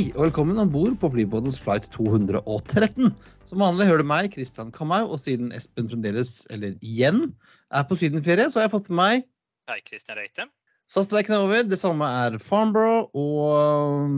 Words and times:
Hei 0.00 0.14
og 0.14 0.30
velkommen 0.30 0.56
om 0.56 0.70
bord 0.72 0.94
på 0.96 1.10
flybåtens 1.12 1.58
flight 1.60 1.84
213. 1.92 3.10
Som 3.44 3.60
vanlig 3.60 3.84
hører 3.84 4.00
du 4.00 4.06
meg, 4.08 4.30
Kristian 4.32 4.70
Kamau, 4.72 5.10
og 5.12 5.20
siden 5.20 5.50
Espen 5.52 5.90
fremdeles, 5.90 6.46
eller 6.54 6.72
igjen, 6.80 7.34
er 7.68 7.84
på 7.84 7.98
sydenferie, 8.00 8.46
så 8.48 8.62
har 8.62 8.64
jeg 8.64 8.72
fått 8.78 8.88
med 8.88 8.96
meg 8.96 9.26
Hei, 9.68 9.76
Kristian 9.84 10.16
Reite. 10.16 10.46
SAS-streiken 10.88 11.36
er 11.36 11.44
over. 11.44 11.68
Det 11.68 11.76
samme 11.82 12.08
er 12.22 12.38
Farnborough, 12.40 13.12
og 13.12 14.08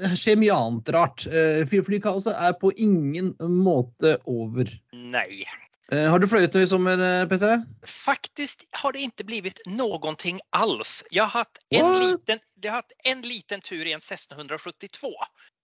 det 0.00 0.14
skjer 0.16 0.40
mye 0.40 0.56
annet 0.64 0.88
rart. 0.96 1.28
Fyrflykaoset 1.28 1.90
Flykaoset 1.90 2.40
er 2.48 2.56
på 2.64 2.72
ingen 2.80 3.34
måte 3.52 4.16
over. 4.24 4.72
Nej. 4.96 5.44
Eh, 5.92 6.08
Har 6.10 6.18
du 6.18 6.26
fløyet 6.26 6.54
noe 6.56 6.66
i 6.66 6.68
sommer, 6.68 6.98
eh, 6.98 7.26
PC? 7.30 7.46
Faktiskt 7.86 8.64
har 8.74 8.92
det 8.92 9.04
ikke 9.06 9.26
blivit 9.28 9.60
någonting 9.70 10.40
alls. 10.50 11.04
Jeg 11.14 11.22
har 11.28 11.44
hatt 11.44 11.60
en, 11.70 11.92
liten, 12.02 12.42
jag 12.60 12.72
har 12.72 12.82
hatt 12.82 12.96
en 13.04 13.22
liten 13.22 13.62
tur 13.62 13.86
i 13.86 13.92
en 13.94 14.02
Cessna 14.02 14.36
172. 14.36 15.12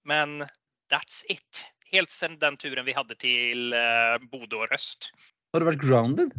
Men 0.04 0.44
that's 0.92 1.24
it. 1.28 1.66
Helt 1.90 2.10
siden 2.10 2.38
den 2.38 2.56
turen 2.56 2.86
vi 2.86 2.94
hadde 2.94 3.18
till 3.18 3.72
eh, 3.72 4.18
Bodø 4.30 4.62
og 4.62 4.70
Røst. 4.70 5.10
Har 5.52 5.60
du 5.60 5.66
vært 5.66 5.82
grounded? 5.82 6.38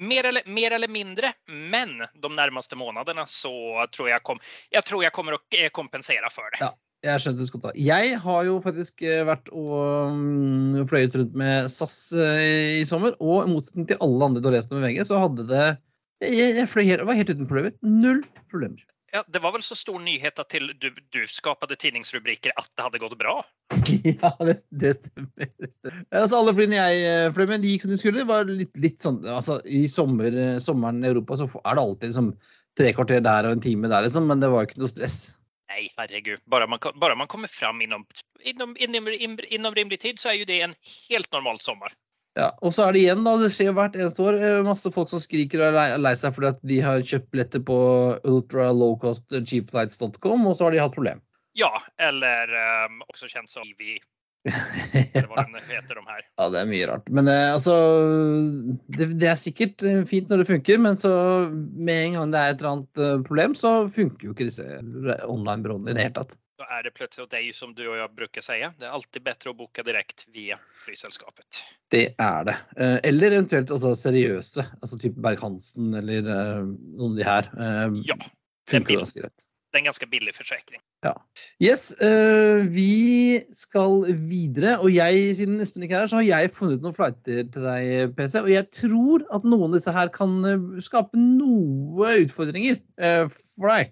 Mer 0.00 0.24
eller, 0.24 0.46
mer 0.46 0.72
eller 0.72 0.88
mindre, 0.88 1.34
men 1.46 1.98
de 2.14 2.28
nærmeste 2.32 2.78
månedene 2.78 3.26
så 3.28 3.52
tror 3.92 4.08
jeg 4.08 4.22
kom, 4.24 4.38
jeg 4.72 4.86
tror 4.88 5.02
jeg 5.04 5.12
kommer 5.12 5.36
å 5.36 5.42
kompensere 5.76 6.30
for 6.32 6.48
det. 6.54 6.62
Ja. 6.62 6.70
Jeg 7.00 7.22
skjønte 7.22 7.40
du 7.40 7.48
skulle 7.48 7.64
ta. 7.64 7.72
Jeg 7.80 8.16
har 8.20 8.42
jo 8.44 8.58
faktisk 8.60 9.00
eh, 9.08 9.22
vært 9.24 9.48
og 9.56 10.12
mm, 10.12 10.82
fløyet 10.90 11.16
rundt 11.16 11.38
med 11.38 11.70
SAS 11.72 12.10
eh, 12.12 12.80
i 12.82 12.84
sommer, 12.88 13.14
og 13.24 13.46
i 13.46 13.52
motsetning 13.54 13.88
til 13.88 14.00
alle 14.04 14.28
andre 14.28 14.42
du 14.42 14.50
har 14.50 14.58
lest 14.58 14.74
om 14.74 14.82
i 14.82 14.84
VG, 14.84 15.06
så 15.08 15.22
hadde 15.22 15.48
det 15.48 15.64
Jeg, 16.20 16.50
jeg 16.58 16.68
fløy 16.68 16.84
helt, 16.84 17.06
var 17.08 17.16
helt 17.16 17.32
uten 17.32 17.48
problemer. 17.48 17.72
Null 17.80 18.20
problemer. 18.52 18.84
Ja, 19.10 19.24
det 19.26 19.40
var 19.42 19.56
vel 19.56 19.64
så 19.64 19.74
stor 19.74 19.96
nyhet 19.98 20.38
at 20.38 20.52
til 20.52 20.68
du, 20.78 20.92
du 21.10 21.24
skapte 21.26 21.74
tidningsrubriker 21.74 22.52
at 22.60 22.68
det 22.76 22.84
hadde 22.84 23.02
gått 23.02 23.16
bra. 23.18 23.40
Ja, 24.06 24.30
det, 24.44 24.60
det 24.68 24.92
stemmer. 25.00 25.32
Det 25.56 25.72
stemmer. 25.72 26.04
Altså, 26.12 26.36
alle 26.36 26.54
flyene 26.54 26.78
jeg 26.78 27.02
eh, 27.08 27.32
fløy 27.34 27.48
med, 27.48 27.64
de 27.64 27.72
gikk 27.72 27.88
som 27.88 27.96
de 27.96 28.00
skulle. 28.02 28.20
Det 28.20 28.28
var 28.28 28.44
litt, 28.52 28.76
litt 28.78 29.00
sånn, 29.00 29.22
altså, 29.24 29.62
I 29.64 29.86
sommer, 29.90 30.36
sommeren 30.60 31.00
i 31.00 31.10
Europa 31.14 31.40
så 31.40 31.48
er 31.64 31.80
det 31.80 31.88
alltid 31.88 32.12
liksom, 32.12 32.32
tre 32.78 32.92
kvarter 32.94 33.24
der 33.24 33.48
og 33.48 33.56
en 33.56 33.64
time 33.64 33.88
der, 33.88 34.04
liksom, 34.04 34.28
men 34.28 34.44
det 34.44 34.52
var 34.52 34.68
ikke 34.68 34.84
noe 34.84 34.92
stress. 34.92 35.22
Nej, 35.70 35.86
herregud. 35.96 36.40
Bara 36.50 36.66
man, 36.66 36.78
bara 37.00 37.14
man 37.14 37.28
kommer 37.30 37.48
fram 37.48 37.82
inom, 37.82 38.06
inom, 38.40 38.76
inom, 38.78 39.08
inom 39.48 39.74
rimlig 39.74 40.00
tid 40.00 40.18
så 40.18 40.28
er 40.32 40.40
jo 40.40 40.44
det 40.48 40.62
en 40.66 40.74
helt 41.10 41.32
normal 41.32 41.60
sommer. 41.62 41.92
Ja, 42.38 42.52
og 42.62 42.74
så 42.74 42.82
er 42.86 42.92
det 42.94 43.00
igjen, 43.02 43.24
da, 43.26 43.32
det 43.40 43.50
skjer 43.54 43.72
hvert 43.74 43.96
eneste 43.98 44.22
år, 44.22 44.34
eh, 44.38 44.66
masse 44.66 44.90
folk 44.94 45.08
som 45.10 45.20
skriker 45.22 45.58
og 45.66 45.74
er 45.82 45.98
lei 45.98 46.14
seg 46.18 46.34
fordi 46.36 46.48
at 46.52 46.60
de 46.72 46.78
har 46.84 46.98
kjøpt 47.02 47.30
billetter 47.34 47.62
på 47.66 47.78
ultralowcostcheapflights.com, 48.30 50.40
og 50.46 50.54
så 50.54 50.62
har 50.66 50.72
de 50.74 50.82
hatt 50.82 50.94
problem. 50.94 51.18
Ja, 51.58 51.72
eller 51.98 52.42
um, 52.86 53.02
også 53.10 53.26
kjent 53.32 53.50
som 53.50 53.66
Ivi, 53.66 53.98
eller 54.44 55.28
vad 55.28 55.38
de 55.52 55.72
heter 55.74 55.94
de 55.94 56.06
her. 56.06 56.20
Ja, 56.36 56.48
det 56.48 56.60
er 56.60 56.68
mye 56.70 56.86
rart. 56.88 57.08
Men 57.12 57.28
eh, 57.28 57.48
altså 57.52 57.74
det, 58.88 59.10
det 59.20 59.30
er 59.30 59.40
sikkert 59.40 59.82
eh, 59.86 60.02
fint 60.08 60.30
når 60.30 60.42
det 60.42 60.50
funker, 60.50 60.78
men 60.80 61.00
så 61.00 61.12
med 61.52 62.06
en 62.06 62.18
gang 62.18 62.32
det 62.34 62.42
er 62.42 62.54
et 62.54 62.62
eller 62.62 62.76
annet 62.76 63.02
eh, 63.02 63.16
problem, 63.26 63.56
så 63.58 63.74
funker 63.92 64.30
jo 64.30 64.36
ikke 64.36 64.48
disse 64.48 64.64
online-byråene 65.26 65.92
i 65.92 65.98
det 65.98 66.06
hele 66.06 66.16
tatt. 66.22 66.38
Da 66.60 66.68
er 66.76 66.84
det 66.84 66.92
plutselig 66.96 67.40
ju 67.46 67.52
som 67.56 67.70
du 67.72 67.86
og 67.86 67.96
jeg 67.96 68.12
bruker 68.16 68.42
å 68.42 68.44
si 68.44 68.58
det 68.60 68.84
er 68.84 68.96
alltid 68.96 69.24
bedre 69.24 69.52
å 69.52 69.56
booke 69.56 69.84
direkte 69.84 70.28
via 70.32 70.58
flyselskapet. 70.82 71.62
Det 71.92 72.02
er 72.20 72.42
det. 72.50 72.56
Eller 73.08 73.32
eventuelt 73.32 73.72
altså, 73.72 73.94
seriøse, 73.96 74.66
altså 74.82 74.98
type 75.00 75.24
Berg-Hansen 75.24 75.94
eller 76.02 76.28
noen 76.28 77.14
av 77.14 77.16
de 77.16 77.24
her. 77.24 77.48
Ja, 78.04 78.18
funker 78.68 78.92
det 78.92 78.98
er 78.98 79.06
ganske 79.06 79.24
greit. 79.24 79.46
Det 79.70 79.78
er 79.78 79.84
en 79.84 79.86
ganske 79.86 80.06
billig 80.10 80.34
försäkring. 80.34 80.80
Yes, 81.62 81.94
uh, 82.02 82.66
vi 82.66 83.42
skal 83.54 84.02
videre. 84.18 84.78
Og 84.82 84.90
jeg, 84.94 85.36
siden 85.38 85.60
Espen 85.62 85.82
ikke 85.86 85.94
er 85.94 86.00
her, 86.02 86.10
så 86.10 86.16
har 86.18 86.26
jeg 86.26 86.50
funnet 86.56 86.82
noen 86.82 86.96
flighter 86.96 87.46
til 87.54 87.62
deg, 87.68 88.10
PC. 88.18 88.34
Og 88.42 88.50
jeg 88.50 88.66
tror 88.74 89.18
at 89.30 89.46
noen 89.46 89.70
av 89.70 89.76
disse 89.78 89.92
her 89.94 90.08
kan 90.14 90.44
eh, 90.48 90.82
skape 90.82 91.16
noe 91.20 92.08
utfordringer 92.24 92.76
uh, 92.98 93.26
for 93.30 93.66
deg. 93.70 93.84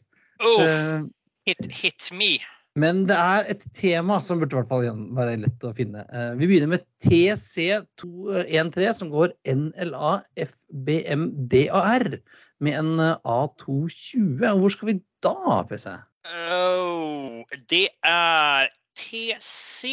Oh, 0.42 0.62
Eh, 0.66 1.00
hit, 1.46 1.62
hit 1.70 2.10
me. 2.14 2.38
men 2.78 3.06
det 3.08 3.16
er 3.18 3.42
et 3.54 3.62
tema 3.74 4.20
som 4.22 4.38
burde 4.38 4.54
i 4.54 4.58
hvert 4.58 4.70
fall 4.70 4.84
være 5.16 5.40
lett 5.42 5.64
å 5.66 5.74
finne. 5.74 6.00
Vi 6.38 6.46
begynner 6.46 6.70
med 6.74 6.82
TC213, 7.06 8.92
som 8.98 9.10
går 9.14 9.28
NLAFBMDAR 9.46 10.26
med 12.64 12.78
en 12.78 13.00
eh, 13.00 13.16
A220. 13.24 14.42
Hvor 14.60 14.74
skal 14.74 14.90
vi 14.90 14.96
da, 15.22 15.66
PC? 15.68 15.90
Oh, 16.28 17.44
det 17.68 17.88
är 18.02 18.68
TC 18.98 19.84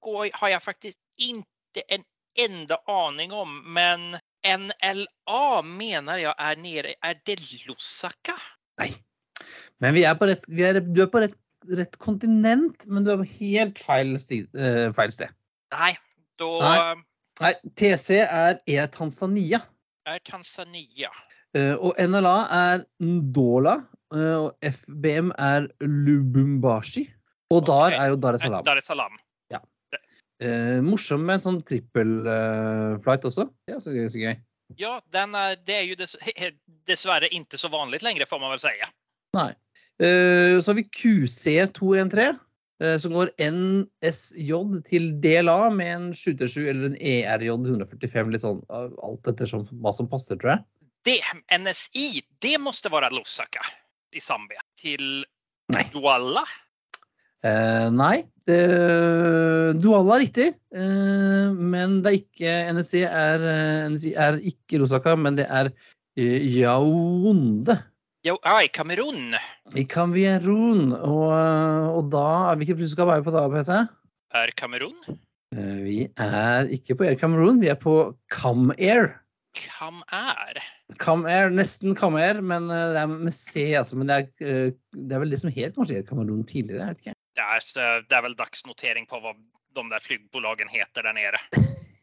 går, 0.00 0.30
har 0.32 0.48
jag 0.48 0.62
faktiskt 0.62 0.98
inte 1.18 1.80
en 1.88 2.02
enda 2.38 2.78
aning 2.86 3.32
om, 3.32 3.72
men 3.74 4.16
NLA 4.46 5.62
mener 5.62 6.20
jeg 6.20 6.34
er 6.38 6.60
nede. 6.60 6.94
Er 7.02 7.18
det 7.26 7.40
Lusaka? 7.66 8.36
Nei. 8.80 8.92
Men 9.82 9.96
vi 9.96 10.04
er 10.08 10.14
på 10.18 10.28
rett, 10.30 10.44
vi 10.48 10.64
er, 10.64 10.80
du 10.80 11.02
er 11.04 11.10
på 11.10 11.22
rett, 11.24 11.36
rett 11.76 11.98
kontinent, 12.02 12.86
men 12.86 13.04
du 13.04 13.12
er 13.12 13.20
på 13.20 13.28
helt 13.40 13.80
feil, 13.82 14.14
sti, 14.20 14.44
uh, 14.56 14.92
feil 14.96 15.12
sted. 15.12 15.34
Nei, 15.74 15.94
da 16.40 16.50
Nei. 16.62 16.78
Nei, 17.42 17.52
TC 17.76 18.22
er 18.24 18.60
Air 18.64 18.86
Tanzania. 18.94 19.60
Er 20.08 20.22
Tanzania. 20.24 21.10
Uh, 21.56 21.74
og 21.74 21.98
NLA 22.00 22.36
er 22.54 22.86
Ndola. 23.02 23.80
Eh, 24.14 24.36
og 24.36 24.54
FBM 24.62 25.32
er 25.38 25.70
Lubumbashi. 25.80 27.08
Og 27.54 27.62
DAR 27.66 27.94
Ok. 27.94 28.00
er 28.00 28.08
jo 28.10 28.16
Dar 28.16 28.34
es 28.34 28.42
Salaam. 28.42 28.64
Dar 28.66 28.76
es 28.76 28.86
Salaam. 28.86 29.16
Eh, 30.44 30.82
morsom 30.84 31.22
med 31.24 31.38
en 31.38 31.44
sånn 31.46 31.62
trippelflight 31.64 33.24
også. 33.24 33.46
Ja, 33.70 33.78
så, 33.80 33.94
gøy, 33.94 34.08
så 34.12 34.20
gøy. 34.20 34.34
Ja, 34.76 34.98
den 35.14 35.34
är, 35.34 35.56
det 35.64 35.76
er 35.78 35.86
jo 35.86 35.96
dess, 35.96 36.16
dessverre 36.88 37.30
inte 37.32 37.56
så 37.56 37.70
vanlig 37.72 38.02
lenger, 38.04 38.26
får 38.28 38.42
man 38.42 38.52
vel 38.52 38.60
si. 38.60 38.74
Nei. 39.36 39.52
Eh, 40.02 40.58
så 40.60 40.72
har 40.72 40.78
vi 40.80 40.84
QC213, 40.98 42.36
eh, 42.82 42.96
som 43.00 43.14
går 43.16 43.32
NSJ 43.40 44.52
til 44.90 45.08
DLA 45.24 45.70
med 45.72 45.92
en 45.94 46.06
737 46.12 46.68
eller 46.68 46.90
en 46.90 47.00
ERJ 47.00 47.54
145. 47.54 48.34
Litt 48.34 48.44
sånn 48.44 48.60
eh, 48.68 48.92
alt 49.08 49.32
etter 49.32 49.48
hva 49.80 49.94
som 49.96 50.10
passer, 50.10 50.36
tror 50.42 50.56
jeg. 50.56 50.66
Det, 51.06 51.20
NSI, 51.54 52.08
det 52.44 52.56
måtte 52.60 52.90
være 52.92 53.14
Lusaka 53.14 53.62
i 54.16 54.22
Zambia. 54.24 54.62
Til 54.80 55.24
nei. 55.74 55.84
Douala. 55.92 56.42
Eh, 57.46 57.88
nei, 57.94 58.24
det, 58.48 58.56
Duala 59.82 60.16
er 60.16 60.22
riktig, 60.24 60.46
eh, 60.74 61.50
men 61.54 62.00
det 62.02 62.10
er 62.10 62.16
ikke 62.22 62.54
NSC 62.74 63.02
er, 63.06 63.44
eh, 63.50 63.82
NSI 63.92 64.14
er 64.18 64.38
ikke 64.50 64.80
Rosaka, 64.82 65.14
men 65.20 65.36
det 65.38 65.46
er 65.46 65.70
eh, 66.16 66.40
Yaounde 66.56 67.76
Jo, 68.26 68.38
ja, 68.42 68.56
i 68.64 68.70
Kamerun. 68.74 69.36
i 69.78 69.84
Cameroon. 69.86 70.90
Og, 70.96 71.28
eh, 71.36 71.86
og 71.94 72.08
da 72.10 72.24
er 72.50 72.56
vi 72.58 72.66
ikke 72.66 72.80
flyselskap 72.80 73.12
er 73.12 73.20
vi 73.22 73.28
på 73.28 73.36
da, 73.36 73.44
PC? 73.52 73.76
Är 74.34 74.50
Kamerun? 74.58 74.96
Eh, 75.54 75.76
Vi 75.84 75.98
er 76.18 76.66
ikke 76.74 76.96
på 76.98 77.06
Air 77.06 77.14
Cameroon, 77.20 77.60
vi 77.62 77.68
er 77.70 77.78
på 77.78 78.16
Camair. 78.32 79.12
Kam 79.12 79.25
är. 80.12 80.62
Camair, 80.98 81.50
nesten 81.50 81.94
Camair, 81.94 82.40
men 82.40 82.70
eh, 82.70 82.92
det 82.94 83.02
er 83.02 83.06
med 83.12 83.34
C, 83.34 83.74
altså. 83.78 83.96
Men 83.96 84.10
det 84.10 84.16
er, 84.16 84.28
eh, 84.46 84.72
det 84.92 85.16
er 85.16 85.22
vel 85.22 85.34
det 85.34 85.40
som 85.42 85.52
het 85.52 85.76
kanskje 85.76 86.04
Cameroon 86.06 86.44
tidligere? 86.46 86.88
vet 86.92 87.04
ikke. 87.04 87.16
Det 87.36 87.44
er, 87.44 88.00
det 88.08 88.16
er 88.16 88.24
vel 88.24 88.36
dagsnotering 88.38 89.08
på 89.10 89.20
hva 89.20 89.34
de 89.76 89.84
der 89.92 90.00
flygbolagen 90.00 90.70
heter 90.72 91.04
der 91.04 91.16
nede. 91.16 91.40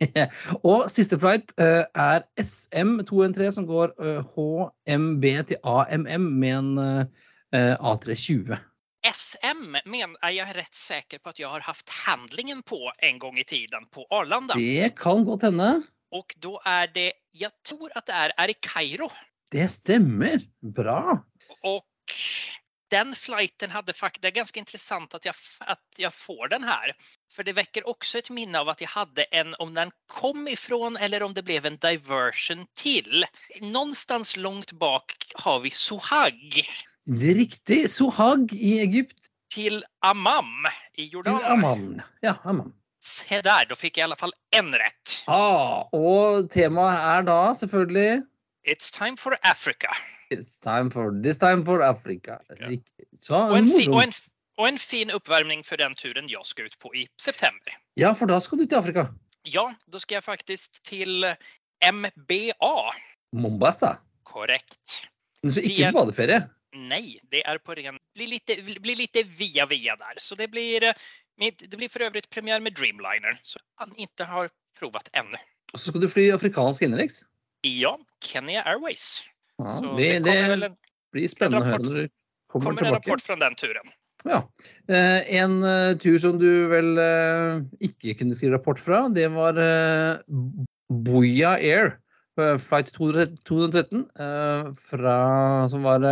og 0.69 0.89
siste 0.91 1.17
flight 1.19 1.53
eh, 1.61 1.83
er 1.95 2.25
SM213, 2.41 3.49
som 3.55 3.67
går 3.69 3.95
eh, 3.97 4.35
HMB 4.35 5.25
til 5.49 5.57
AMM 5.63 6.29
med 6.43 6.59
en 6.59 6.77
eh, 6.83 7.73
A320. 7.79 8.57
SM 9.03 9.73
men 9.83 10.13
er 10.23 10.31
jeg 10.31 10.55
rett 10.55 10.77
sikker 10.77 11.19
på 11.19 11.33
at 11.33 11.39
jeg 11.41 11.49
har 11.51 11.63
haft 11.65 11.91
handlingen 12.05 12.61
på 12.63 12.79
en 13.03 13.17
gang 13.19 13.39
i 13.39 13.43
tiden 13.43 13.87
på 13.91 14.05
Arlanda. 14.15 14.55
Det 14.55 14.93
kan 14.95 15.25
godt 15.27 15.43
hende. 15.49 15.83
Och 16.13 16.35
då 16.37 16.61
är 16.65 16.87
det, 16.87 17.13
jag 17.31 17.51
tror 17.67 17.91
att 17.95 18.05
det 18.05 18.13
är, 18.13 18.31
är 18.37 18.49
i 18.49 18.53
Kairo. 18.53 19.09
Det 19.51 19.67
stemmer. 19.67 20.41
Bra. 20.61 21.25
Och 21.63 21.85
den 22.89 23.15
flighten 23.15 23.69
hade 23.69 23.93
faktiskt, 23.93 24.21
det 24.21 24.27
är 24.27 24.31
ganska 24.31 24.59
intressant 24.59 25.13
att 25.13 25.25
jag, 25.25 25.35
att 25.59 25.79
jag 25.97 26.13
får 26.13 26.47
den 26.47 26.63
här. 26.63 26.91
För 27.35 27.43
det 27.43 27.53
väcker 27.53 27.87
också 27.87 28.17
ett 28.17 28.29
minne 28.29 28.59
av 28.59 28.69
att 28.69 28.81
jag 28.81 28.87
hade 28.87 29.23
en, 29.23 29.55
om 29.59 29.73
den 29.73 29.91
kom 30.07 30.47
ifrån 30.47 30.97
eller 30.97 31.23
om 31.23 31.33
det 31.33 31.43
blev 31.43 31.65
en 31.65 31.77
diversion 31.77 32.65
till. 32.73 33.25
Någonstans 33.61 34.37
långt 34.37 34.71
bak 34.71 35.31
har 35.35 35.59
vi 35.59 35.69
Sohag 35.69 36.67
Det 37.05 37.31
er 37.31 37.35
riktig. 37.35 37.89
Sohag 37.89 38.53
i 38.53 38.79
Egypt 38.79 39.27
till 39.53 39.83
Amman 39.99 40.45
i 40.93 41.01
til 41.01 41.13
Jordanien. 41.13 41.51
Amman. 41.51 42.01
Ja, 42.21 42.35
Amman. 42.43 42.73
Se 43.03 43.41
der, 43.43 43.65
da 43.67 43.75
fikk 43.75 43.97
jeg 43.97 44.05
i 44.05 44.07
alle 44.07 44.19
fall 44.19 44.31
en 44.55 44.69
rett. 44.79 45.15
Ah, 45.27 45.89
og 45.91 46.47
temaet 46.53 47.01
er 47.13 47.25
da 47.27 47.39
selvfølgelig 47.59 48.23
It's 48.63 48.91
time 48.95 49.17
for 49.17 49.35
Africa. 49.43 49.91
It's 50.31 50.57
time 50.57 50.89
for 50.89 51.11
this 51.11 51.37
time 51.37 51.65
for 51.65 51.83
Africa. 51.83 52.37
Så 53.19 53.35
og, 53.35 53.57
en, 53.57 53.67
fi, 53.67 53.89
og, 53.89 54.03
en, 54.03 54.13
og, 54.57 54.67
en 54.69 54.79
fin 54.79 55.11
uppvärmning 55.11 55.65
for 55.67 55.75
den 55.75 55.93
turen 55.99 56.29
jeg 56.31 56.47
skal 56.47 56.71
ut 56.71 56.79
på 56.79 56.93
i 56.95 57.03
september. 57.19 57.75
Ja, 57.99 58.13
for 58.15 58.31
da 58.31 58.39
skal 58.39 58.63
du 58.63 58.65
til 58.65 58.79
Afrika. 58.79 59.09
Ja, 59.43 59.67
da 59.91 59.99
skal 59.99 60.21
jeg 60.21 60.23
faktisk 60.23 60.79
til 60.87 61.27
MBA. 61.83 62.75
Mombasa. 63.35 63.97
Korrekt. 64.23 65.03
Men 65.43 65.51
så 65.51 65.67
ikke 65.67 65.91
på 65.91 65.99
badeferie. 65.99 66.45
Nei, 66.73 67.19
det 67.29 67.43
er 67.45 67.59
på 67.61 67.75
ren... 67.77 67.99
blir 68.17 68.31
litt, 68.31 68.49
blir 68.81 68.97
litt 68.97 69.19
via 69.37 69.67
via 69.69 69.93
der. 69.99 70.17
Så 70.17 70.37
det 70.39 70.47
blir, 70.49 70.87
eh, 70.87 71.03
det 71.39 71.77
blir 71.77 71.89
for 71.89 72.05
øvrig 72.05 72.23
premiere 72.31 72.61
med 72.61 72.75
Dreamliner. 72.77 73.39
Så 73.43 73.59
han 73.81 73.93
ikke 73.97 74.27
har 74.29 74.49
provat 74.79 75.09
ennå. 75.17 75.39
Og 75.73 75.79
så 75.79 75.89
skal 75.89 76.03
du 76.03 76.09
fly 76.09 76.27
afrikansk 76.33 76.85
innenriks. 76.85 77.23
Ja, 77.65 77.95
Kenya 78.21 78.61
Airways. 78.65 79.23
Ja, 79.61 79.79
det, 79.97 80.09
det 80.25 80.33
det 80.59 80.67
en, 80.69 80.77
blir 81.13 81.29
spennende 81.31 81.63
å 81.63 81.69
høre 81.71 81.83
når 81.83 81.97
du 81.97 82.13
kommer 82.51 82.73
kommer 82.73 82.89
en 82.89 82.97
rapport 82.97 83.23
fra 83.23 83.37
den 83.39 83.55
turen. 83.57 83.93
Ja. 84.27 84.39
Eh, 84.87 85.35
en 85.39 85.57
eh, 85.67 85.95
tur 85.99 86.17
som 86.21 86.37
du 86.39 86.67
vel 86.71 86.97
eh, 87.01 87.63
ikke 87.83 88.17
kunne 88.19 88.37
skrive 88.37 88.57
rapport 88.57 88.79
fra, 88.79 89.05
det 89.13 89.27
var 89.33 89.59
Boya 91.09 91.57
Air. 91.57 91.97
Flight 92.33 92.89
213, 92.95 93.35
213 93.45 94.05
eh, 94.25 94.69
fra, 94.81 95.17
som 95.69 95.83
var 95.85 96.05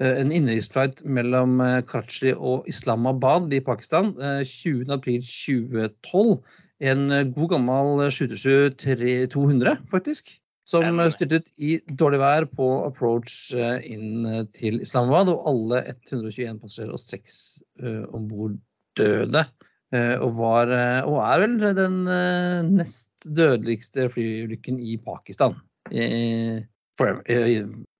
en 0.00 0.32
innenriksflight 0.32 1.02
mellom 1.04 1.60
eh, 1.60 1.82
Karachi 1.84 2.32
og 2.32 2.68
Islamabad 2.70 3.52
i 3.52 3.60
Pakistan 3.60 4.14
eh, 4.16 4.40
20.4.2012. 4.48 6.38
En 6.82 7.10
eh, 7.12 7.26
god 7.36 7.48
gammel 7.52 8.06
727-200, 8.08 9.76
faktisk. 9.92 10.32
Som 10.68 11.00
eh, 11.00 11.10
styrtet 11.12 11.50
i 11.58 11.76
dårlig 11.98 12.20
vær 12.22 12.46
på 12.56 12.68
approach 12.86 13.52
eh, 13.58 13.82
inn 13.92 14.24
eh, 14.28 14.44
til 14.56 14.80
Islamabad, 14.84 15.28
og 15.34 15.44
alle 15.50 15.82
121 15.90 16.62
passasjerer 16.62 16.94
og 16.96 17.02
seks 17.02 17.34
uh, 17.82 18.04
om 18.14 18.28
bord 18.30 18.56
døde. 18.98 19.44
Uh, 19.92 20.16
og, 20.24 20.30
var, 20.38 20.72
uh, 20.72 21.04
og 21.04 21.18
er 21.20 21.42
vel 21.42 21.58
den 21.76 21.98
eh, 22.08 22.62
nest 22.64 23.26
dødeligste 23.28 24.08
flyulykken 24.14 24.80
i 24.80 24.96
Pakistan. 25.04 25.58
Eh, 25.90 26.14
eh, 26.16 26.62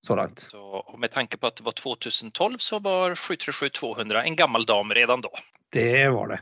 så 0.06 0.16
langt. 0.16 0.38
Så, 0.38 0.60
och 0.60 0.98
med 0.98 1.10
tanke 1.10 1.36
på 1.36 1.46
att 1.46 1.56
det 1.56 1.64
var 1.64 1.72
2012 1.72 2.58
så 2.58 2.78
var 2.78 3.14
737-200 3.14 4.22
en 4.22 4.36
gammal 4.36 4.66
dam 4.66 4.90
redan 4.90 5.20
då. 5.20 5.30
Det 5.72 6.08
var 6.08 6.28
det. 6.28 6.40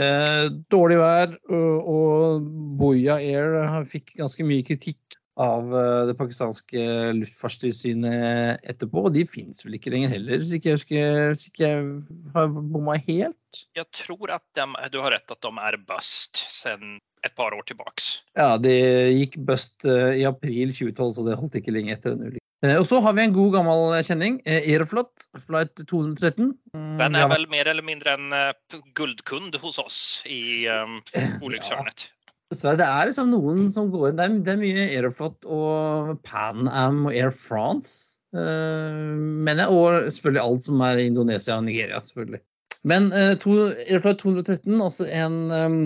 Eh, 0.00 0.50
dårlig 0.72 0.96
vær, 0.98 1.34
og, 1.52 1.88
og 1.92 2.46
Boya 2.80 3.18
Air 3.20 3.58
eh, 3.60 3.74
fikk 3.86 4.14
ganske 4.18 4.46
mye 4.48 4.64
kritikk 4.66 5.18
av 5.40 5.68
eh, 5.76 6.06
det 6.08 6.16
pakistanske 6.18 6.82
luftfartstilsynet 7.20 8.64
etterpå. 8.72 9.06
Og 9.06 9.14
de 9.14 9.26
fins 9.28 9.62
vel 9.66 9.76
ikke 9.78 9.92
lenger 9.94 10.16
heller, 10.16 10.40
hvis 10.40 10.56
ikke 10.56 10.72
jeg, 10.72 10.80
husker, 10.80 11.30
hvis 11.30 11.46
ikke 11.52 11.68
jeg 11.68 11.86
har 12.34 12.50
bomma 12.56 12.96
helt. 13.06 13.62
Jeg 13.76 13.86
tror 13.94 14.34
at 14.40 14.44
de, 14.58 14.66
du 14.90 14.98
har 15.04 15.14
rett 15.14 15.36
at 15.36 15.44
de 15.44 15.52
er 15.68 15.80
bust 15.92 16.42
sedan 16.48 16.98
ett 17.26 17.34
par 17.38 17.54
år 17.54 17.62
tilbake. 17.68 18.02
Ja, 18.38 18.56
det 18.58 18.76
gikk 19.16 19.36
bust 19.48 19.84
eh, 19.88 20.22
i 20.22 20.24
april 20.28 20.72
2012, 20.74 21.12
så 21.16 21.26
det 21.26 21.38
holdt 21.40 21.58
ikke 21.60 21.74
lenge 21.74 21.94
etter 21.94 22.16
den 22.16 22.30
ulykken. 22.30 22.46
Eh, 22.66 22.78
og 22.78 22.86
så 22.86 23.00
har 23.02 23.14
vi 23.18 23.26
en 23.26 23.34
god 23.34 23.52
gammel 23.56 23.98
kjenning. 24.06 24.40
eh, 24.46 24.62
Aeroflot, 24.72 25.28
flight 25.46 25.84
213. 25.86 26.52
Mm, 26.74 26.96
Den 26.98 27.18
er 27.18 27.30
vel 27.30 27.46
mer 27.50 27.70
eller 27.70 27.86
mindre 27.86 28.16
en 28.18 28.28
gullkund 28.32 28.92
guldkund 28.98 29.62
hos 29.62 29.78
oss 29.82 30.00
i 30.30 30.66
um, 30.74 31.00
olyckshörnet. 31.42 32.10
Dessverre, 32.52 32.76
det 32.82 32.86
er 32.86 33.08
liksom 33.08 33.30
noen 33.32 33.68
som 33.72 33.90
går 33.92 34.10
inn. 34.10 34.18
Det 34.18 34.24
er, 34.28 34.38
det 34.44 34.52
er 34.52 34.60
mye 34.60 34.88
Aeroflot 34.90 35.46
og 35.48 36.16
Pan 36.26 36.68
Am 36.68 37.06
og 37.06 37.14
Air 37.16 37.32
France. 37.32 38.18
Uh, 38.36 39.14
mener 39.16 39.64
jeg. 39.64 39.72
Og 39.72 40.12
selvfølgelig 40.12 40.42
alt 40.42 40.66
som 40.66 40.82
er 40.84 41.00
i 41.00 41.06
Indonesia 41.08 41.56
og 41.56 41.64
Nigeria. 41.68 42.02
selvfølgelig. 42.04 42.42
Men 42.84 43.08
uh, 43.14 43.32
to, 43.40 43.56
Aeroflot 43.86 44.20
213, 44.22 44.80
altså 44.82 45.08
en, 45.08 45.38
um, 45.50 45.82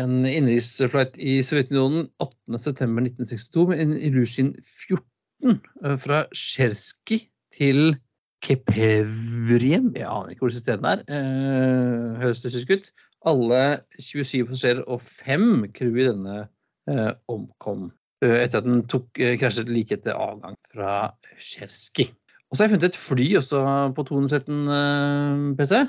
en 0.00 0.24
innenriksflight 0.26 1.18
i 1.18 1.38
Sovjetunionen 1.46 2.08
18.9.1962 2.22 3.68
med 3.70 3.84
en 3.84 3.94
Ilyushin 3.98 4.54
14 4.62 5.60
uh, 5.84 5.96
fra 6.00 6.24
Sjerski 6.34 7.24
til 7.54 7.96
Kepevriem. 8.44 9.92
Jeg 9.96 10.08
aner 10.10 10.34
ikke 10.34 10.46
hvor 10.46 10.54
stedene 10.54 10.96
er. 10.96 11.04
Uh, 11.08 12.20
høres 12.20 12.44
russisk 12.44 12.74
ut? 12.74 12.90
Alle 13.24 13.60
27 13.98 14.44
passasjerer 14.48 14.82
og 14.84 15.00
fem 15.00 15.64
crew 15.72 15.96
i 15.96 16.08
denne 16.10 16.42
eh, 16.90 17.12
omkom 17.32 17.86
eh, 18.24 18.42
etter 18.42 18.60
at 18.60 18.66
den 18.66 18.82
tok, 18.90 19.08
eh, 19.16 19.36
krasjet 19.40 19.72
like 19.72 19.96
etter 19.96 20.18
avgang 20.18 20.58
fra 20.68 21.14
Sjerski. 21.40 22.10
Og 22.50 22.56
så 22.56 22.62
har 22.62 22.68
jeg 22.68 22.74
funnet 22.74 22.88
et 22.90 23.00
fly 23.00 23.28
også 23.40 23.62
på 23.96 24.04
213 24.10 24.58
eh, 24.76 25.46
PC. 25.58 25.80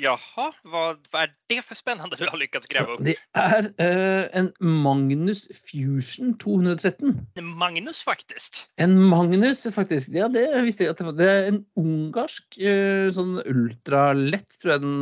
Jaha, 0.00 0.46
hva, 0.72 0.82
hva 1.12 1.22
er 1.26 1.32
det 1.52 1.58
for 1.66 1.76
spennende 1.76 2.16
du 2.16 2.24
har 2.24 2.38
lykkes 2.40 2.64
å 2.64 2.68
skrive 2.68 2.94
opp? 2.94 3.02
Det 3.04 3.14
er 3.36 3.66
uh, 3.76 4.24
en 4.38 4.48
Magnus 4.64 5.44
Fusion 5.66 6.32
213. 6.40 7.18
Magnus 7.60 8.00
faktisk? 8.06 8.62
En 8.80 8.96
Magnus, 9.10 9.66
faktisk. 9.74 10.14
Ja, 10.16 10.30
det 10.32 10.46
visste 10.64 10.86
jeg 10.86 10.94
at 10.94 11.02
det 11.02 11.08
var. 11.10 11.16
Det 11.18 11.28
er 11.28 11.48
en 11.50 11.60
ungarsk 11.80 12.56
uh, 12.62 13.12
sånn 13.12 13.34
ultralett, 13.44 14.56
tror 14.62 14.76
jeg 14.76 14.84
den 14.86 14.94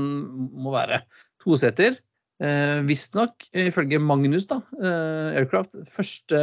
må 0.58 0.74
være. 0.74 1.04
Toseter. 1.44 2.00
Uh, 2.40 2.80
Visstnok, 2.88 3.46
eh, 3.52 3.68
ifølge 3.68 4.00
Magnus 4.02 4.48
da, 4.50 4.58
uh, 4.80 5.36
Aircraft, 5.36 5.76
første 5.92 6.40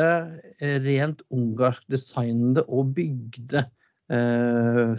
rent 0.86 1.26
ungarsk 1.34 1.84
designede 1.92 2.64
og 2.70 2.96
bygde 2.98 3.66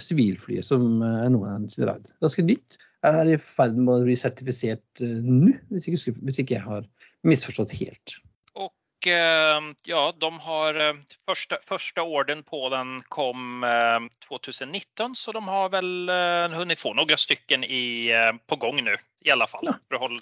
sivilflyet 0.05 0.67
som 0.69 0.99
er 1.01 1.31
noen 1.33 1.47
har 1.49 1.71
sin 1.73 1.87
raid. 1.89 2.11
Ganske 2.21 2.43
nytt. 2.45 2.77
Er 3.07 3.29
i 3.31 3.37
ferd 3.39 3.77
med 3.79 3.93
å 3.93 4.07
bli 4.07 4.17
sertifisert 4.19 5.03
eh, 5.05 5.21
nå, 5.23 5.53
hvis 5.71 5.87
hvis 6.09 6.41
ikke 6.43 6.57
jeg 6.57 6.65
har 6.65 6.89
misforstått 7.27 7.77
helt. 7.79 8.17
Og 8.59 9.07
eh, 9.07 9.69
ja, 9.87 10.03
de 10.19 10.31
har 10.49 10.81
første, 11.29 11.61
første 11.63 11.71
första 11.71 12.03
orden 12.03 12.43
på 12.43 12.65
den 12.75 12.99
kom 13.15 13.63
eh, 13.67 14.09
2019 14.27 15.15
så 15.15 15.35
de 15.37 15.45
har 15.47 15.71
vel 15.77 16.11
eh, 16.11 16.59
hunnit 16.59 16.83
få 16.83 16.97
noen 16.99 17.23
stycken 17.23 17.63
i, 17.65 18.11
eh, 18.11 18.33
på 18.51 18.59
gang 18.59 18.83
nå, 18.83 18.99
i 19.27 19.35
alle 19.35 19.47
fall. 19.51 19.71
Ja. 19.71 20.13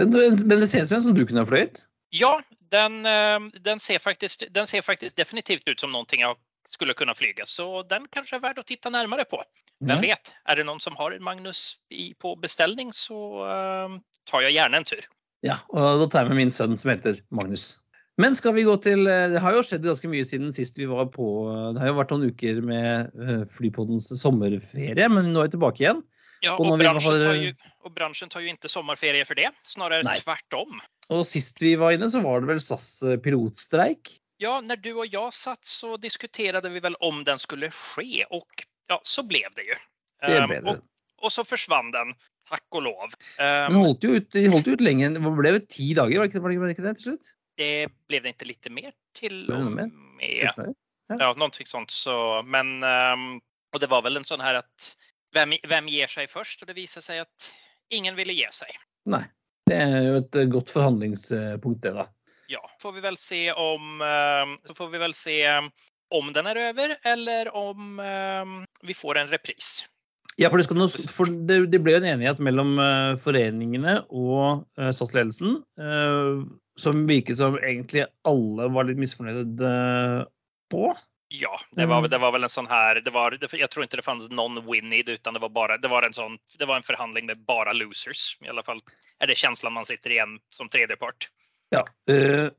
Den, 0.00 0.16
men 0.16 0.56
det 0.56 0.70
ser 0.72 0.86
ut 0.86 0.88
som 0.88 0.96
en 0.96 1.08
som 1.10 1.16
du 1.18 1.26
kunne 1.28 1.44
ha 1.44 1.48
fløyet. 1.48 1.84
Ja, 2.16 2.40
den, 2.72 3.06
eh, 3.06 3.40
den, 3.60 3.80
ser 3.80 3.98
faktisk, 3.98 4.44
den 4.50 4.66
ser 4.66 4.82
faktisk, 4.82 5.16
definitivt 5.16 5.68
ut 5.68 5.80
som 5.80 5.92
någonting 5.92 6.20
jag 6.20 6.36
skulle 6.68 6.94
kunna 6.94 7.14
flyga 7.14 7.46
så 7.46 7.82
den 7.82 8.06
kanske 8.10 8.36
är 8.36 8.40
värd 8.40 8.58
att 8.58 8.66
titta 8.66 8.90
närmare 8.90 9.24
på. 9.24 9.42
Vem 9.80 9.90
mm. 9.90 10.02
vet, 10.02 10.32
är 10.44 10.56
det 10.56 10.64
någon 10.64 10.80
som 10.80 10.96
har 10.96 11.12
en 11.12 11.22
Magnus 11.22 11.76
i, 11.90 12.14
på 12.14 12.36
beställning 12.36 12.92
så 12.92 13.46
uh, 13.46 13.98
tar 14.30 14.40
jag 14.40 14.52
gärna 14.52 14.76
en 14.76 14.84
tur. 14.84 15.04
Ja, 15.42 15.58
og 15.68 15.98
da 15.98 16.06
tar 16.06 16.22
jeg 16.22 16.30
med 16.30 16.38
min 16.44 16.52
sønn 16.54 16.76
som 16.78 16.92
heter 16.92 17.18
Magnus. 17.34 17.82
Men 18.20 18.36
skal 18.38 18.54
vi 18.54 18.62
gå 18.62 18.76
til 18.84 19.06
eh, 19.08 19.30
Det 19.32 19.40
har 19.40 19.54
jo 19.56 19.62
skjedd 19.64 19.86
ganske 19.88 20.08
mye 20.12 20.24
siden 20.28 20.52
sist 20.52 20.76
vi 20.78 20.84
var 20.86 21.06
på 21.14 21.26
Det 21.72 21.80
har 21.80 21.88
jo 21.88 21.96
vært 21.96 22.10
noen 22.12 22.28
uker 22.28 22.60
med 22.60 23.14
eh, 23.16 23.44
Flypoddens 23.48 24.10
sommerferie, 24.20 25.08
men 25.08 25.32
nå 25.32 25.40
er 25.40 25.48
vi 25.48 25.54
tilbake 25.56 25.82
igjen. 25.82 26.02
Ja, 26.44 26.56
Och 26.56 26.60
och, 26.60 26.66
när 26.66 26.76
vi 26.76 26.86
har- 26.86 27.00
tar 27.00 27.34
ju, 27.34 27.54
och 27.84 27.92
branschen 27.92 28.28
tar 28.28 28.40
ju 28.40 28.48
inte 28.48 28.68
sommarferie 28.68 29.24
för 29.24 29.34
det, 29.34 29.50
snarare 29.62 30.02
Nej. 30.02 30.20
tvärtom. 30.20 30.80
Og 31.08 31.26
sist 31.26 31.62
vi 31.62 31.76
var 31.76 31.92
inne, 31.92 32.10
så 32.10 32.20
var 32.20 32.40
det 32.40 32.46
vel 32.46 32.60
SAS 32.60 33.02
eh, 33.02 33.16
pilotstreik. 33.16 34.21
Ja, 34.42 34.60
när 34.60 34.76
du 34.76 34.94
och 34.94 35.06
jag 35.06 35.34
satt 35.34 35.64
så 35.64 35.96
diskuterade 35.96 36.68
vi 36.68 36.80
väl 36.80 36.94
om 36.94 37.24
den 37.24 37.38
skulle 37.38 37.70
ske 37.70 38.24
och 38.30 38.50
ja, 38.86 39.00
så 39.02 39.22
blev 39.22 39.48
det 39.56 39.62
ju. 39.62 39.74
Det 40.20 40.26
blev 40.26 40.48
ble 40.48 40.60
det. 40.60 40.70
Och, 40.70 40.76
och 41.22 41.32
så 41.32 41.44
försvann 41.44 41.90
den, 41.90 42.14
tack 42.48 42.66
och 42.68 42.82
lov. 42.82 43.10
Men 43.38 43.72
Ehm, 43.72 43.74
holdt 43.74 44.04
jo 44.04 44.10
ut, 44.10 44.30
de 44.30 44.48
holdt 44.48 44.66
jo 44.66 44.72
ut 44.72 44.80
lenge. 44.80 45.08
Det 45.14 45.20
ble 45.22 45.54
jo 45.54 45.60
ti 45.68 45.94
dager, 45.94 46.18
var 46.18 46.26
det 46.26 46.32
ikke, 46.32 46.42
var 46.42 46.50
det, 46.50 46.74
ikke 46.74 46.86
det 46.88 46.96
til 46.98 47.12
slutt? 47.12 47.30
det 47.56 47.88
blev 48.08 48.22
det 48.22 48.28
inte 48.28 48.44
lite 48.44 48.70
mer 48.70 48.92
till 49.14 49.52
og 49.52 49.72
med. 49.72 49.90
Ja, 51.08 51.34
någonting 51.36 51.66
sånt. 51.66 51.90
Så, 51.90 52.42
men, 52.42 52.82
ehm, 52.82 53.40
och 53.74 53.80
det 53.80 53.86
var 53.86 54.02
väl 54.02 54.16
en 54.16 54.24
sån 54.24 54.40
här 54.40 54.54
att 54.54 54.96
vem, 55.34 55.52
vem 55.68 55.88
ger 55.88 56.06
sig 56.06 56.28
först? 56.28 56.62
Och 56.62 56.66
det 56.66 56.72
visade 56.72 57.02
sig 57.02 57.18
att 57.18 57.54
ingen 57.90 58.16
ville 58.16 58.32
ge 58.32 58.48
sig. 58.52 58.68
Nei. 59.06 59.22
Det 59.70 59.76
er 59.78 60.00
jo 60.02 60.14
et 60.18 60.36
godt 60.50 60.70
forhandlingspunkt, 60.74 61.82
det, 61.82 61.92
da. 61.94 62.08
Ja, 62.52 62.60
får 62.82 62.92
vi 62.92 63.00
väl 63.00 63.16
se 63.16 63.52
om, 63.52 64.00
ehm, 64.04 64.58
så 64.64 64.74
får 64.74 64.88
vi 64.92 64.98
väl 64.98 65.14
se 65.14 65.38
om 66.12 66.32
den 66.32 66.46
är 66.46 66.56
över 66.56 66.96
eller 67.02 67.54
om 67.56 68.00
ehm, 68.00 68.64
vi 68.82 68.94
får 68.94 69.18
en 69.18 69.32
repris. 69.32 69.86
Ja, 70.36 70.50
for 70.50 70.58
det, 70.58 70.74
nå, 70.76 70.88
for 70.88 71.28
det, 71.48 71.58
det 71.72 71.80
ble 71.84 71.96
en 71.98 72.08
enighet 72.08 72.40
mellom 72.40 72.74
eh, 72.80 73.14
foreningene 73.20 73.98
og 74.08 74.64
uh, 74.80 74.88
SAS-ledelsen, 74.88 75.58
eh, 75.76 76.44
som 76.80 77.02
virket 77.08 77.36
som 77.40 77.58
egentlig 77.60 78.06
alle 78.28 78.68
var 78.72 78.88
litt 78.88 79.00
misfornøyde 79.00 79.72
eh, 79.72 80.22
på. 80.72 80.86
Ja, 81.32 81.52
det 81.76 81.86
var, 81.88 82.00
Mm. 82.00 82.10
det 82.12 82.18
var 82.20 82.32
vel 82.32 82.44
en 82.44 82.52
sånn 82.52 82.68
her 82.68 83.00
det 83.00 83.12
var, 83.12 83.32
jag 83.32 83.70
tror 83.72 83.84
ikke 83.84 83.96
det 83.96 84.04
fanns 84.04 84.28
noen 84.28 84.60
win 84.66 84.92
i 84.92 85.00
det 85.02 85.20
utan 85.20 85.32
det 85.32 85.40
var 85.40 85.48
bare, 85.52 85.78
det 85.80 85.88
var 85.88 86.04
en 86.04 86.12
sånn, 86.12 86.36
det 86.60 86.68
var 86.68 86.76
en 86.76 86.84
forhandling 86.84 87.28
med 87.28 87.44
bare 87.48 87.72
losers. 87.72 88.36
I 88.44 88.50
alle 88.52 88.64
fall 88.64 88.82
er 89.20 89.32
det 89.32 89.38
känslan 89.40 89.72
man 89.72 89.88
sitter 89.88 90.12
igjen 90.12 90.36
som 90.52 90.68
tredjepart. 90.68 91.30
Ja. 91.72 91.82
eh, 92.12 92.50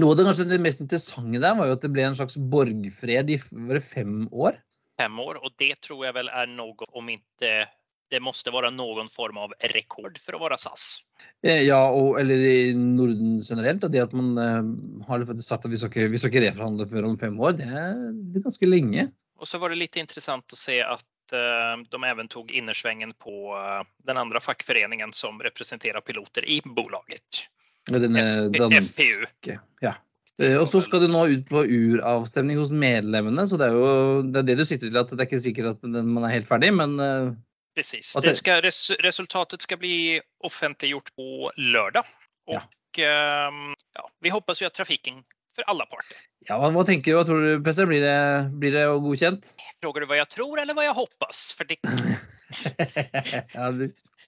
noe 0.00 0.14
av 0.14 0.16
det 0.16 0.24
kanskje 0.24 0.48
det 0.48 0.62
mest 0.64 0.80
interessante 0.80 1.40
der 1.42 1.56
var 1.58 1.68
jo 1.68 1.76
at 1.76 1.84
det 1.84 1.92
ble 1.92 2.06
en 2.08 2.16
slags 2.16 2.38
borgfred 2.52 3.30
i 3.34 3.38
var 3.50 3.78
det 3.78 3.84
fem 3.84 4.24
år. 4.32 4.56
Fem 5.00 5.20
år 5.20 5.40
og 5.42 5.52
det 5.60 5.74
tror 5.84 6.06
jeg 6.06 6.16
vel 6.16 6.30
er 6.32 6.48
noe, 6.48 6.88
om 6.96 7.10
ikke 7.12 7.52
det 8.12 8.20
måtte 8.20 8.52
være 8.52 8.68
noen 8.76 9.08
form 9.08 9.38
av 9.40 9.54
rekord 9.72 10.18
for 10.20 10.36
å 10.36 10.42
være 10.42 10.58
SAS. 10.60 11.02
Eh, 11.44 11.62
Ja, 11.64 11.80
og, 11.88 12.18
eller 12.20 12.44
i 12.44 12.74
Norden 12.76 13.38
generelt. 13.40 13.84
Det 13.92 14.02
at 14.04 14.16
man 14.16 14.34
eh, 14.40 15.06
har 15.08 15.24
sagt 15.40 15.64
at 15.64 15.72
vi 15.72 15.80
skal 15.80 16.12
vi 16.12 16.20
skal 16.20 16.32
ikke 16.32 16.44
reforhandle 16.48 16.88
før 16.90 17.08
om 17.08 17.16
fem 17.20 17.40
år, 17.40 17.56
det 17.60 17.68
er, 17.68 17.96
det 18.32 18.40
er 18.40 18.48
ganske 18.48 18.68
lenge. 18.68 19.08
Og 19.40 19.48
så 19.48 19.60
var 19.60 19.72
det 19.72 19.80
litt 19.80 19.96
interessant 20.00 20.52
å 20.54 20.60
se 20.60 20.80
at 20.84 21.08
de 21.32 21.98
även 22.04 22.28
tog 22.28 22.50
innersvängen 22.52 23.14
på 23.16 23.54
den 24.04 24.18
andra 24.20 24.40
fackföreningen 24.44 25.14
som 25.16 25.38
representerer 25.40 26.04
piloter 26.04 26.44
i 26.44 26.58
bolaget. 26.60 27.46
Denne 27.90 28.24
danske. 28.54 29.58
Ja. 29.82 29.94
Eh, 30.40 30.56
Og 30.60 30.68
så 30.70 30.80
skal 30.84 31.02
det 31.04 31.10
nå 31.12 31.24
ut 31.32 31.48
på 31.48 31.64
uravstemning 31.66 32.60
hos 32.60 32.70
medlemmene, 32.70 33.46
så 33.50 33.58
det 33.60 33.68
er 33.68 33.74
jo 33.76 34.22
det, 34.28 34.42
er 34.42 34.46
det 34.52 34.58
du 34.60 34.64
sitter 34.68 34.90
til 34.92 35.00
at 35.00 35.10
det 35.10 35.20
er 35.20 35.28
ikke 35.28 35.42
sikkert 35.42 35.74
at 35.74 35.82
den, 35.86 36.12
man 36.14 36.28
er 36.28 36.36
helt 36.36 36.48
ferdig, 36.48 36.72
men 36.78 36.94
eh, 37.02 37.32
Precis. 37.74 38.12
Det 38.20 38.34
ska, 38.36 38.58
res, 38.60 38.90
resultatet 39.00 39.64
skal 39.64 39.78
bli 39.80 40.20
offentliggjort 40.44 41.08
på 41.16 41.48
lördag. 41.56 42.04
Ja. 42.52 42.60
Ehm, 43.00 43.70
ja, 43.96 44.04
vi 44.20 44.28
hoppas 44.34 44.60
jo 44.60 44.68
at 44.68 44.76
trafiken 44.76 45.22
for 45.56 45.64
alle 45.72 45.86
parter. 45.88 46.18
ja, 46.48 46.58
hva, 46.60 46.84
tenker 46.84 47.12
du? 47.12 47.16
Hva 47.16 47.24
tror 47.24 47.40
du, 47.40 47.62
PC? 47.64 47.86
Blir 47.88 48.04
det, 48.04 48.18
blir 48.60 48.76
det 48.76 48.84
godkjent? 49.06 49.54
Spør 49.80 50.04
du 50.04 50.08
hva 50.10 50.20
jeg 50.20 50.28
tror 50.34 50.60
eller 50.60 50.76
hva 50.76 50.84
jeg 50.84 50.96
håper? 51.00 51.32
För 51.56 51.64
det, 51.70 51.78
ja, 53.56 53.70
du, 53.72 53.86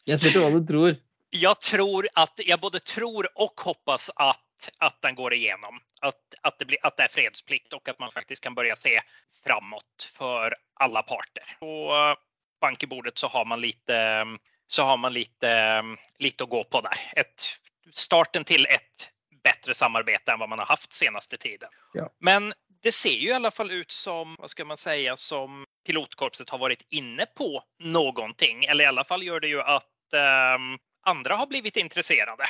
jeg 0.08 0.20
spurte 0.22 0.40
hva 0.40 0.50
du 0.54 0.64
tror. 0.72 0.96
Jag 1.36 1.60
tror 1.60 2.08
att 2.14 2.40
jag 2.44 2.60
både 2.60 2.80
tror 2.80 3.28
och 3.34 3.60
hoppas 3.60 4.10
att, 4.16 4.70
att 4.78 5.02
den 5.02 5.14
går 5.14 5.34
igjennom. 5.34 5.80
At, 6.00 6.14
at, 6.40 6.58
det 6.58 6.64
blir, 6.64 6.78
at, 6.86 6.96
det 6.96 7.08
er 7.08 7.10
fredsplikt 7.10 7.74
og 7.74 7.88
at 7.90 7.98
man 7.98 8.12
faktisk 8.14 8.44
kan 8.44 8.54
börja 8.54 8.76
se 8.76 9.00
framåt 9.44 10.06
for 10.14 10.54
alle 10.80 11.02
parter. 11.02 11.56
På 11.58 11.90
eh, 11.94 12.14
bankebordet 12.60 13.18
så 13.18 13.28
har 13.28 13.44
man 13.44 13.60
lite, 13.60 14.26
så 14.66 14.82
har 14.82 14.96
man 14.96 15.12
lite, 15.12 15.82
lite 16.18 16.44
å 16.44 16.46
gå 16.46 16.62
på 16.64 16.84
der. 16.86 17.02
Et, 17.16 17.48
starten 17.90 18.46
til 18.46 18.66
et 18.70 19.10
bättre 19.42 19.74
samarbeid 19.74 20.30
enn 20.30 20.38
hva 20.38 20.46
man 20.46 20.62
har 20.62 20.70
hatt 20.70 20.86
seneste 20.94 21.36
tiden. 21.36 21.68
Ja. 21.98 22.06
Men 22.22 22.52
det 22.86 22.94
ser 22.94 23.18
jo 23.18 23.34
i 23.34 23.36
alle 23.40 23.50
fall 23.50 23.74
ut 23.74 23.90
som, 23.90 24.38
hva 24.38 24.48
skal 24.48 24.70
man 24.70 24.78
säga, 24.78 25.18
som 25.18 25.64
pilotkorpset 25.86 26.50
har 26.54 26.62
vært 26.62 26.86
inne 26.94 27.26
på 27.26 27.58
någonting. 27.82 28.64
Eller 28.70 28.86
i 28.86 28.92
alle 28.94 29.04
fall 29.08 29.26
gjør 29.26 29.42
det 29.42 29.56
jo 29.56 29.66
at 29.66 30.20
ehm, 30.20 30.76
andra 31.10 31.36
har 31.40 31.46
blivit 31.50 31.76
intresserade. 31.80 32.48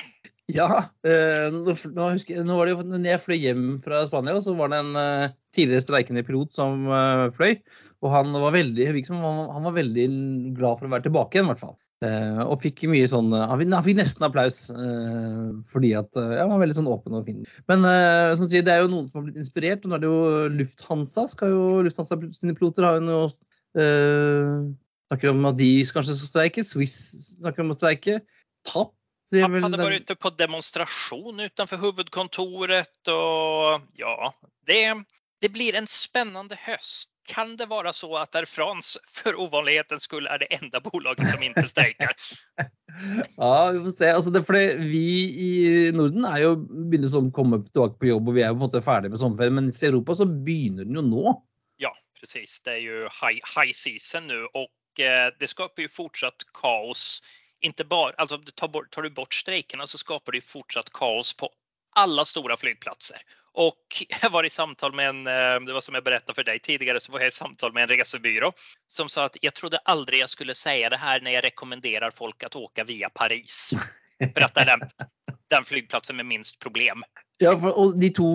Ja. 0.52 0.68
eh, 1.06 1.46
nå, 1.52 1.72
husker, 2.12 2.42
nå 2.44 2.58
var 2.58 2.68
det 2.68 2.74
jo 2.74 2.84
når 2.84 3.06
jeg 3.08 3.22
fløy 3.24 3.38
hjem 3.40 3.64
fra 3.84 4.02
Spania, 4.08 4.36
så 4.44 4.52
var 4.58 4.72
det 4.72 4.82
en 4.82 4.98
eh, 5.00 5.32
tidligere 5.56 5.86
streikende 5.86 6.24
pilot 6.26 6.52
som 6.56 6.84
eh, 6.90 7.30
fløy. 7.36 7.56
Og 8.04 8.12
han 8.12 8.36
var 8.36 8.52
veldig, 8.52 8.90
liksom, 8.98 9.22
han, 9.24 9.64
var 9.64 9.78
veldig 9.78 10.04
glad 10.58 10.76
for 10.76 10.88
å 10.88 10.92
være 10.92 11.06
tilbake 11.06 11.38
igjen, 11.38 11.48
i 11.48 11.54
hvert 11.54 11.64
fall. 11.64 11.78
Og 12.04 12.58
fikk 12.60 12.82
mye 12.90 13.06
sånn 13.08 13.30
Han 13.32 13.62
fikk, 13.86 13.94
nesten 13.96 14.26
applaus 14.26 14.58
fordi 15.70 15.94
at 15.96 16.10
ja, 16.18 16.42
han 16.42 16.50
var 16.50 16.60
veldig 16.60 16.76
sånn 16.76 16.90
åpen 16.90 17.16
og 17.16 17.30
fin. 17.30 17.38
Men 17.70 17.86
som 18.36 18.44
sier, 18.50 18.66
det 18.66 18.74
er 18.74 18.82
jo 18.82 18.90
noen 18.92 19.06
som 19.08 19.22
har 19.22 19.30
blitt 19.30 19.38
inspirert. 19.40 19.86
og 19.86 19.94
Nå 19.94 19.96
er 19.96 20.02
det 20.02 20.10
jo 20.10 20.50
Lufthansa. 20.58 21.24
skal 21.32 21.54
jo, 21.54 21.62
Lufthansa 21.86 22.18
sine 22.36 22.52
piloter 22.58 22.84
har 22.84 22.98
jo 22.98 23.06
nå 23.06 23.18
øh, 23.80 24.68
snakker 25.08 25.32
om 25.32 25.48
at 25.48 25.58
de 25.62 25.70
kanskje 25.86 26.18
skal 26.18 26.32
streike. 26.34 26.66
Swiss 26.66 26.98
snakker 27.38 27.64
om 27.64 27.72
å 27.72 27.78
streike. 27.78 28.18
TAP 28.64 28.94
det 29.34 29.40
er 29.40 29.48
Han 29.48 29.62
hade 29.62 29.84
varit 29.84 30.00
ute 30.00 30.14
på 30.14 30.30
demonstration 30.30 31.40
utanför 31.40 31.76
huvudkontoret 31.76 33.08
och 33.08 33.80
ja, 33.94 34.34
det, 34.66 34.94
det 35.40 35.48
blir 35.48 35.74
en 35.74 35.86
spännande 35.86 36.58
höst. 36.60 37.10
Kan 37.26 37.56
det 37.56 37.66
vara 37.66 37.92
så 37.92 38.16
att 38.16 38.34
Air 38.34 38.44
France 38.44 38.98
för 39.08 39.40
ovanlighetens 39.40 40.02
skull 40.02 40.26
är 40.26 40.38
det 40.38 40.44
enda 40.44 40.80
bolaget 40.80 41.30
som 41.30 41.42
inte 41.42 41.68
strejkar? 41.68 42.12
Ja, 43.36 43.70
vi 43.70 43.78
får 43.78 43.90
se. 43.90 44.08
Altså, 44.10 44.30
det 44.30 44.38
er 44.38 44.44
fordi 44.46 44.66
vi 44.78 45.06
i 45.42 45.92
Norden 45.92 46.22
er 46.28 46.44
jo 46.44 46.52
begynner 46.62 47.10
som 47.10 47.26
å 47.26 47.32
komme 47.34 47.58
tilbake 47.64 47.98
på 47.98 48.06
jobb, 48.06 48.28
og 48.30 48.36
vi 48.36 48.44
er 48.44 48.52
jo 48.52 48.54
på 48.54 48.60
en 48.60 48.66
måte 48.68 48.82
ferdig 48.86 49.10
med 49.10 49.18
sommerferien. 49.18 49.56
Men 49.56 49.72
i 49.72 49.88
Europa 49.88 50.14
så 50.14 50.28
begynner 50.46 50.86
den 50.86 51.00
jo 51.00 51.02
nå. 51.02 51.32
Ja, 51.82 51.90
precis. 52.20 52.60
Det 52.62 52.70
är 52.70 52.84
ju 52.84 53.00
high, 53.02 53.40
high 53.56 53.72
season 53.74 54.26
nu 54.30 54.44
och 54.44 55.00
eh, 55.00 55.32
det 55.40 55.50
skapar 55.50 55.82
ju 55.82 55.88
fortsatt 55.88 56.46
kaos. 56.62 57.18
Inte 57.60 57.84
bara, 57.84 58.12
alltså 58.16 58.38
tar, 58.38 59.02
du 59.02 59.10
bort 59.10 59.34
strejkerna 59.34 59.86
så 59.86 59.98
skapar 59.98 60.32
det 60.32 60.40
fortsatt 60.40 60.90
kaos 60.90 61.36
på 61.36 61.50
alla 61.94 62.24
stora 62.24 62.56
flygplatser. 62.56 63.18
Och 63.52 63.86
jag 64.22 64.30
var 64.30 64.44
i 64.44 64.50
samtal 64.50 64.94
med 64.94 65.08
en, 65.08 65.26
eh, 65.26 65.66
det 65.66 65.72
var 65.72 65.80
som 65.80 65.94
jag 65.94 66.04
berättade 66.04 66.34
för 66.34 66.44
dig 66.44 66.58
tidigare, 66.58 67.00
så 67.00 67.12
var 67.12 67.20
jag 67.20 67.28
i 67.28 67.30
samtal 67.30 67.72
med 67.72 67.82
en 67.82 67.88
resebyrå 67.88 68.52
som 68.88 69.08
sa 69.08 69.24
att 69.24 69.36
jag 69.40 69.54
trodde 69.54 69.78
aldrig 69.78 70.20
jag 70.20 70.30
skulle 70.30 70.54
säga 70.54 70.90
det 70.90 70.96
här 70.96 71.20
när 71.20 71.30
jag 71.30 71.44
rekommenderar 71.44 72.10
folk 72.10 72.42
att 72.42 72.56
åka 72.56 72.84
via 72.84 73.10
Paris. 73.10 73.70
För 74.34 74.40
att 74.40 74.54
det 74.54 74.60
är 74.60 74.66
den, 74.66 74.88
den 75.50 75.64
flygplatsen 75.64 76.16
med 76.16 76.26
minst 76.26 76.58
problem. 76.58 77.04
Ja, 77.42 77.56
for, 77.58 77.74
og 77.74 77.96
de 77.98 78.10
to 78.14 78.26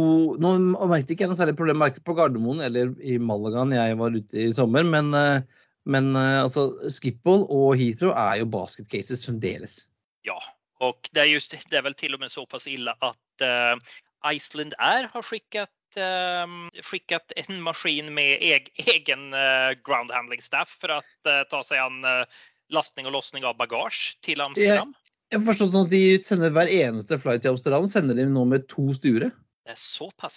Nå 0.44 0.50
merket 0.60 1.14
ikke 1.14 1.24
jeg 1.24 1.32
noe 1.32 1.40
særlig 1.40 1.56
problem 1.60 1.80
verken 1.80 2.04
på 2.04 2.16
Gardermoen 2.18 2.60
eller 2.66 2.92
i 3.00 3.16
Malaga 3.22 3.64
jeg 3.72 3.96
var 4.00 4.16
ute 4.16 4.42
i 4.44 4.50
sommer, 4.56 4.84
men, 4.84 5.14
eh, 5.16 5.46
men 5.86 6.16
eh, 6.16 6.42
altså, 6.44 6.72
Skipwall 6.90 7.46
og 7.50 7.78
Heathrow 7.80 8.12
er 8.12 8.42
jo 8.42 8.50
basket 8.52 8.90
cases 8.92 9.26
fremdeles. 9.26 9.86
Ja, 10.22 10.40
och 10.80 11.10
det 11.12 11.20
är 11.20 11.26
just 11.26 11.70
det 11.70 11.78
är 11.78 11.82
väl 11.82 11.94
till 11.94 12.14
och 12.14 12.20
med 12.20 12.32
så 12.32 12.46
pass 12.46 12.68
illa 12.68 12.92
att 13.00 13.42
eh, 13.42 14.34
Iceland 14.36 14.74
Air 14.78 15.10
har 15.14 15.22
skickat 15.22 15.70
uh, 15.98 16.82
skickat 16.82 17.32
en 17.36 17.62
maskin 17.62 18.14
med 18.14 18.38
eg, 18.42 18.70
egen 18.76 19.34
uh, 19.34 19.74
ground 19.86 20.12
handling 20.12 20.42
staff 20.42 20.70
för 20.82 20.90
att 20.90 21.20
uh, 21.28 21.44
ta 21.50 21.64
sig 21.64 21.80
an 21.80 22.06
uh, 22.06 22.26
lastning 22.70 23.06
och 23.06 23.12
lossning 23.12 23.46
av 23.46 23.58
bagage 23.58 24.18
till 24.22 24.42
Amsterdam. 24.42 24.94
Jeg 25.30 25.40
har 25.40 25.46
forstått 25.46 25.76
at 25.78 25.92
de 25.92 26.18
sender 26.26 26.50
hver 26.50 26.70
eneste 26.74 27.20
flight 27.22 27.44
til 27.46 27.54
Amsterdam 27.54 27.86
sender 27.88 28.18
de 28.18 28.26
nå 28.34 28.48
med 28.50 28.66
to 28.72 28.88
styre. 28.98 29.30
Det 29.70 29.78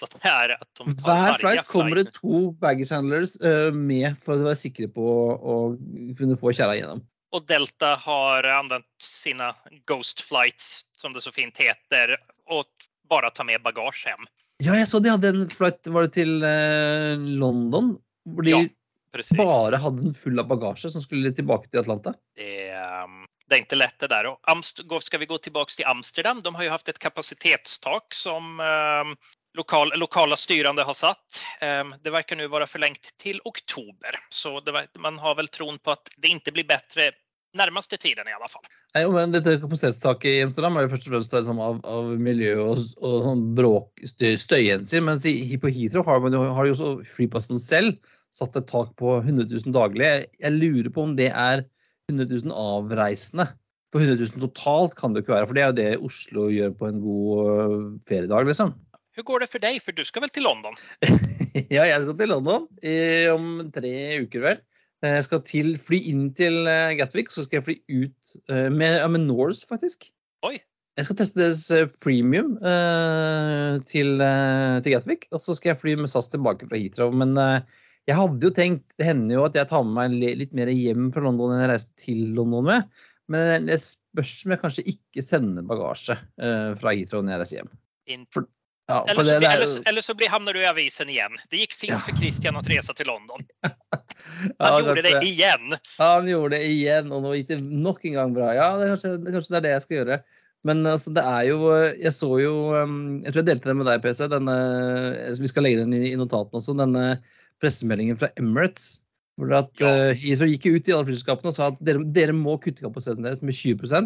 at 0.05 0.13
det 0.13 0.29
er 0.29 0.53
at 0.59 0.69
de 0.77 0.93
Hver 1.05 1.39
flight 1.41 1.65
kommer 1.71 2.03
det 2.03 2.13
to 2.19 2.51
baggage 2.61 2.93
handlers 2.93 3.39
uh, 3.41 3.73
med 3.73 4.19
for 4.21 4.37
å 4.37 4.45
være 4.51 4.61
sikre 4.61 4.91
på 4.93 5.07
å 5.41 5.57
kunne 6.19 6.37
få 6.37 6.53
kjerra 6.53 6.77
gjennom. 6.77 7.01
Og 7.33 7.47
Delta 7.49 7.95
har 7.97 8.45
anvendt 8.45 8.89
sine 9.01 9.49
Ghost 9.89 10.21
flights 10.21 10.85
som 11.01 11.15
det 11.17 11.25
så 11.25 11.33
fint 11.33 11.57
heter 11.57 12.19
og 12.53 12.69
bare 13.09 13.33
ta 13.33 13.47
med 13.49 13.65
bagasje 13.65 14.13
hjem. 14.13 14.29
Ja, 14.63 14.77
jeg 14.77 14.91
så 14.91 15.01
de 15.03 15.15
hadde 15.15 15.33
en 15.33 15.49
flight 15.51 15.89
var 15.89 16.07
det 16.07 16.15
til 16.21 16.45
uh, 16.45 17.17
London, 17.17 17.97
hvor 18.29 18.47
de 18.47 18.53
Ja, 18.53 18.63
bare 19.41 19.81
hadde 19.81 20.05
den 20.05 20.15
full 20.17 20.41
av 20.41 20.53
bagasje 20.53 20.93
som 20.93 21.03
skulle 21.05 21.33
tilbake 21.35 21.73
til 21.73 21.83
Atlanta. 21.83 22.13
Det 22.37 22.69
um, 22.77 23.22
det 23.53 23.57
är 23.57 23.61
inte 23.61 23.77
lätt 23.77 23.99
det 23.99 24.07
där. 24.07 24.27
Och 24.27 24.41
Amst 24.43 24.81
ska 25.01 25.19
vi 25.19 25.27
gå 25.27 25.39
tillbaks 25.39 25.77
till 25.77 25.87
Amsterdam? 25.87 26.41
De 26.41 26.55
har 26.55 26.63
ju 26.63 26.69
haft 26.69 26.89
ett 26.89 26.99
kapacitetstak 26.99 28.15
som 28.15 28.61
lokale 29.55 29.97
lokal, 29.97 30.37
lokala 30.37 30.85
har 30.85 30.95
satt. 30.95 31.45
Um, 31.63 31.95
det 32.03 32.11
verkar 32.11 32.37
nu 32.37 32.49
vara 32.49 32.67
förlängt 32.67 33.17
till 33.17 33.41
oktober, 33.45 34.15
så 34.29 34.61
det, 34.61 34.89
man 34.99 35.19
har 35.19 35.35
väl 35.35 35.49
tron 35.49 35.79
på 35.79 35.91
att 35.91 36.09
det 36.17 36.29
inte 36.29 36.53
blir 36.53 36.65
bättre 36.65 37.13
närmaste 37.55 37.97
tiden 37.97 38.29
i 38.29 38.33
alla 38.33 38.49
fall. 38.49 38.63
Nei, 38.95 39.09
men 39.09 39.33
dette 39.33 39.59
kapasitetstaket 39.61 40.31
i 40.31 40.43
Amsterdam 40.43 40.77
er 40.77 40.87
det 40.87 40.95
først 40.95 41.11
og 41.11 41.15
fremst 41.15 41.37
liksom, 41.37 41.61
av, 41.61 41.83
av 41.85 42.09
miljø 42.21 42.55
og, 42.63 42.81
og 43.05 43.19
sånn 43.27 43.45
bråk, 43.59 44.01
støy, 44.09 44.39
støyhensyn. 44.41 45.05
Mens 45.05 45.29
i, 45.29 45.37
på 45.61 45.69
Heathrow 45.69 46.09
har, 46.09 46.25
man 46.25 46.37
jo, 46.37 46.47
har 46.57 46.69
jo 46.69 46.77
også 46.79 46.95
flyplassen 47.13 47.61
selv 47.61 48.01
satt 48.33 48.57
et 48.57 48.71
tak 48.73 48.97
på 48.97 49.19
100 49.21 49.51
000 49.53 49.77
daglig. 49.77 50.11
Jeg 50.41 50.57
lurer 50.57 50.89
på 50.95 51.05
om 51.05 51.17
det 51.21 51.29
er 51.29 51.67
100 52.11 52.29
000 52.49 52.55
avreisende. 52.57 53.47
For 53.93 54.01
100 54.01 54.17
000 54.25 54.41
totalt 54.47 54.97
kan 54.97 55.13
det 55.13 55.23
ikke 55.23 55.35
være, 55.35 55.49
for 55.49 55.57
det 55.57 55.63
er 55.63 55.69
jo 55.71 55.77
det 55.77 55.91
Oslo 56.09 56.49
gjør 56.49 56.73
på 56.81 56.89
en 56.89 57.01
god 57.05 57.51
øh, 57.53 57.87
feriedag, 58.09 58.49
liksom. 58.49 58.73
Hvordan 59.13 59.29
går 59.29 59.43
det 59.43 59.49
for 59.53 59.61
deg, 59.61 59.79
for 59.85 59.93
du 59.93 60.05
skal 60.09 60.25
vel 60.25 60.33
til 60.33 60.47
London? 60.49 60.77
ja, 61.77 61.85
jeg 61.85 61.99
skal 62.01 62.17
til 62.17 62.31
London 62.33 62.65
i, 62.81 62.95
om 63.29 63.67
tre 63.75 63.93
uker, 64.25 64.41
vel. 64.47 64.63
Eh, 65.05 65.19
Jeg 65.19 65.27
skal 65.29 65.43
til, 65.45 65.75
fly 65.77 66.01
inn 66.09 66.31
til 66.39 66.65
eh, 66.65 66.95
Gatwick, 66.97 67.29
så 67.35 67.45
skal 67.45 67.61
jeg 67.61 67.67
fly 67.69 67.77
ut 67.93 68.37
eh, 68.49 68.71
med, 68.73 69.03
ja, 69.03 69.09
med 69.13 69.27
Norse, 69.27 69.67
faktisk. 69.69 70.09
Oi. 70.49 70.57
Jeg 70.97 71.09
skal 71.09 71.19
teste 71.21 71.41
deres 71.41 71.93
premium 72.05 72.57
eh, 72.65 73.77
til, 73.89 74.17
til 74.85 74.97
Gatwick, 74.97 75.29
og 75.33 75.41
så 75.45 75.57
skal 75.57 75.73
jeg 75.73 75.81
fly 75.81 75.95
med 76.01 76.13
SAS 76.13 76.33
tilbake 76.33 76.69
fra 76.69 76.81
Heathrow. 76.81 77.13
Men 77.13 77.37
eh, 77.41 77.61
jeg 78.09 78.19
hadde 78.19 78.49
jo 78.49 78.51
tenkt 78.55 78.97
Det 78.99 79.07
hender 79.07 79.37
jo 79.37 79.45
at 79.47 79.57
jeg 79.59 79.69
tar 79.71 79.85
med 79.87 80.17
meg 80.17 80.39
litt 80.41 80.57
mer 80.57 80.71
hjem 80.73 81.11
fra 81.15 81.23
London 81.23 81.55
enn 81.55 81.63
jeg 81.63 81.71
reiste 81.71 81.95
til 82.03 82.25
London 82.37 82.67
med. 82.67 83.05
Men 83.31 83.69
det 83.69 83.79
spørs 83.85 84.41
om 84.45 84.55
jeg 84.55 84.63
kanskje 84.65 84.89
ikke 84.97 85.23
sender 85.25 85.67
bagasje 85.69 86.17
uh, 86.19 86.73
fra 86.81 86.97
Heathrow 86.97 87.23
når 87.23 87.37
jeg 87.37 87.43
reiser 87.45 87.63
hjem. 87.63 88.27
For, 88.35 88.49
Ja, 88.91 89.05
Eller 89.09 89.15
så, 89.15 89.23
det, 89.23 89.35
det 89.41 89.47
er 89.47 89.61
eller, 89.61 89.83
eller 89.89 90.05
så 90.05 90.15
blir, 90.19 90.29
havner 90.29 90.57
du 90.57 90.61
i 90.61 90.67
avisen 90.67 91.11
igjen. 91.11 91.37
Det 91.53 91.61
gikk 91.63 91.77
fint 91.79 91.95
Ja. 91.95 92.01
for 92.03 92.19
Christian 92.19 92.59
å 92.59 92.63
reise 92.67 92.95
til 92.99 93.09
London. 93.11 93.47
Ja, 94.59 94.69
Han 94.73 94.85
gjorde 94.85 95.03
kanskje 95.03 95.21
det 95.21 95.29
igjen. 95.29 95.75
Han 95.99 96.29
gjorde 96.31 96.57
det 96.57 96.67
igjen, 96.67 97.09
og 97.15 97.25
nå 97.25 97.33
gikk 97.35 97.49
det 97.49 97.57
nok 97.63 98.05
en 98.07 98.15
gang 98.17 98.35
bra. 98.35 98.53
Ja, 98.55 98.69
det 98.79 98.87
er 98.87 98.93
kanskje, 98.93 99.11
det, 99.23 99.33
kanskje 99.35 99.53
det 99.53 99.59
er 99.59 99.65
det 99.65 99.73
jeg 99.73 99.85
skal 99.85 99.97
gjøre. 99.97 100.19
Men 100.69 100.83
altså, 100.87 101.13
det 101.15 101.25
er 101.27 101.47
jo 101.49 101.59
Jeg 101.75 102.13
så 102.15 102.29
jo 102.39 102.53
um, 102.71 102.99
Jeg 103.19 103.33
tror 103.35 103.41
jeg 103.43 103.49
delte 103.49 103.71
det 103.71 103.75
med 103.81 103.89
deg, 103.91 104.03
PC. 104.05 104.23
Denne, 104.31 104.57
vi 105.43 105.51
skal 105.51 105.67
legge 105.67 105.83
den 105.83 105.95
i, 105.99 106.13
i 106.13 106.19
notatene 106.19 106.61
også. 106.61 106.77
Denne 106.79 107.05
pressemeldingen 107.63 108.19
fra 108.21 108.33
Emirates. 108.41 108.99
Hvor 109.41 109.55
at 109.57 109.81
Ja. 109.81 110.11
uh, 110.13 110.51
gikk 110.51 110.67
ut 110.69 110.91
i 110.91 110.93
alle 110.93 111.09
flyselskapene 111.09 111.49
og 111.49 111.57
sa 111.57 111.71
at 111.73 111.79
dere, 111.81 112.03
dere 112.13 112.35
må 112.37 112.59
kutte 112.61 112.85
kapasiteten 112.85 113.25
deres 113.25 113.41
med 113.41 113.57
20 113.57 113.97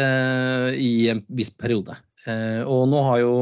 uh, 0.00 0.70
i 0.74 1.08
en 1.12 1.22
viss 1.30 1.52
periode. 1.54 1.94
Uh, 2.24 2.64
og 2.66 2.88
nå 2.90 3.04
har 3.06 3.20
jo 3.22 3.34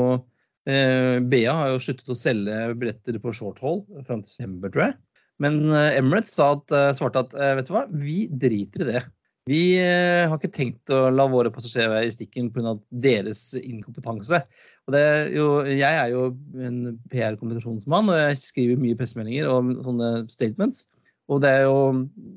eh, 0.68 1.18
BA 1.20 1.54
har 1.54 1.72
jo 1.72 1.80
sluttet 1.82 2.12
å 2.12 2.18
selge 2.18 2.58
billetter 2.78 3.18
på 3.22 3.32
short 3.34 3.62
hold 3.62 3.84
fram 4.06 4.22
til 4.22 4.30
desember, 4.30 4.72
tror 4.72 4.88
jeg. 4.88 4.98
Men 5.42 5.58
eh, 5.72 5.98
Emirates 5.98 6.36
sa 6.36 6.52
at, 6.56 6.74
eh, 6.76 6.92
svarte 6.96 7.24
at 7.24 7.34
eh, 7.34 7.54
vet 7.58 7.68
du 7.68 7.74
hva, 7.74 7.86
vi 7.90 8.18
driter 8.30 8.84
i 8.84 8.90
det. 8.92 9.02
Vi 9.50 9.74
eh, 9.74 10.28
har 10.30 10.38
ikke 10.38 10.52
tenkt 10.54 10.90
å 10.94 11.08
la 11.10 11.24
våre 11.30 11.50
passasjerer 11.50 11.90
være 11.90 12.06
i 12.06 12.14
stikken 12.14 12.50
pga. 12.54 12.76
deres 13.02 13.48
inkompetanse. 13.58 14.38
Og 14.86 14.94
det 14.94 15.00
er 15.02 15.30
jo, 15.34 15.46
jeg 15.66 15.98
er 15.98 16.12
jo 16.12 16.28
en 16.62 16.98
PR-kommunikasjonsmann, 17.10 18.10
og 18.10 18.20
jeg 18.20 18.38
skriver 18.42 18.82
mye 18.82 18.98
pressemeldinger 18.98 19.50
og 19.50 19.72
sånne 19.86 20.10
statements. 20.30 20.84
Og 21.30 21.40
det 21.42 21.50
er 21.54 21.64
jo, 21.64 21.76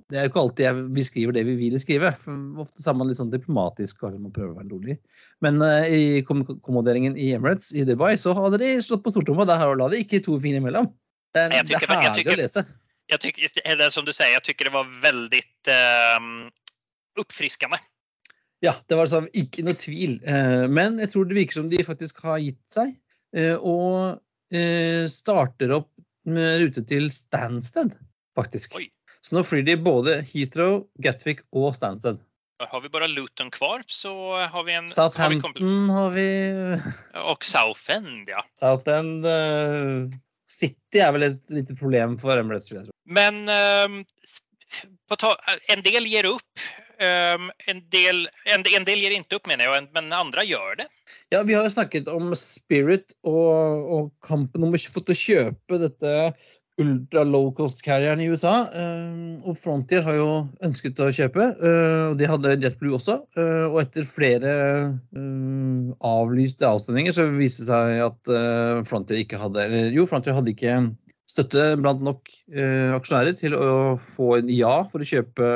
det 0.10 0.18
er 0.18 0.26
jo 0.26 0.32
ikke 0.32 0.42
alltid 0.44 0.66
jeg, 0.66 0.84
vi 0.96 1.06
skriver 1.06 1.36
det 1.36 1.44
vi 1.48 1.56
vil 1.60 1.78
skrive. 1.82 2.12
For 2.22 2.64
ofte 2.64 2.86
er 2.86 2.98
man 2.98 3.10
litt 3.10 3.20
sånn 3.20 3.34
diplomatisk 3.34 4.06
og 4.06 4.18
man 4.18 4.34
prøver 4.34 4.54
å 4.54 4.60
være 4.60 4.72
rolig. 4.72 4.98
Men 5.46 5.60
uh, 5.62 5.86
i 5.90 6.22
kom- 6.26 6.46
kommoderingen 6.66 7.18
i 7.20 7.32
Emirates 7.36 7.74
i 7.76 7.86
Dubai 7.86 8.14
så 8.22 8.34
hadde 8.38 8.62
de 8.62 8.76
slått 8.86 9.04
på 9.06 9.14
stortromma. 9.14 9.48
Der 9.50 9.66
la 9.78 9.90
de 9.92 10.02
ikke 10.06 10.22
to 10.26 10.38
fingre 10.42 10.62
imellom. 10.64 10.90
Det 11.36 11.48
er, 11.50 11.58
er 11.60 11.98
herlig 12.06 12.30
å 12.32 12.38
lese. 12.40 12.66
Jeg 13.12 13.22
tykker, 13.22 13.58
eller 13.70 13.92
som 13.94 14.06
du 14.06 14.14
sier, 14.16 14.32
jeg 14.34 14.46
tykker 14.48 14.70
det 14.70 14.74
var 14.74 14.88
veldig 15.04 15.42
ehm, 15.70 16.30
uppfriskande. 17.22 17.80
Ja, 18.64 18.74
det 18.90 18.98
var 18.98 19.10
sånn, 19.12 19.28
ikke 19.38 19.66
noe 19.68 19.78
tvil. 19.78 20.18
Eh, 20.26 20.66
Men 20.72 21.00
jeg 21.02 21.12
tror 21.12 21.28
det 21.30 21.38
virker 21.38 21.60
som 21.60 21.70
de 21.70 21.84
faktisk 21.86 22.22
har 22.26 22.40
gitt 22.42 22.62
seg. 22.72 22.96
eh, 23.36 23.56
Og 23.60 24.20
eh, 24.56 25.06
starter 25.12 25.74
opp 25.76 25.92
med 26.26 26.62
rute 26.64 26.82
til 26.90 27.12
Stansted, 27.14 27.94
faktisk. 28.38 28.76
Oi. 28.80 28.88
Så 29.26 29.36
nå 29.36 29.44
flyr 29.46 29.66
de 29.66 29.76
både 29.82 30.22
Heathrow, 30.32 30.86
Gatwick 31.02 31.44
og 31.54 31.76
Stansted. 31.76 32.18
Har 32.62 32.82
vi 32.82 32.90
bare 32.90 33.10
Luton 33.12 33.50
kvar 33.52 33.82
så 33.92 34.14
har 34.48 34.64
vi 34.64 34.74
en... 34.78 34.88
Southampton 34.88 35.90
har 35.92 36.14
vi 36.16 36.26
Og 37.20 37.44
Southend, 37.44 38.30
ja. 38.32 38.46
Southend 38.56 39.26
uh, 39.28 40.08
City 40.48 41.02
er 41.04 41.12
vel 41.12 41.28
et 41.28 41.52
lite 41.52 41.76
problem 41.76 42.16
for 42.22 42.40
Emirates. 42.40 42.72
vil 42.72 42.80
jeg 42.80 42.88
tro. 42.88 42.96
Men 43.04 43.44
uh, 43.52 44.00
en 45.74 45.84
del 45.84 46.08
gir 46.08 46.30
upp. 46.32 46.64
Ehm, 47.04 47.52
en, 47.72 47.84
del, 47.94 48.26
en, 48.46 48.66
en 48.66 48.88
del 48.88 49.04
gir 49.04 49.16
inte 49.16 49.40
opp, 49.40 49.48
mener 49.52 49.68
jeg, 49.68 49.88
men 49.96 50.12
andre 50.16 50.46
gjør 50.48 50.82
det. 50.84 50.90
Ja, 51.34 51.44
Vi 51.44 51.56
har 51.58 51.66
jo 51.66 51.74
snakket 51.74 52.10
om 52.12 52.34
Spirit 52.40 53.16
og, 53.24 53.88
og 53.96 54.12
kampen 54.26 54.64
om 54.66 54.76
å 54.76 54.80
kjøpe 54.80 55.82
dette 55.82 56.36
ultra 56.82 57.24
low 57.24 57.52
cost-carrieren 57.56 58.22
i 58.22 58.28
USA. 58.28 58.68
eh, 58.74 59.48
og 59.48 59.58
Frontier 59.58 60.04
har 60.04 60.18
jo 60.18 60.30
ønsket 60.66 61.00
å 61.00 61.12
kjøpe, 61.16 61.48
eh, 61.56 62.04
og 62.12 62.18
de 62.20 62.28
hadde 62.28 62.56
JetBlue 62.60 62.98
også. 62.98 63.22
eh, 63.38 63.66
og 63.70 63.80
etter 63.84 64.08
flere 64.10 64.52
eh, 65.16 65.94
avlyste 66.04 66.68
avstemninger 66.68 67.16
så 67.16 67.30
viste 67.32 67.64
det 67.64 67.72
seg 67.72 68.04
at 68.10 68.88
Frontier 68.90 69.24
ikke 69.24 69.40
hadde 69.40 69.64
eller 69.64 69.92
jo, 69.96 70.06
Frontier 70.10 70.36
hadde 70.36 70.52
ikke 70.52 70.78
støtte 71.26 71.72
blant 71.82 72.04
nok 72.06 72.28
aksjonærer 72.54 73.34
til 73.40 73.56
å 73.58 73.96
få 73.98 74.36
en 74.38 74.52
ja 74.54 74.84
for 74.86 75.02
å 75.02 75.08
kjøpe 75.10 75.48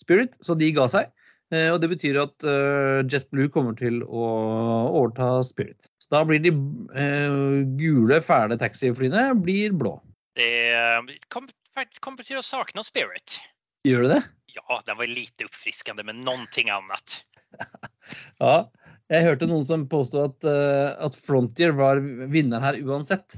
Spirit, 0.00 0.36
så 0.44 0.54
de 0.58 0.72
ga 0.76 0.88
seg. 0.92 1.12
Eh, 1.54 1.68
Og 1.72 1.80
det 1.82 1.90
betyr 1.92 2.18
at 2.24 2.46
eh, 2.46 3.02
JetBlue 3.06 3.50
kommer 3.54 3.76
til 3.78 4.00
å 4.04 4.26
overta 4.90 5.42
Spirit. 5.46 5.88
Så 6.02 6.10
da 6.14 6.24
blir 6.26 6.42
de 6.42 6.52
eh, 6.98 7.62
gule, 7.78 8.20
fæle 8.24 8.58
taxiflyene 8.58 9.28
blir 9.42 9.76
blå. 9.78 9.96
Det 10.36 10.74
faktiskt 11.74 12.00
kommer 12.00 12.22
till 12.22 12.38
att 12.38 12.86
Spirit. 12.86 13.38
Gjør 13.84 14.02
det 14.02 14.16
det? 14.16 14.22
Ja, 14.56 14.82
den 14.86 14.96
var 14.96 15.06
lite 15.06 15.44
uppfriskande 15.44 16.02
med 16.02 16.26
ting 16.52 16.70
annet 16.70 17.24
Ja. 18.38 18.70
Jeg 19.06 19.22
hørte 19.22 19.46
noen 19.46 19.62
som 19.62 19.84
påstod 19.86 20.32
at, 20.32 20.46
at 20.98 21.14
Frontier 21.14 21.70
var 21.78 22.00
vinneren 22.02 22.64
her 22.64 22.74
uansett. 22.82 23.36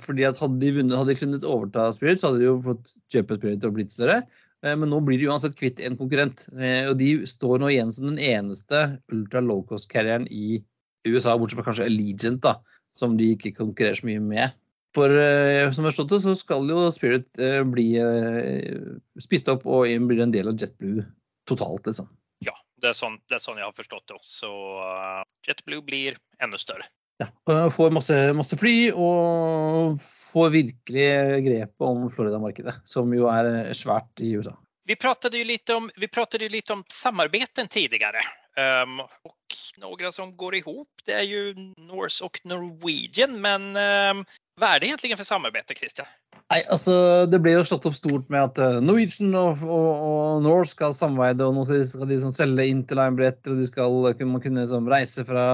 Fordi 0.00 0.24
at 0.24 0.38
hadde 0.40 0.56
de 0.62 0.70
vunnet, 0.78 0.96
hadde 0.96 1.12
de 1.12 1.18
kunnet 1.20 1.44
overta 1.44 1.90
Spirit, 1.92 2.22
så 2.22 2.30
hadde 2.30 2.40
de 2.40 2.46
jo 2.46 2.54
fått 2.64 2.94
kjøpe 3.12 3.36
Spirit 3.36 3.66
og 3.68 3.74
blitt 3.76 3.92
større. 3.92 4.22
Eh, 4.64 4.76
Men 4.76 4.90
nå 4.92 5.00
blir 5.04 5.20
de 5.20 5.28
uansett 5.30 5.56
kvitt 5.58 5.80
en 5.84 5.98
konkurrent. 5.98 6.46
Eh, 6.58 6.88
Og 6.90 6.98
de 7.00 7.26
står 7.26 7.60
nå 7.62 7.70
igjen 7.72 7.92
som 7.92 8.08
den 8.10 8.18
eneste 8.18 9.00
ultra 9.12 9.40
low 9.44 9.62
cost-carrieren 9.68 10.28
i 10.30 10.62
USA, 11.08 11.36
bortsett 11.38 11.60
fra 11.60 11.68
kanskje 11.70 11.88
Allegiant, 11.88 12.42
da, 12.44 12.58
som 12.96 13.16
de 13.16 13.32
ikke 13.34 13.54
konkurrerer 13.56 13.96
så 13.96 14.08
mye 14.08 14.20
med. 14.20 14.56
For 14.96 15.06
eh, 15.08 15.70
som 15.70 15.84
jeg 15.84 15.92
har 15.92 15.94
forstått 15.94 16.12
det, 16.16 16.22
så 16.24 16.34
skal 16.36 16.66
jo 16.68 16.88
Spirit 16.92 17.40
bli 17.70 17.88
spist 19.22 19.48
opp 19.48 19.64
og 19.64 19.86
blir 20.10 20.24
en 20.24 20.34
del 20.34 20.50
av 20.50 20.58
JetBlue 20.58 21.06
totalt, 21.48 21.86
liksom. 21.86 22.08
Ja, 22.44 22.54
det 22.82 22.92
er 22.92 22.96
sånn, 22.98 23.18
det 23.28 23.38
er 23.38 23.44
sånn 23.44 23.60
jeg 23.60 23.68
har 23.68 23.76
forstått 23.76 24.10
det. 24.10 24.18
Så 24.26 24.50
eh, 24.84 25.22
JetBlue 25.48 25.84
blir 25.86 26.18
enda 26.42 26.60
større. 26.60 26.88
Ja, 27.20 27.28
får 27.68 27.92
masse, 27.92 28.16
masse 28.32 28.56
fly 28.56 28.90
og 28.96 30.00
får 30.30 30.52
virkelig 30.54 31.08
grepet 31.46 31.86
om 31.86 32.08
Florida-markedet, 32.12 32.76
som 32.88 33.10
jo 33.14 33.28
er 33.32 33.72
svært 33.76 34.22
i 34.24 34.34
USA. 34.38 34.56
Vi 34.88 34.96
pratet 34.98 35.36
jo 35.38 35.44
litt 35.46 35.70
om, 35.70 35.90
vi 35.96 36.08
pratade 36.08 36.46
ju 36.46 36.62
om 36.72 36.84
samarbeten 36.92 37.68
tidligere. 37.68 38.22
Um, 38.58 39.00
og 39.00 39.58
noen 39.78 40.12
som 40.12 40.32
går 40.36 40.60
ihop, 40.60 41.04
det 41.06 41.14
er 41.14 41.26
jo 41.28 41.42
Norse 41.86 42.24
og 42.26 42.40
Norwegian. 42.48 43.36
Men 43.42 43.70
um, 43.76 44.24
hva 44.58 44.74
er 44.74 44.82
det 44.82 44.90
egentlig 44.90 45.16
for 45.20 45.28
samarbeidet, 45.28 45.78
Christian? 45.78 46.08
Nei, 46.50 46.64
altså, 46.66 47.26
Det 47.30 47.38
ble 47.42 47.54
jo 47.54 47.66
slått 47.68 47.86
opp 47.86 47.94
stort 47.94 48.26
med 48.32 48.42
at 48.42 48.58
eh, 48.58 48.80
Norwegian 48.82 49.30
og, 49.38 49.62
og, 49.62 49.90
og 50.08 50.42
Norse 50.42 50.74
skal 50.74 50.96
samarbeide, 50.96 51.46
og 51.46 51.54
nå 51.54 51.64
skal 51.68 52.10
de, 52.10 52.18
sånn, 52.24 52.34
selge 52.34 52.66
Interline-billetter, 52.72 53.54
og 53.54 53.62
de 53.62 53.68
skal 53.70 53.94
kunne- 54.18 54.32
man 54.34 54.42
kunne 54.42 54.66
liksom, 54.66 54.90
reise 54.90 55.24
fra, 55.28 55.44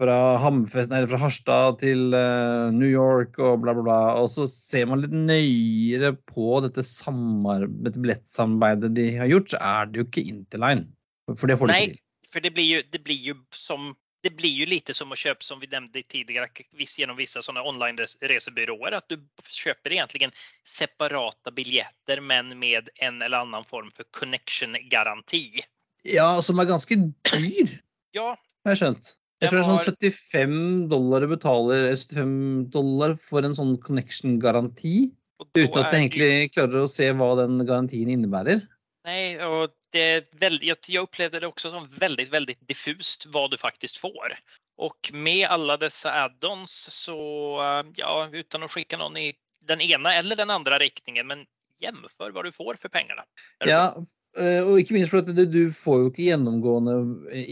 fra, 0.00 0.16
Hamfest, 0.42 0.92
nei, 0.92 1.02
fra 1.08 1.20
Harstad 1.20 1.78
til 1.82 2.14
uh, 2.14 2.72
New 2.74 2.88
York 2.90 3.38
og 3.40 3.62
bla, 3.64 3.74
bla, 3.76 3.84
bla. 3.86 4.00
Og 4.20 4.30
så 4.32 4.46
ser 4.50 4.88
man 4.90 5.02
litt 5.04 5.14
nøyere 5.14 6.14
på 6.28 6.60
dette, 6.64 6.84
dette 6.84 8.02
billettsamarbeidet 8.02 8.92
de 8.96 9.10
har 9.20 9.30
gjort, 9.32 9.52
så 9.54 9.62
er 9.62 9.92
det 9.92 10.02
jo 10.02 10.08
ikke 10.08 10.26
Interline. 10.32 10.88
For 11.34 11.50
det 11.50 11.58
får 11.60 11.72
de 11.72 11.78
ikke 11.78 11.94
til. 11.94 12.02
For 12.34 12.44
det 12.44 12.52
blir 12.56 12.68
jo, 12.68 12.82
det 12.92 13.00
blir 13.06 13.30
jo 13.32 13.38
som 13.54 13.94
det 14.26 14.32
blir 14.34 14.56
jo 14.58 14.66
lite 14.66 14.94
som 14.96 15.12
å 15.14 15.16
kjøpe, 15.18 15.44
som 15.46 15.60
vi 15.62 15.68
nevnte 15.70 16.00
tidligere, 16.10 16.48
viss- 16.74 16.96
gjennom 16.98 17.14
vissa 17.18 17.38
sådana 17.44 17.62
online-resebyråer, 17.70 18.96
at 18.98 19.06
du 19.12 19.20
kjøper 19.46 19.94
egentlig 19.94 20.32
separata 20.66 21.52
biljetter 21.54 22.18
men 22.24 22.50
med 22.58 22.90
en 23.06 23.20
eller 23.22 23.44
annen 23.44 23.66
form 23.68 23.92
for 23.94 24.08
connection-garanti. 24.18 25.62
Ja, 26.10 26.26
som 26.42 26.58
er 26.58 26.66
ganske 26.72 26.98
dyr, 27.30 27.76
Ja, 28.16 28.32
har 28.34 28.74
jeg 28.74 28.82
skjønt. 28.82 29.12
Jeg 29.42 29.50
tror 29.50 29.60
det 29.60 29.64
er 29.64 29.68
sånn 29.68 29.84
75 29.84 30.60
dollar 30.88 31.24
du 31.24 31.28
betaler 31.34 31.82
eller 31.82 31.98
75 31.98 32.36
dollar 32.72 33.16
for 33.20 33.44
en 33.44 33.56
sånn 33.56 33.74
connection-garanti. 33.84 35.10
Uten 35.52 35.82
at 35.82 35.92
jeg 35.92 36.06
egentlig 36.06 36.52
klarer 36.54 36.86
å 36.86 36.88
se 36.88 37.10
hva 37.12 37.34
den 37.42 37.60
garantien 37.68 38.08
innebærer. 38.12 38.62
Nej, 39.04 39.44
och 39.44 39.74
det 39.92 40.00
är 40.00 40.24
väldigt, 40.32 40.68
jag, 40.68 40.76
jag 40.88 41.02
upplevde 41.02 41.40
det 41.40 41.46
också 41.46 41.70
som 41.70 41.88
väldigt, 41.88 42.28
väldigt 42.28 42.68
diffust 42.68 43.26
vad 43.26 43.50
du 43.50 43.56
faktiskt 43.56 43.98
får. 43.98 44.38
Och 44.76 45.10
med 45.12 45.48
alla 45.48 45.76
dessa 45.76 46.12
add-ons 46.12 46.90
så, 46.90 47.20
eh, 47.62 47.92
ja, 47.96 48.28
utan 48.32 48.62
att 48.62 48.70
skicka 48.70 48.96
någon 48.96 49.16
i 49.16 49.34
den 49.60 49.80
ena 49.80 50.14
eller 50.14 50.36
den 50.36 50.50
andra 50.50 50.78
riktningen, 50.78 51.26
men 51.26 51.46
jämför 51.78 52.30
vad 52.30 52.44
du 52.44 52.52
får 52.52 52.74
för 52.74 52.88
pengarna. 52.88 53.24
Ja, 53.58 53.96
og 54.36 54.80
ikke 54.80 54.96
minst 54.96 55.12
for 55.12 55.22
at 55.22 55.30
du, 55.52 55.60
får 55.72 56.00
jo 56.00 56.10
ikke 56.10 56.26
gjennomgående 56.26 56.96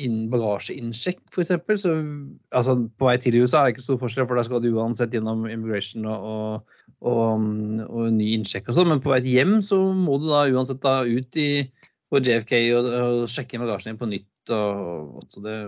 inn 0.05 0.27
bagasjeinnsjekk, 0.33 1.23
f.eks. 1.33 1.55
Så 1.81 1.95
altså, 2.55 2.77
på 3.01 3.09
vei 3.09 3.15
til 3.23 3.39
USA 3.41 3.63
er 3.63 3.71
det 3.71 3.77
ikke 3.77 3.87
stor 3.87 4.01
forskjell, 4.03 4.29
for 4.29 4.41
da 4.41 4.45
skal 4.45 4.61
du 4.65 4.69
uansett 4.75 5.17
gjennom 5.17 5.47
immigration 5.49 6.05
og, 6.11 6.29
og, 6.29 6.77
og, 7.09 7.49
og 7.89 8.13
ny 8.19 8.35
innsjekk 8.37 8.69
og 8.69 8.79
sånn. 8.79 8.93
Men 8.93 9.03
på 9.05 9.15
vei 9.15 9.23
hjem 9.33 9.57
så 9.65 9.81
må 9.97 10.19
du 10.21 10.29
da 10.29 10.45
uansett 10.53 10.83
da 10.85 11.01
ut 11.09 11.41
i, 11.41 11.49
på 12.13 12.21
JFK 12.21 12.55
og, 12.77 12.93
sjekke 13.33 13.63
bagasjen 13.63 13.95
din 13.95 14.01
på 14.03 14.11
nytt. 14.13 14.31
Så 14.49 15.41
det, 15.45 15.59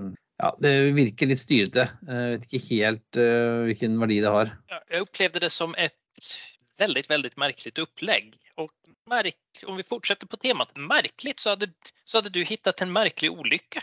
ja, 0.42 0.50
det 0.61 0.74
virker 0.96 1.31
litt 1.31 1.40
styrete. 1.40 1.87
Jeg 2.05 2.35
vet 2.35 2.50
ikke 2.50 2.66
helt 2.68 3.20
uh, 3.20 3.62
hvilken 3.70 3.96
verdi 4.02 4.20
det 4.24 4.33
har. 4.35 4.52
Ja, 4.72 4.83
opplevde 5.00 5.40
det 5.46 5.52
som 5.55 5.72
et 5.81 6.35
veldig, 6.81 7.07
veldig 7.09 7.33
merkelig 7.40 7.72
upplägg. 7.81 8.35
Och 8.57 8.73
märk, 9.09 9.37
om 9.66 9.77
vi 9.77 9.83
fortsätter 9.83 10.27
på 10.27 10.37
temat 10.37 10.77
märkligt 10.77 11.40
så 11.40 11.51
hade, 11.51 11.66
så 12.05 12.19
hade 12.19 12.31
du 12.31 12.45
hittat 12.45 12.81
en 12.81 12.92
märklig 12.92 13.33
olycka. 13.33 13.83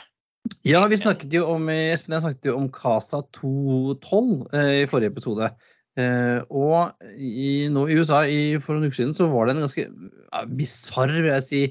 Ja, 0.61 0.87
vi 0.87 0.97
snakket 0.97 1.33
jo 1.33 1.45
om 1.55 1.69
Espen 1.69 2.15
jeg 2.17 2.23
snakket 2.25 2.49
jo 2.49 2.57
om 2.59 2.67
Casa 2.73 3.21
212 3.35 4.53
eh, 4.55 4.83
i 4.83 4.87
forrige 4.89 5.11
episode. 5.13 5.49
Eh, 5.99 6.39
og 6.49 7.05
i, 7.15 7.69
nå 7.71 7.85
i 7.87 7.97
USA 7.99 8.23
i, 8.25 8.57
for 8.59 8.75
noen 8.75 8.89
uker 8.89 8.97
siden 8.97 9.15
så 9.15 9.27
var 9.31 9.47
det 9.47 9.55
en 9.55 9.63
ganske 9.63 9.85
ja, 9.85 10.43
bisarr, 10.49 11.13
vil 11.13 11.31
jeg 11.31 11.45
si, 11.47 11.61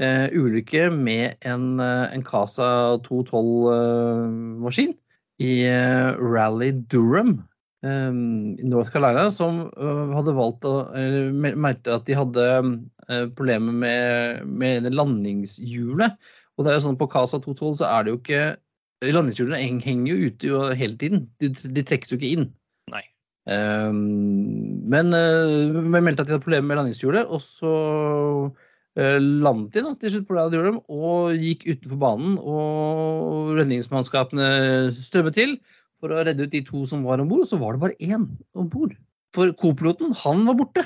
eh, 0.00 0.26
ulykke 0.32 0.88
med 0.94 1.36
en, 1.46 1.76
eh, 1.82 2.06
en 2.14 2.24
Casa 2.26 2.68
212-maskin 3.06 4.96
i 5.42 5.52
eh, 5.68 6.16
Rally 6.16 6.72
Durham. 6.88 7.42
I 7.86 8.68
North 8.68 8.92
Carolina 8.92 9.28
som 9.34 9.64
uh, 9.76 10.12
hadde 10.16 10.34
valgt 10.36 10.66
å 10.68 10.74
eller 10.96 11.32
meldte 11.56 11.94
at 11.94 12.06
de 12.08 12.16
hadde 12.18 12.44
uh, 12.62 13.24
problemer 13.38 13.74
med, 13.84 14.44
med 14.46 14.88
landingshjulet. 14.92 16.16
Og 16.56 16.64
det 16.64 16.72
er 16.72 16.78
jo 16.78 16.86
sånn 16.86 17.00
på 17.00 17.08
Casa 17.12 17.40
212 17.42 17.80
så 17.82 17.90
er 17.90 18.06
det 18.06 18.14
jo 18.14 18.22
ikke 18.22 18.46
Landingshjulene 19.04 19.58
henger 19.84 20.06
jo 20.08 20.30
ute 20.30 20.76
hele 20.80 20.96
tiden. 20.96 21.26
De, 21.42 21.50
de 21.52 21.82
trekkes 21.84 22.14
jo 22.14 22.16
ikke 22.16 22.30
inn. 22.32 22.46
Nei. 22.88 23.02
Um, 23.44 23.98
men 24.88 25.12
vi 25.12 26.00
meldte 26.00 26.24
at 26.24 26.30
de 26.30 26.32
hadde 26.32 26.46
problemer 26.46 26.64
med 26.70 26.80
landingshjulet, 26.80 27.28
og 27.28 27.42
så 27.44 27.74
uh, 28.48 29.18
landet 29.20 29.76
de 29.76 29.82
da, 29.84 29.92
til 30.00 30.14
slutt 30.14 30.30
på 30.30 30.38
gjorde, 30.40 30.72
og 30.88 31.44
gikk 31.44 31.66
utenfor 31.68 32.00
banen. 32.06 32.38
Og 32.40 33.52
redningsmannskapene 33.60 34.48
strømmet 34.96 35.36
til 35.36 35.58
for 36.02 36.12
å 36.12 36.22
redde 36.26 36.46
ut 36.46 36.52
de 36.52 36.62
to 36.66 36.84
som 36.88 37.04
var 37.06 37.22
om 37.22 37.30
bord, 37.30 37.44
og 37.46 37.50
så 37.50 37.58
var 37.60 37.74
det 37.74 37.82
bare 37.84 37.98
én 38.04 38.28
om 38.56 38.70
bord. 38.72 38.94
For 39.36 39.52
co-piloten, 39.60 40.14
han 40.24 40.44
var 40.48 40.58
borte. 40.58 40.84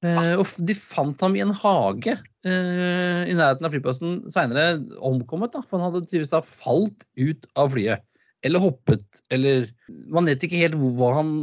Eh, 0.00 0.34
og 0.40 0.48
de 0.64 0.74
fant 0.76 1.20
ham 1.20 1.34
i 1.36 1.42
en 1.44 1.52
hage 1.52 2.14
eh, 2.16 3.22
i 3.28 3.34
nærheten 3.36 3.66
av 3.66 3.74
flyplassen 3.74 4.22
seinere, 4.32 4.78
omkommet. 5.04 5.52
da, 5.52 5.60
For 5.60 5.76
han 5.76 5.90
hadde 5.90 6.06
tydeligvis 6.06 6.32
da 6.32 6.40
falt 6.46 7.04
ut 7.20 7.50
av 7.60 7.74
flyet. 7.74 8.06
Eller 8.40 8.62
hoppet, 8.62 9.04
eller 9.28 9.66
Man 10.08 10.24
vet 10.30 10.40
ikke 10.46 10.62
helt 10.62 10.78
hva 10.80 11.10
han, 11.18 11.34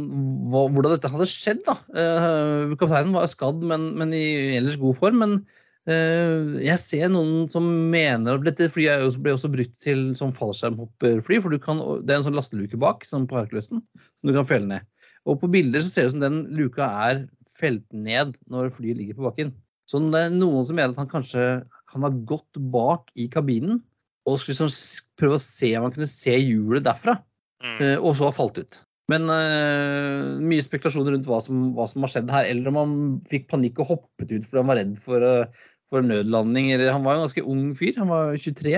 hva, 0.50 0.64
hvordan 0.66 0.96
dette 0.96 1.10
hadde 1.12 1.28
skjedd. 1.30 1.62
da. 1.68 1.76
Eh, 1.94 2.74
kapteinen 2.80 3.14
var 3.14 3.30
skadd, 3.30 3.62
men, 3.62 3.92
men 4.00 4.14
i 4.16 4.56
ellers 4.58 4.80
god 4.82 4.98
form. 4.98 5.22
Men 5.22 5.38
jeg 5.88 6.78
ser 6.82 7.08
noen 7.08 7.48
som 7.48 7.64
mener 7.90 8.36
at 8.36 8.44
dette 8.44 8.68
flyet 8.74 9.00
jo- 9.00 9.22
ble 9.24 9.32
også 9.32 9.48
brukt 9.52 9.78
til 9.80 10.14
som 10.18 10.32
fallskjermhopperfly. 10.36 11.38
For 11.40 11.50
du 11.54 11.58
kan, 11.58 11.80
det 12.04 12.12
er 12.12 12.20
en 12.20 12.26
sånn 12.26 12.36
lasteluke 12.36 12.78
bak 12.80 13.06
som 13.08 13.26
på 13.30 13.38
Herkulesen 13.40 13.80
som 13.96 14.28
du 14.28 14.34
kan 14.36 14.48
felle 14.48 14.68
ned. 14.68 14.86
Og 15.28 15.40
på 15.40 15.50
bilder 15.52 15.80
så 15.80 15.90
ser 15.90 16.02
det 16.02 16.10
ut 16.10 16.16
som 16.16 16.24
den 16.26 16.38
luka 16.56 16.88
er 17.08 17.22
felt 17.58 17.84
ned 17.92 18.36
når 18.52 18.70
flyet 18.76 19.00
ligger 19.00 19.18
på 19.18 19.26
bakken. 19.30 19.52
Så 19.88 20.00
det 20.12 20.20
er 20.26 20.34
noen 20.34 20.66
som 20.68 20.76
mener 20.76 20.92
at 20.92 21.00
han 21.00 21.08
kanskje 21.10 21.44
kan 21.88 22.04
ha 22.04 22.10
gått 22.28 22.60
bak 22.72 23.08
i 23.16 23.26
kabinen 23.32 23.80
og 24.28 24.36
skulle 24.38 24.58
sånn 24.60 24.74
prøve 25.16 25.38
å 25.38 25.42
se 25.42 25.72
om 25.78 25.86
han 25.88 25.94
kunne 25.94 26.10
se 26.10 26.36
hjulet 26.36 26.84
derfra, 26.84 27.16
Mm. 27.58 27.80
eh, 27.82 27.96
og 27.98 28.12
så 28.14 28.28
ha 28.28 28.30
falt 28.30 28.58
ut. 28.60 28.76
Men 29.10 29.24
uh, 29.26 30.36
mye 30.38 30.62
spekulasjoner 30.62 31.16
rundt 31.16 31.26
hva 31.26 31.40
som, 31.42 31.72
hva 31.74 31.88
som 31.90 32.04
har 32.04 32.12
skjedd 32.12 32.30
her. 32.30 32.44
Eller 32.44 32.68
om 32.68 32.76
han 32.78 32.92
fikk 33.26 33.48
panikk 33.50 33.80
og 33.80 33.88
hoppet 33.88 34.30
ut 34.30 34.44
fordi 34.46 34.60
han 34.60 34.68
var 34.68 34.78
redd 34.78 34.92
for, 35.02 35.24
eh, 35.24 35.46
for 35.92 36.04
nødlanding. 36.04 36.70
Han 36.92 37.04
var 37.06 37.16
jo 37.16 37.22
en 37.22 37.26
ganske 37.28 37.44
ung 37.54 37.66
fyr, 37.78 37.96
han 38.00 38.10
var 38.12 38.36
23. 38.36 38.74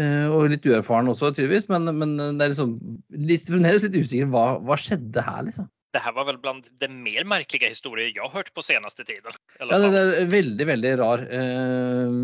eh, 0.00 0.26
Og 0.32 0.50
litt 0.52 0.66
uerfaren 0.68 1.08
også, 1.12 1.32
tydeligvis. 1.36 1.68
Men, 1.72 1.90
men 1.98 2.16
det 2.18 2.46
er 2.46 2.52
liksom 2.54 2.76
litt, 3.12 3.48
fremdeles 3.50 3.84
litt 3.86 3.98
usikker. 4.00 4.30
Hva, 4.32 4.46
hva 4.64 4.78
skjedde 4.80 5.24
her, 5.26 5.42
liksom? 5.48 5.68
Det 5.94 6.02
her 6.04 6.12
var 6.12 6.26
vel 6.28 6.36
blant 6.42 6.66
de 6.82 6.88
mer 6.92 7.24
merkelige 7.24 7.70
historier 7.72 8.10
har 8.20 8.32
hørt 8.34 8.50
på 8.52 8.64
seneste 8.64 9.04
tiden. 9.08 9.32
Ja, 9.62 9.78
det, 9.80 9.92
det 9.94 10.00
er 10.02 10.18
en 10.24 10.32
veldig, 10.34 10.66
veldig 10.68 10.90
rar, 11.00 11.22
eh, 11.32 12.16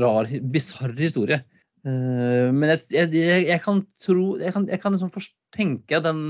rar 0.00 0.30
bisarr 0.54 0.94
historie. 0.98 1.38
Eh, 1.84 2.48
men 2.50 2.72
jeg, 2.72 2.82
jeg, 2.94 3.10
jeg, 3.14 3.42
jeg 3.50 3.60
kan 3.60 3.82
tro 4.00 4.38
Jeg 4.40 4.54
kan, 4.54 4.64
jeg 4.72 4.80
kan 4.80 4.94
liksom 4.96 5.10
forst- 5.12 5.36
tenke 5.54 5.98
den, 6.02 6.22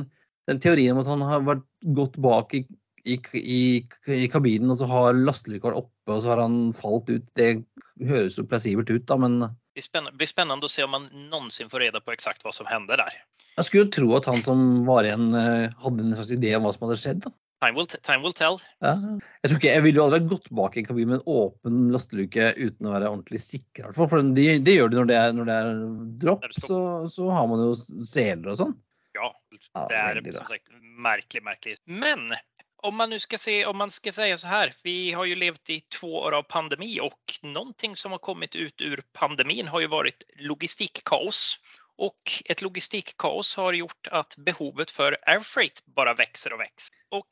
den 0.51 0.59
teorien 0.61 0.97
om 0.97 1.01
at 1.05 1.09
han 1.13 1.23
har 1.25 1.45
vært 1.47 1.63
gått 1.97 2.19
bak 2.21 2.53
i, 2.59 2.65
i, 3.05 3.19
i, 3.37 3.61
i 4.09 4.29
kabinen, 4.33 4.73
og 4.73 4.81
så 4.81 4.89
har 4.89 5.19
lasteluka 5.19 5.69
vært 5.69 5.83
oppe, 5.83 6.15
og 6.15 6.23
så 6.25 6.33
har 6.33 6.43
han 6.45 6.59
falt 6.77 7.11
ut. 7.13 7.27
Det 7.37 7.51
høres 8.09 8.39
jo 8.41 8.47
plassibelt 8.49 8.91
ut, 8.93 9.05
da, 9.11 9.19
men 9.21 9.39
Det 9.45 9.81
blir 9.81 10.27
spennende 10.27 10.61
blir 10.61 10.65
att 10.65 10.71
se 10.71 10.85
om 10.85 10.91
man 10.91 11.09
noensinne 11.31 11.71
får 11.71 11.81
reda 11.81 12.01
på 12.01 12.13
eksakt 12.13 12.45
hva 12.45 12.53
som 12.53 12.67
hender 12.67 12.97
der. 12.97 13.17
jeg 13.57 13.65
skulle 13.65 13.85
jo 13.85 13.91
tro 13.91 14.15
at 14.17 14.27
han 14.27 14.43
som 14.43 14.85
var 14.87 15.05
igjen, 15.05 15.35
eh, 15.35 15.71
hadde 15.83 16.03
en 16.03 16.15
slags 16.15 16.33
idé 16.33 16.55
om 16.57 16.63
hva 16.63 16.73
som 16.73 16.89
hadde 16.89 17.01
skjedd. 17.01 17.21
da. 17.27 17.31
Time 17.65 17.77
will, 17.79 17.87
time 17.87 18.23
will 18.23 18.33
tell. 18.33 18.59
Ja. 18.83 18.95
Jeg 19.43 19.51
tror 19.51 19.59
ikke, 19.61 19.75
jeg 19.75 19.83
ville 19.85 20.01
jo 20.01 20.05
aldri 20.05 20.21
ha 20.21 20.29
gått 20.29 20.49
bak 20.51 20.77
i 20.77 20.83
en 20.83 20.89
kabin 20.89 21.09
med 21.09 21.21
en 21.21 21.29
åpen 21.33 21.93
lasteluke 21.95 22.51
uten 22.59 22.89
å 22.89 22.95
være 22.97 23.11
ordentlig 23.13 23.41
sikker. 23.41 23.93
For 23.97 24.11
det 24.37 24.59
de 24.67 24.75
gjør 24.75 24.91
du 24.91 24.99
når 24.99 25.11
det 25.11 25.21
er, 25.21 25.37
når 25.39 25.49
det 25.49 25.61
er 25.61 25.71
dropp, 26.25 26.49
så, 26.59 26.81
så 27.09 27.31
har 27.31 27.47
man 27.49 27.63
jo 27.65 27.71
seler 28.05 28.53
og 28.53 28.61
sånn. 28.61 28.75
Ja, 29.15 29.31
Ja, 29.75 29.87
det 29.91 29.97
er 29.97 30.15
väldigt 30.19 30.35
som 30.35 30.47
sagt 30.51 30.69
merkelig, 30.99 31.43
merkelig. 31.47 31.77
Men 31.87 32.27
om 32.85 32.97
man 32.97 33.11
nu 33.11 33.19
ska 33.19 33.39
se, 33.39 33.67
om 33.67 33.77
man 33.77 33.91
ska 33.91 34.13
säga 34.13 34.39
så 34.39 34.47
här, 34.47 34.73
vi 34.83 35.13
har 35.13 35.25
ju 35.25 35.35
levt 35.35 35.71
i 35.71 35.81
två 35.81 36.15
år 36.15 36.33
av 36.33 36.43
pandemi 36.43 37.01
och 37.01 37.39
någonting 37.43 37.97
som 37.97 38.13
har 38.13 38.19
kommit 38.19 38.57
ut 38.57 38.81
ur 38.81 39.03
pandemin 39.13 39.69
har 39.69 39.81
ju 39.81 39.87
varit 39.87 40.25
logistikkaos. 40.37 41.59
Och 41.97 42.43
ett 42.45 42.63
logistikkaos 42.63 43.57
har 43.57 43.73
gjort 43.73 44.09
att 44.11 44.35
behovet 44.37 44.91
för 44.91 45.19
air 45.23 45.41
freight 45.41 45.83
bara 45.87 46.15
växer 46.15 46.53
och 46.53 46.61
växer. 46.61 46.97
Och 47.09 47.29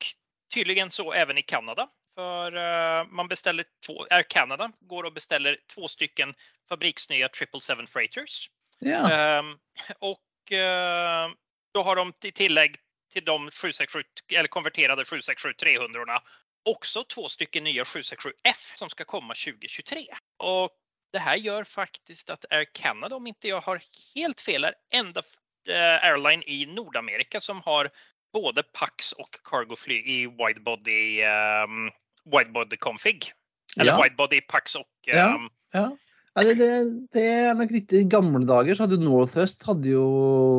tydligen 0.53 0.89
så 0.89 1.13
även 1.13 1.37
i 1.37 1.41
Kanada. 1.41 1.87
För 2.15 2.55
eh, 2.55 3.05
man 3.07 3.27
beställer 3.27 3.65
två, 3.85 4.05
Air 4.09 4.23
Canada 4.29 4.71
går 4.79 5.03
och 5.03 5.13
beställer 5.13 5.57
två 5.75 5.87
stycken 5.87 6.33
fabriksnya 6.69 7.29
777 7.33 7.85
freighters. 7.87 8.49
Yeah. 8.85 9.39
Um, 9.39 9.59
och 9.99 10.51
uh, 10.51 11.35
då 11.73 11.83
har 11.83 11.95
de 11.95 12.13
i 12.23 12.31
tillägg 12.31 12.75
till 13.13 13.25
de 13.25 13.49
767 13.51 14.03
eller 14.31 14.47
konverterade 14.47 15.05
767 15.05 15.53
300 15.53 16.21
också 16.65 17.03
två 17.03 17.29
stycken 17.29 17.63
nya 17.63 17.83
767F 17.83 18.71
som 18.75 18.89
ska 18.89 19.03
komma 19.03 19.33
2023. 19.33 20.05
Och 20.37 20.69
det 21.13 21.19
här 21.19 21.35
gör 21.35 21.63
faktiskt 21.63 22.29
att 22.29 22.45
Air 22.49 22.65
Canada, 22.73 23.15
om 23.15 23.27
inte 23.27 23.47
jag 23.47 23.61
har 23.61 23.81
helt 24.15 24.41
fel, 24.41 24.63
är 24.63 24.73
enda 24.93 25.21
eh, 25.69 26.05
airline 26.09 26.43
i 26.47 26.65
Nordamerika 26.65 27.39
som 27.39 27.61
har 27.61 27.89
både 28.33 28.63
Pax 28.63 29.11
och 29.11 29.29
cargofly 29.43 29.95
i 29.95 30.27
widebody 30.27 31.23
um, 31.23 31.91
widebody 32.25 32.77
config. 32.77 33.31
Eller 33.77 33.91
Ja. 33.91 34.03
widebody 34.03 34.41
Pax 34.41 34.75
och 34.75 34.87
Ja. 35.05 35.35
ehm, 35.35 35.49
ja. 35.71 35.97
Ja, 36.35 36.43
det, 36.43 36.53
det, 36.53 37.07
det 37.13 37.23
er 37.29 37.53
nok 37.53 37.71
riktig. 37.71 37.99
I 38.01 38.09
gamle 38.09 38.39
dager 38.49 38.73
så 38.73 38.87
hadde 38.87 38.97
Northwest 38.97 39.67
hadde 39.67 39.91
jo 39.91 40.05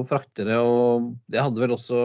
fraktere, 0.06 0.60
og 0.62 1.16
det 1.26 1.42
hadde 1.42 1.64
vel 1.64 1.74
også 1.74 1.98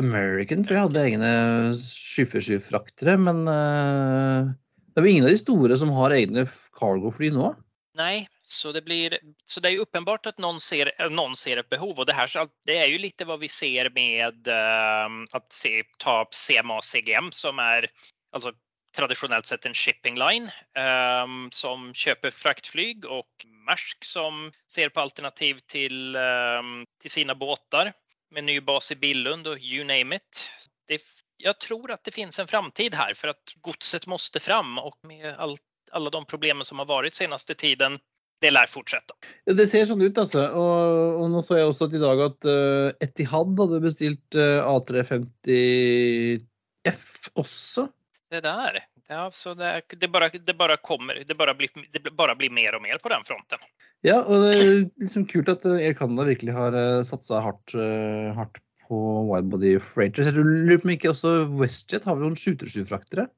American, 0.00 0.64
tror 0.64 0.76
jeg, 0.76 0.86
hadde 0.88 1.04
egne 1.08 1.32
747-fraktere. 1.76 3.18
Men 3.20 3.44
uh, 3.48 4.52
det 4.92 5.02
er 5.02 5.06
jo 5.06 5.12
ingen 5.12 5.28
av 5.28 5.34
de 5.34 5.42
store 5.42 5.76
som 5.78 5.92
har 5.96 6.14
egne 6.16 6.46
cargofly 6.78 7.32
nå. 7.34 7.52
Nei, 7.98 8.24
så 8.40 8.72
det, 8.72 8.86
blir, 8.86 9.18
så 9.44 9.60
det 9.60 9.68
er 9.68 9.74
ju 9.76 9.82
uppenbart 9.84 10.26
at 10.30 10.38
noen 10.40 10.56
ser, 10.64 10.88
noen 11.12 11.36
ser 11.36 11.60
et 11.60 11.68
behov 11.68 11.98
Og 12.00 12.06
det 12.08 12.14
her, 12.16 12.30
det 12.64 12.78
er 12.80 12.88
jo 12.88 13.02
litt 13.02 13.20
hva 13.28 13.36
vi 13.36 13.50
ser 13.52 13.90
med 13.92 14.48
uh, 14.48 15.12
att 15.36 15.52
se, 15.52 15.82
ta 16.00 16.22
CMA 16.32 16.80
CGM 16.80 17.28
som 17.36 17.60
er 17.60 17.90
altså, 18.32 18.54
tradisjonelt 18.96 19.46
sett 19.48 19.68
en 19.68 19.76
shipping 19.76 20.16
line 20.20 20.48
um, 20.76 21.50
som 21.52 21.90
kjøper 21.96 22.32
fraktflyg 22.32 23.04
og 23.04 23.46
Mersk 23.68 24.04
som 24.04 24.48
ser 24.72 24.90
på 24.90 25.04
alternativ 25.04 25.60
til, 25.70 26.16
um, 26.16 26.82
til 27.00 27.12
sine 27.12 27.36
båtar 27.38 27.92
med 28.32 28.44
ny 28.44 28.60
bas 28.60 28.92
i 28.92 28.96
Billund 28.96 29.46
och 29.46 29.58
you 29.58 29.84
name 29.84 30.16
it. 30.16 30.50
Det, 30.88 31.02
jag 31.36 31.60
tror 31.60 31.90
att 31.90 32.04
det 32.04 32.10
finns 32.10 32.38
en 32.38 32.46
framtid 32.46 32.94
här 32.94 33.14
för 33.14 33.28
att 33.28 33.54
godset 33.60 34.06
måste 34.06 34.40
fram 34.40 34.78
och 34.78 34.98
med 35.02 35.34
allt 35.38 35.62
alla 35.92 36.10
de 36.10 36.24
problemen 36.24 36.64
som 36.64 36.78
har 36.78 36.86
varit 36.86 37.14
senaste 37.14 37.54
tiden, 37.54 37.98
det 38.40 38.50
lär 38.50 38.66
fortsette. 38.66 39.14
Ja, 39.44 39.52
det 39.52 39.66
ser 39.70 39.84
sånn 39.86 40.02
ut, 40.02 40.18
altså. 40.18 40.48
Og, 40.58 41.20
og 41.22 41.30
nå 41.30 41.42
så 41.46 41.56
jeg 41.60 41.68
også 41.70 41.84
at 41.86 41.94
i 41.94 42.02
dag 42.02 42.20
at 42.24 42.44
uh, 42.48 42.90
Etihad 43.04 43.60
hadde 43.60 43.80
bestilt 43.84 44.34
uh, 44.38 44.66
A350F 44.66 47.04
også. 47.38 47.86
Det 48.32 48.40
der. 48.40 48.78
ja, 49.08 49.30
så 49.30 49.54
det, 49.54 49.82
det, 50.00 50.08
bare, 50.08 50.28
det 50.32 50.54
bare 50.56 50.76
kommer, 50.76 51.24
det 51.28 51.34
bare, 51.36 51.54
blir, 51.54 51.68
det 51.92 52.10
bare 52.16 52.36
blir 52.36 52.50
mer 52.50 52.74
og 52.78 52.82
mer 52.82 52.98
på 52.98 53.08
den 53.12 53.24
fronten. 53.28 53.58
Ja, 54.02 54.18
og 54.22 54.42
det 54.42 54.50
er 54.56 54.72
liksom 55.04 55.28
kult 55.30 55.50
at 55.52 55.64
eh, 55.68 55.78
Air 55.86 55.94
Canada 55.98 56.26
virkelig 56.26 56.56
har 56.56 56.74
uh, 56.74 57.04
satsa 57.06 57.38
hardt, 57.44 57.74
eh, 57.78 58.32
hardt 58.34 58.58
på 58.88 58.98
widebody 59.28 59.76
freighters. 59.78 60.26
Jeg 60.26 60.42
lurer 60.42 60.82
på 60.82 60.88
om 60.88 60.94
ikke 60.96 61.12
også 61.12 61.36
WestJet 61.54 62.08
har 62.08 62.18
vel 62.18 62.32
noen 62.32 62.38
737-fraktere? 62.40 63.28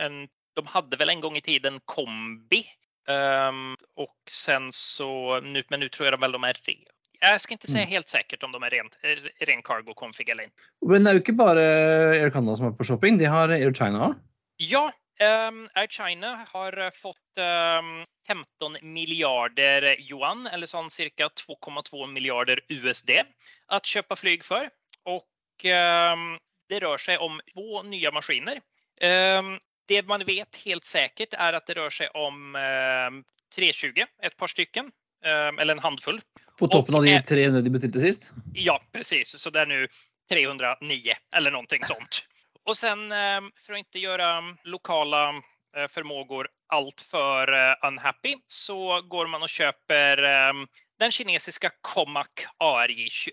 En, 0.00 0.22
de 0.56 0.62
hadde 0.72 0.96
vel 0.96 1.12
en 1.12 1.20
gang 1.20 1.34
i 1.36 1.42
tiden 1.44 1.76
kombi 1.90 2.64
Um, 3.10 3.74
og 3.98 4.10
sen 4.30 4.68
så 4.76 5.40
nu, 5.42 5.62
men 5.72 5.80
nå 5.82 5.88
tror 5.90 6.10
jeg 6.10 6.20
väl 6.20 6.34
de 6.36 6.40
er 6.46 6.58
re, 6.68 6.74
jag 7.20 7.40
ska 7.40 7.54
inte 7.54 7.66
säga 7.66 7.84
Mm. 7.84 7.90
helt 7.90 8.08
sikkert 8.08 8.42
om 8.42 8.52
de 8.52 8.62
er 8.62 8.70
rent, 8.70 8.98
eh, 9.02 9.46
ren 9.46 9.62
cargo 9.62 9.94
config 9.94 10.28
eller 10.28 10.44
ikke. 10.44 10.62
Men 10.86 11.04
det 11.04 11.10
er 11.10 11.14
jo 11.14 11.20
ikke 11.20 11.36
bare 11.36 11.64
Air 12.16 12.30
Canada 12.30 12.56
som 12.56 12.66
er 12.66 12.72
på 12.72 12.84
shopping, 12.84 13.18
de 13.18 13.24
har 13.24 13.48
Air 13.48 13.72
China 13.72 13.98
òg. 14.08 14.14
Ja, 14.58 14.90
Air 15.20 15.86
China 15.86 16.46
har 16.48 16.78
eh, 16.78 16.90
fått 16.94 17.38
ehm, 17.38 18.04
15 18.28 18.78
miljarder 18.82 19.96
yuan, 20.00 20.46
eller 20.46 20.66
sånn 20.70 20.90
cirka 20.90 21.28
2,2 21.28 22.06
miljarder 22.08 22.60
USD, 22.68 23.18
å 23.72 23.80
kjøpe 23.84 24.16
flyg 24.16 24.46
for. 24.46 24.70
Och 25.04 25.64
ehm, 25.64 26.38
det 26.68 26.80
rör 26.80 26.98
seg 26.98 27.20
om 27.20 27.40
två 27.52 27.82
nye 27.82 28.12
maskiner. 28.14 28.60
Det 29.90 30.02
man 30.06 30.22
vet 30.22 30.56
helt 30.64 30.84
sikkert, 30.86 31.34
er 31.34 31.56
at 31.58 31.66
det 31.66 31.74
rör 31.74 31.90
seg 31.90 32.14
om 32.14 32.56
ehm, 32.56 33.22
320, 33.56 34.06
et 34.22 34.36
par 34.36 34.52
stycken, 34.52 34.92
ehm, 35.24 35.58
eller 35.58 35.74
en 35.74 35.82
handfull. 35.82 36.20
På 36.58 36.68
toppen 36.68 36.94
av 36.94 37.04
de 37.04 37.16
eh, 37.16 37.24
300 37.24 37.60
de 37.60 37.70
bestilte 37.70 38.00
sist. 38.00 38.32
Ja, 38.54 38.80
precis. 38.92 39.34
Så 39.40 39.50
det 39.50 39.64
er 39.64 39.66
nu 39.66 39.86
309 40.30 41.16
eller 41.36 41.50
noe 41.50 41.80
sånt. 41.88 42.22
Och 42.70 42.76
sen 42.76 43.12
eh, 43.12 43.40
för 43.56 43.72
att 43.72 43.78
inte 43.78 43.98
göra 43.98 44.42
lokala 44.64 45.28
eh, 45.76 45.88
förmågor 45.88 46.48
alltför 46.66 47.52
eh, 47.52 47.88
unhappy 47.88 48.36
så 48.46 49.02
går 49.02 49.26
man 49.26 49.42
och 49.42 49.48
köper 49.48 50.16
den 50.98 51.10
kinesiska 51.10 51.70
Comac 51.80 52.26
ARJ21. 52.64 53.30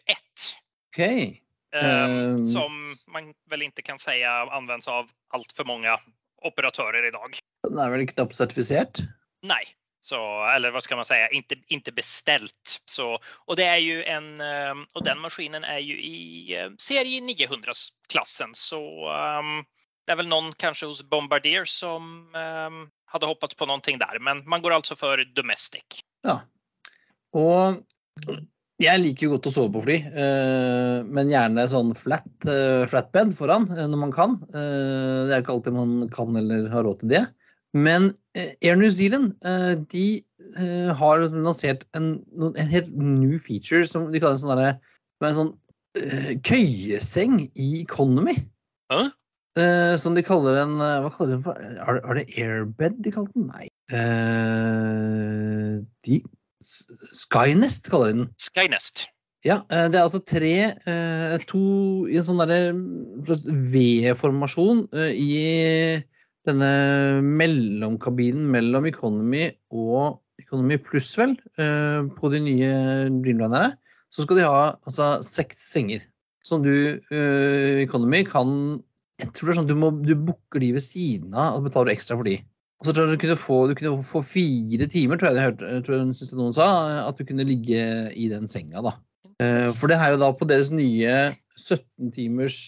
Okej. 0.93 1.41
Okay. 1.67 2.45
som 2.54 2.93
man 3.08 3.34
väl 3.50 3.62
inte 3.62 3.82
kan 3.82 4.00
säga 4.00 4.32
används 4.32 4.88
av 4.88 5.10
allt 5.28 5.52
för 5.52 5.63
många 5.63 5.97
operatörer 6.41 7.08
idag. 7.08 7.39
Den 7.67 7.78
är 7.78 7.89
väl 7.89 8.08
knappt 8.08 8.36
certifisert? 8.36 9.00
Nej, 9.41 9.65
så, 10.07 10.49
eller 10.55 10.71
vad 10.71 10.83
ska 10.83 10.95
man 10.95 11.05
säga, 11.05 11.27
inte, 11.29 11.55
inte 11.67 11.91
beställt. 11.91 12.81
Så, 12.85 13.19
och 13.45 13.55
det 13.55 13.63
är 13.63 13.77
ju 13.77 14.03
en, 14.03 14.41
ehm, 14.41 14.85
och 14.93 15.03
den 15.03 15.19
maskinen 15.19 15.63
är 15.63 15.79
ju 15.79 16.01
i 16.01 16.55
eh, 16.59 16.69
serie 16.77 17.21
900-klassen. 17.21 18.49
Så 18.53 18.79
um, 19.39 19.65
det 20.05 20.11
är 20.11 20.15
väl 20.15 20.27
någon 20.27 20.53
kanske 20.53 20.85
hos 20.85 21.03
Bombardier 21.03 21.65
som 21.65 22.03
um, 22.35 22.89
hade 23.05 23.25
hoppats 23.25 23.55
på 23.55 23.65
någonting 23.65 23.97
där. 23.97 24.19
Men 24.19 24.49
man 24.49 24.61
går 24.61 24.71
alltså 24.71 24.95
för 24.95 25.25
Domestic. 25.35 25.83
Ja. 26.21 26.41
Och 27.33 27.83
jeg 28.77 29.01
liker 29.01 29.25
jo 29.25 29.33
godt 29.33 29.49
å 29.49 29.51
sove 29.51 29.73
på 29.73 29.81
fly, 29.81 29.95
eh, 30.05 31.03
men 31.03 31.31
gjerne 31.31 31.65
sånn 31.67 31.95
flat, 31.97 32.29
eh, 32.45 32.85
flatbed 32.87 33.33
foran 33.35 33.65
når 33.67 33.99
man 33.99 34.13
kan. 34.13 34.37
Det 34.53 35.33
er 35.33 35.41
ikke 35.41 35.55
alltid 35.57 35.75
man 35.75 35.95
kan 36.13 36.37
eller 36.37 36.69
har 36.71 36.85
råd 36.87 37.01
til 37.01 37.11
det. 37.15 37.23
Men 37.75 38.13
Air 38.36 38.77
New 38.80 38.89
Zealand 38.93 39.36
de 39.91 40.23
har 40.95 41.25
lansert 41.34 41.84
en, 41.97 42.23
en 42.39 42.69
helt 42.71 42.91
new 42.95 43.38
feature 43.41 43.88
som 43.88 44.12
de 44.13 44.19
kaller 44.21 44.38
en 44.38 44.43
sånn, 44.43 44.58
der, 44.62 44.77
en 45.27 45.39
sånn 45.41 45.53
køyeseng 46.47 47.41
i 47.58 47.82
economy. 47.82 48.38
Hæ? 48.93 49.10
Som 49.97 50.13
de 50.13 50.21
kaller 50.21 50.60
en 50.62 50.77
Hva 50.77 51.10
kaller 51.10 51.32
de 51.32 51.38
den 51.39 51.45
for? 51.47 51.58
Er 51.58 52.13
det 52.19 52.30
airbed 52.38 52.99
de 53.01 53.12
kalte 53.15 53.34
den? 53.34 53.49
Nei. 53.49 53.67
De 56.06 56.21
Skynest 56.62 57.89
kaller 57.89 58.13
de 58.13 58.19
den. 58.21 58.27
Skynest. 58.41 59.08
Ja, 59.45 59.62
det 59.69 59.95
er 59.95 60.03
altså 60.03 60.21
tre 60.25 60.53
To 61.49 61.63
i 62.10 62.17
en 62.19 62.25
sånn 62.25 62.41
derre 62.41 62.73
V-formasjon 63.73 64.88
i 65.13 65.34
denne 66.47 66.69
mellomkabinen 67.23 68.47
mellom 68.53 68.88
Economy 68.89 69.49
og 69.71 70.21
Economy 70.41 70.77
pluss, 70.79 71.12
vel, 71.19 71.36
på 71.57 72.29
de 72.31 72.39
nye 72.45 72.73
Dreamlinerne. 73.23 73.73
Så 74.13 74.23
skal 74.23 74.39
de 74.39 74.45
ha 74.47 74.60
altså 74.88 75.17
seks 75.25 75.60
senger 75.73 76.05
som 76.45 76.62
du 76.63 76.71
i 76.71 77.81
Economy 77.83 78.21
kan 78.27 78.51
Jeg 79.19 79.33
tror 79.33 79.49
det 79.49 79.53
er 79.55 79.57
sånn 79.60 79.69
du, 79.71 79.75
må, 79.75 79.89
du 80.05 80.13
booker 80.13 80.62
de 80.62 80.69
ved 80.75 80.86
siden 80.86 81.33
av 81.33 81.57
og 81.57 81.65
betaler 81.65 81.95
ekstra 81.95 82.19
for 82.19 82.29
de. 82.29 82.38
Og 82.77 82.86
så 82.86 82.93
tror 82.93 83.07
jeg 83.07 83.17
du 83.17 83.23
kunne 83.23 83.39
få, 83.41 83.57
du 83.65 83.73
kunne 83.75 84.05
få 84.05 84.21
fire 84.21 84.86
timer, 84.93 85.17
tror 85.17 85.31
jeg, 85.31 85.39
jeg 85.39 85.49
hørte, 85.49 85.79
tror 85.83 85.97
jeg 85.97 86.17
synes 86.19 86.36
noen 86.38 86.53
sa, 86.53 86.67
at 87.07 87.17
du 87.17 87.25
kunne 87.25 87.47
ligge 87.49 87.81
i 88.13 88.27
den 88.29 88.45
senga. 88.49 88.86
da. 88.86 88.93
For 89.77 89.89
det 89.89 89.97
er 89.97 90.13
jo 90.13 90.21
da 90.21 90.29
på 90.38 90.45
deres 90.49 90.69
nye 90.73 91.15
17 91.57 92.13
timers 92.13 92.60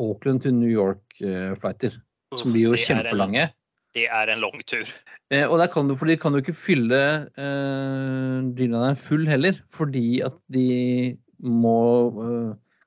Auckland 0.00 0.40
til 0.44 0.56
New 0.56 0.72
York-flighter. 0.72 2.00
Som 2.34 2.54
blir 2.54 2.72
jo 2.72 2.80
kjempelange. 2.80 3.50
det 3.96 4.08
er 4.12 4.32
en 4.32 4.42
lang 4.42 4.64
tur. 4.68 4.88
Eh, 5.30 5.46
og 5.46 5.60
der 5.60 5.70
kan 5.72 5.88
du, 5.88 5.94
for 5.96 6.10
de 6.10 6.18
kan 6.20 6.34
jo 6.34 6.42
ikke 6.42 6.56
fylle 6.56 7.02
eh, 7.38 8.34
Dreamlineren 8.56 8.98
full 8.98 9.24
heller, 9.30 9.60
fordi 9.72 10.20
at 10.26 10.40
de 10.52 11.16
må 11.40 11.78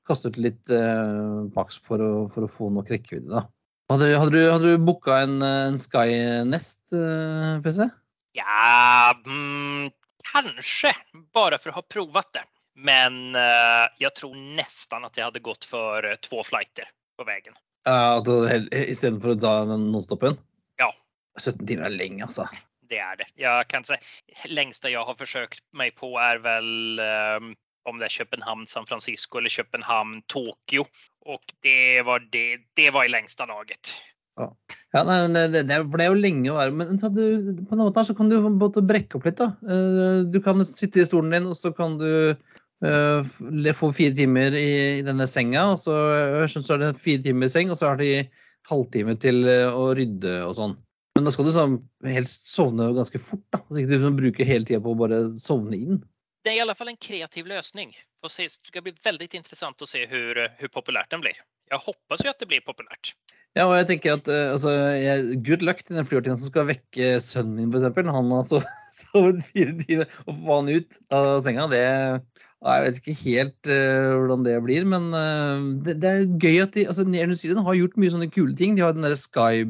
kaste 0.10 0.34
ut 0.34 0.41
litt 0.41 0.69
eh, 0.73 1.47
baks 1.56 1.80
for, 1.86 2.04
for, 2.34 2.45
å 2.45 2.52
få 2.52 2.69
nok 2.75 2.91
rekkevidde. 2.91 3.32
da. 3.32 3.45
Hadde, 3.89 4.12
hadde, 4.21 4.36
du, 4.36 4.41
hadde 4.52 4.75
du 4.75 4.86
booka 4.86 5.23
en, 5.23 5.39
en 5.41 5.80
Sky 5.82 6.43
Nest, 6.45 6.91
PC? 7.65 7.88
Ja, 8.38 9.15
mm, 9.25 9.89
Kanskje, 10.34 10.91
bare 11.34 11.58
for 11.58 11.71
å 11.71 11.80
ha 11.80 11.86
prøvd 11.89 12.34
det. 12.36 12.45
Men 12.80 13.36
uh, 13.36 13.89
jeg 13.99 14.13
tror 14.15 14.36
nesten 14.38 15.08
at 15.08 15.17
jeg 15.17 15.25
hadde 15.25 15.43
gått 15.43 15.65
for 15.67 16.06
uh, 16.06 16.15
två 16.23 16.43
flighter 16.47 16.89
på 17.17 17.25
vägen. 17.28 17.56
Uh, 17.89 18.19
Istedenfor 18.86 19.34
å 19.34 19.39
ta 19.41 19.54
den 19.69 19.89
nonstopen? 19.93 20.38
Ja. 20.82 20.91
17 21.39 21.63
timer 21.65 21.88
er 21.89 21.95
lenge, 21.95 22.28
altså. 22.28 22.45
Det 22.89 22.99
er 23.02 23.17
det. 23.19 23.30
Jeg 23.38 23.69
kan 23.69 23.86
si, 23.86 23.97
lengste 24.49 24.91
jeg 24.91 25.06
har 25.06 25.17
forsøkt 25.17 25.62
meg 25.78 25.95
på 25.97 26.12
er 26.21 26.41
vel 26.41 27.02
um, 27.02 27.52
om 27.89 27.99
det 28.02 28.10
er 28.10 28.23
København, 28.23 28.65
San 28.69 28.88
Francisco 28.89 29.39
eller 29.39 29.54
København, 29.54 30.19
Tokyo. 30.30 30.86
Og 31.30 31.54
det 31.65 32.06
var, 32.06 32.25
det, 32.34 32.63
det 32.78 32.89
var 32.93 33.06
i 33.06 33.13
lengste 33.13 33.45
laget. 33.49 33.93
Ja, 34.39 34.47
ja 34.95 35.04
nei, 35.06 35.19
det, 35.36 35.45
det, 35.54 35.63
det 35.67 36.04
er 36.06 36.08
jo 36.08 36.15
lenge 36.17 36.52
å 36.54 36.56
være 36.56 36.71
Men 36.71 36.95
du, 36.97 37.23
på 37.67 37.75
en 37.75 37.82
måte 37.82 38.06
så 38.08 38.15
kan 38.17 38.30
du 38.32 38.38
brekke 38.80 39.19
opp 39.19 39.28
litt. 39.28 39.41
da. 39.41 39.52
Du 40.30 40.39
kan 40.45 40.65
sitte 40.65 41.04
i 41.04 41.08
stolen 41.08 41.36
din, 41.36 41.49
og 41.49 41.58
så 41.60 41.73
kan 41.75 41.97
du 42.02 42.10
uh, 42.86 43.74
få 43.78 43.92
fire 43.96 44.15
timer 44.18 44.56
i, 44.58 45.02
denne 45.06 45.28
senga. 45.30 45.72
og 45.74 45.82
så, 45.82 45.96
så 46.54 46.76
er 46.76 46.86
det 46.86 46.94
fire 47.02 47.24
timer 47.26 47.50
i 47.50 47.54
seng, 47.54 47.74
og 47.74 47.80
så 47.80 47.92
har 47.92 48.00
de 48.02 48.28
halvtime 48.70 49.15
til 49.20 49.48
å 49.50 49.89
rydde 49.98 50.39
og 50.46 50.56
sånn. 50.58 50.78
Men 51.18 51.26
da 51.26 51.34
skal 51.34 51.48
du 51.48 51.52
sånn, 51.52 51.80
helst 52.06 52.52
sovne 52.52 52.92
ganske 52.96 53.20
fort. 53.20 53.44
da, 53.52 53.63
Så 53.68 53.82
ikke 53.82 53.98
du 54.00 54.10
bruker 54.15 54.48
hele 54.48 54.68
tida 54.68 54.80
på 54.84 54.94
å 54.94 55.00
bare 55.00 55.26
sovne 55.42 55.80
inn 55.80 56.00
det 56.44 56.54
er 56.54 56.60
i 56.60 56.62
alle 56.63 56.76
fall 56.78 56.89
en 56.89 56.98
kreativ 56.98 57.48
løsning. 57.50 57.92
Det 58.24 58.50
skal 58.50 58.84
bli 58.84 58.94
veldig 59.04 59.28
interessant 59.38 59.82
å 59.84 59.88
se 59.88 60.06
hur, 60.10 60.39
hvor 60.60 60.72
populært 60.80 61.12
den 61.13 61.24
blir. 61.24 61.38
Jeg 61.70 61.84
hoppas 61.84 62.24
jo 62.26 62.32
at 62.32 62.39
det 62.42 62.48
blir 62.50 62.63
populärt. 62.65 63.13
Ja, 63.58 63.66
og 63.66 63.74
jeg 63.80 63.88
tenker 63.90 64.14
at 64.14 64.28
altså, 64.30 64.72
jeg, 64.94 65.40
Good 65.46 65.64
luck 65.66 65.82
til 65.82 65.98
den 65.98 66.06
flyvertinnen 66.06 66.38
som 66.40 66.52
skal 66.52 66.68
vekke 66.70 67.16
sønnen 67.24 67.58
min, 67.58 67.72
f.eks. 67.74 68.12
Han 68.14 68.30
har 68.36 68.46
sovet 68.46 69.42
fire 69.50 69.74
timer. 69.82 70.14
Å 70.30 70.36
få 70.38 70.60
han 70.60 70.70
ut 70.70 71.00
av 71.16 71.32
senga, 71.46 71.66
det 71.72 71.82
Jeg 71.82 72.86
vet 72.86 73.00
ikke 73.02 73.18
helt 73.24 73.72
uh, 73.72 74.14
hvordan 74.20 74.46
det 74.46 74.56
blir, 74.68 74.86
men 74.92 75.10
uh, 75.16 75.66
det, 75.86 75.98
det, 76.04 76.14
er 76.14 76.38
gøy 76.38 76.62
at 76.68 76.78
de 76.78 76.86
altså, 76.92 77.08
New 77.10 77.34
Zealand 77.34 77.66
har 77.66 77.80
gjort 77.80 77.98
mye 77.98 78.14
sånne 78.14 78.30
kule 78.36 78.54
ting. 78.60 78.78
De 78.78 78.86
har 78.86 78.94
den 78.94 79.08
derre 79.08 79.18
Sky 79.18 79.66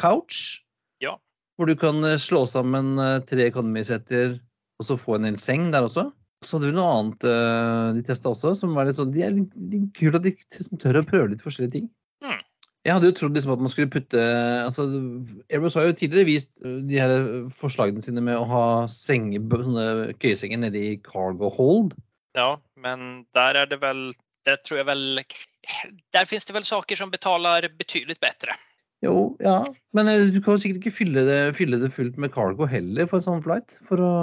Couch, 0.00 0.62
ja. 1.04 1.18
hvor 1.58 1.68
du 1.68 1.76
kan 1.76 2.00
slå 2.22 2.46
sammen 2.48 2.94
uh, 2.96 3.20
tre 3.28 3.50
economy-setter 3.50 4.38
og 4.80 4.88
så 4.88 4.96
få 4.96 5.18
en 5.18 5.28
hel 5.28 5.38
seng 5.38 5.68
der 5.74 5.84
også. 5.84 6.08
Så 6.40 6.56
hadde 6.56 6.70
vi 6.70 6.76
noe 6.78 6.92
annet 6.96 7.24
uh, 7.28 7.92
de 7.92 8.02
testa 8.08 8.32
også, 8.32 8.54
som 8.56 8.72
var 8.72 8.88
litt 8.88 8.96
sånn 8.96 9.12
De 9.12 9.26
er 9.26 9.34
litt, 9.36 9.56
litt 9.60 9.90
kult 9.98 10.16
at 10.16 10.24
de 10.24 10.32
tør 10.80 11.02
å 11.02 11.04
prøve 11.04 11.34
litt 11.34 11.44
forskjellige 11.44 11.74
ting. 11.76 11.90
Jeg 12.86 12.96
hadde 12.96 13.10
jo 13.10 13.16
trodd 13.16 13.36
liksom 13.36 13.52
at 13.52 13.60
man 13.60 13.72
skulle 13.72 13.92
putte 13.92 14.20
altså 14.64 14.86
Airbus 15.52 15.74
har 15.76 15.90
jo 15.90 15.96
tidligere 15.98 16.30
vist 16.30 16.62
de 16.64 16.96
her 16.96 17.12
forslagene 17.52 18.00
sine 18.04 18.22
med 18.24 18.38
å 18.40 18.46
ha 18.48 18.64
senge, 18.88 19.42
sånne 19.52 20.14
køyesenger 20.22 20.62
nede 20.62 20.80
i 20.80 20.94
cargo 21.04 21.50
hold. 21.52 21.92
Ja, 22.38 22.54
men 22.80 23.26
der 23.36 23.58
er 23.58 23.66
det 23.66 23.80
vel 23.82 24.12
Der 24.46 24.56
tror 24.62 24.78
jeg 24.78 24.86
vel 24.86 25.24
Der 26.14 26.28
finnes 26.30 26.46
det 26.46 26.54
vel 26.54 26.64
saker 26.64 26.96
som 26.96 27.10
betaler 27.10 27.66
betydelig 27.76 28.16
bedre. 28.22 28.54
Jo, 29.04 29.34
ja. 29.42 29.64
Men 29.96 30.08
du 30.32 30.40
kan 30.40 30.54
jo 30.54 30.62
sikkert 30.62 30.80
ikke 30.80 30.94
fylle 30.94 31.24
det, 31.26 31.40
fylle 31.56 31.80
det 31.80 31.92
fullt 31.92 32.16
med 32.20 32.32
cargo 32.32 32.68
heller 32.68 33.08
på 33.08 33.18
en 33.18 33.26
sånn 33.26 33.44
flight. 33.44 33.76
for 33.84 34.00
å 34.04 34.14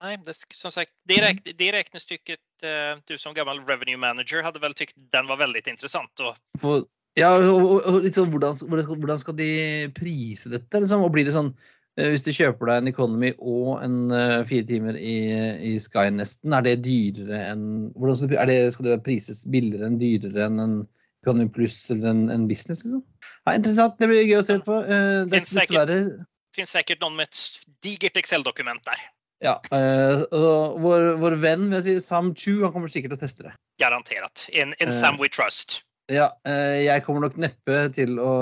Nei, 0.00 0.14
det, 0.24 0.32
som 0.56 0.72
sagt, 0.72 0.94
det, 1.10 1.18
räk, 1.20 1.42
det 1.44 1.66
regnestykket 1.74 2.64
eh, 2.64 2.94
du 3.04 3.18
som 3.20 3.34
gammel 3.36 3.58
revenue 3.68 4.00
manager 4.00 4.40
hadde 4.40 4.62
vel 4.62 4.72
tykt 4.72 4.96
den 5.12 5.28
var 5.28 5.42
veldig 5.42 5.60
interessant. 5.68 6.22
Og... 6.24 6.38
For, 6.60 6.86
ja, 7.18 7.32
og, 7.34 7.80
og, 7.80 8.00
liksom, 8.04 8.30
hvordan, 8.30 8.56
hvordan, 8.70 9.18
skal 9.18 9.36
de 9.38 9.50
prise 9.96 10.50
dette? 10.52 10.80
Liksom? 10.82 11.02
Og 11.04 11.12
blir 11.14 11.26
det 11.26 11.34
sånn, 11.34 11.52
Hvis 11.98 12.22
du 12.24 12.30
kjøper 12.32 12.70
deg 12.70 12.80
en 12.80 12.88
Economy 12.92 13.32
og 13.42 13.80
en 13.82 13.96
uh, 14.14 14.40
fire 14.46 14.64
timer 14.64 14.96
i, 14.96 15.16
i 15.66 15.72
Skynesten, 15.82 16.54
er 16.54 16.62
det 16.64 16.84
dyrere 16.86 17.40
enn 17.50 17.64
skal, 18.14 18.30
det, 18.30 18.46
det, 18.48 18.58
skal 18.76 18.86
det 18.86 19.00
prises 19.04 19.42
billigere 19.50 19.90
enn 19.90 19.98
dyrere 20.00 20.46
enn 20.46 20.62
en 20.62 20.76
Economy 21.24 21.50
Pluss 21.52 21.82
eller 21.92 22.12
en, 22.14 22.22
en 22.32 22.46
business? 22.48 22.84
liksom? 22.86 23.02
Ja, 23.44 23.56
interessant. 23.58 23.98
Det 23.98 24.08
blir 24.08 24.22
gøy 24.22 24.38
å 24.38 24.46
se 24.46 24.60
på. 24.64 24.78
Uh, 24.86 25.26
det 25.26 25.42
finnes, 25.42 25.56
dessverre... 25.58 25.98
säkert, 26.06 26.30
finns 26.56 26.76
säkert 26.78 27.02
noen 27.02 27.18
med 27.18 27.28
et 27.28 27.42
digert 27.84 28.22
Excel-dokument 28.22 28.86
der. 28.86 29.04
Ja, 29.44 29.58
uh, 29.74 30.22
og 30.36 30.80
vår, 30.84 31.14
vår, 31.20 31.38
venn 31.42 31.68
vil 31.68 31.80
jeg 31.80 31.86
si, 31.86 32.06
Sam 32.06 32.34
Chu 32.36 32.60
han 32.62 32.74
kommer 32.74 32.92
sikkert 32.92 33.16
til 33.16 33.20
å 33.20 33.24
teste 33.26 33.48
det. 33.48 33.54
Garantert. 33.82 34.46
En, 34.52 34.76
en 34.78 34.92
Sam 34.94 35.20
we 35.20 35.28
trust. 35.32 35.80
Ja, 36.10 36.26
uh, 36.48 36.78
jeg 36.82 37.04
kommer 37.06 37.22
nok 37.22 37.36
neppe 37.38 37.84
til 37.94 38.18
å 38.18 38.32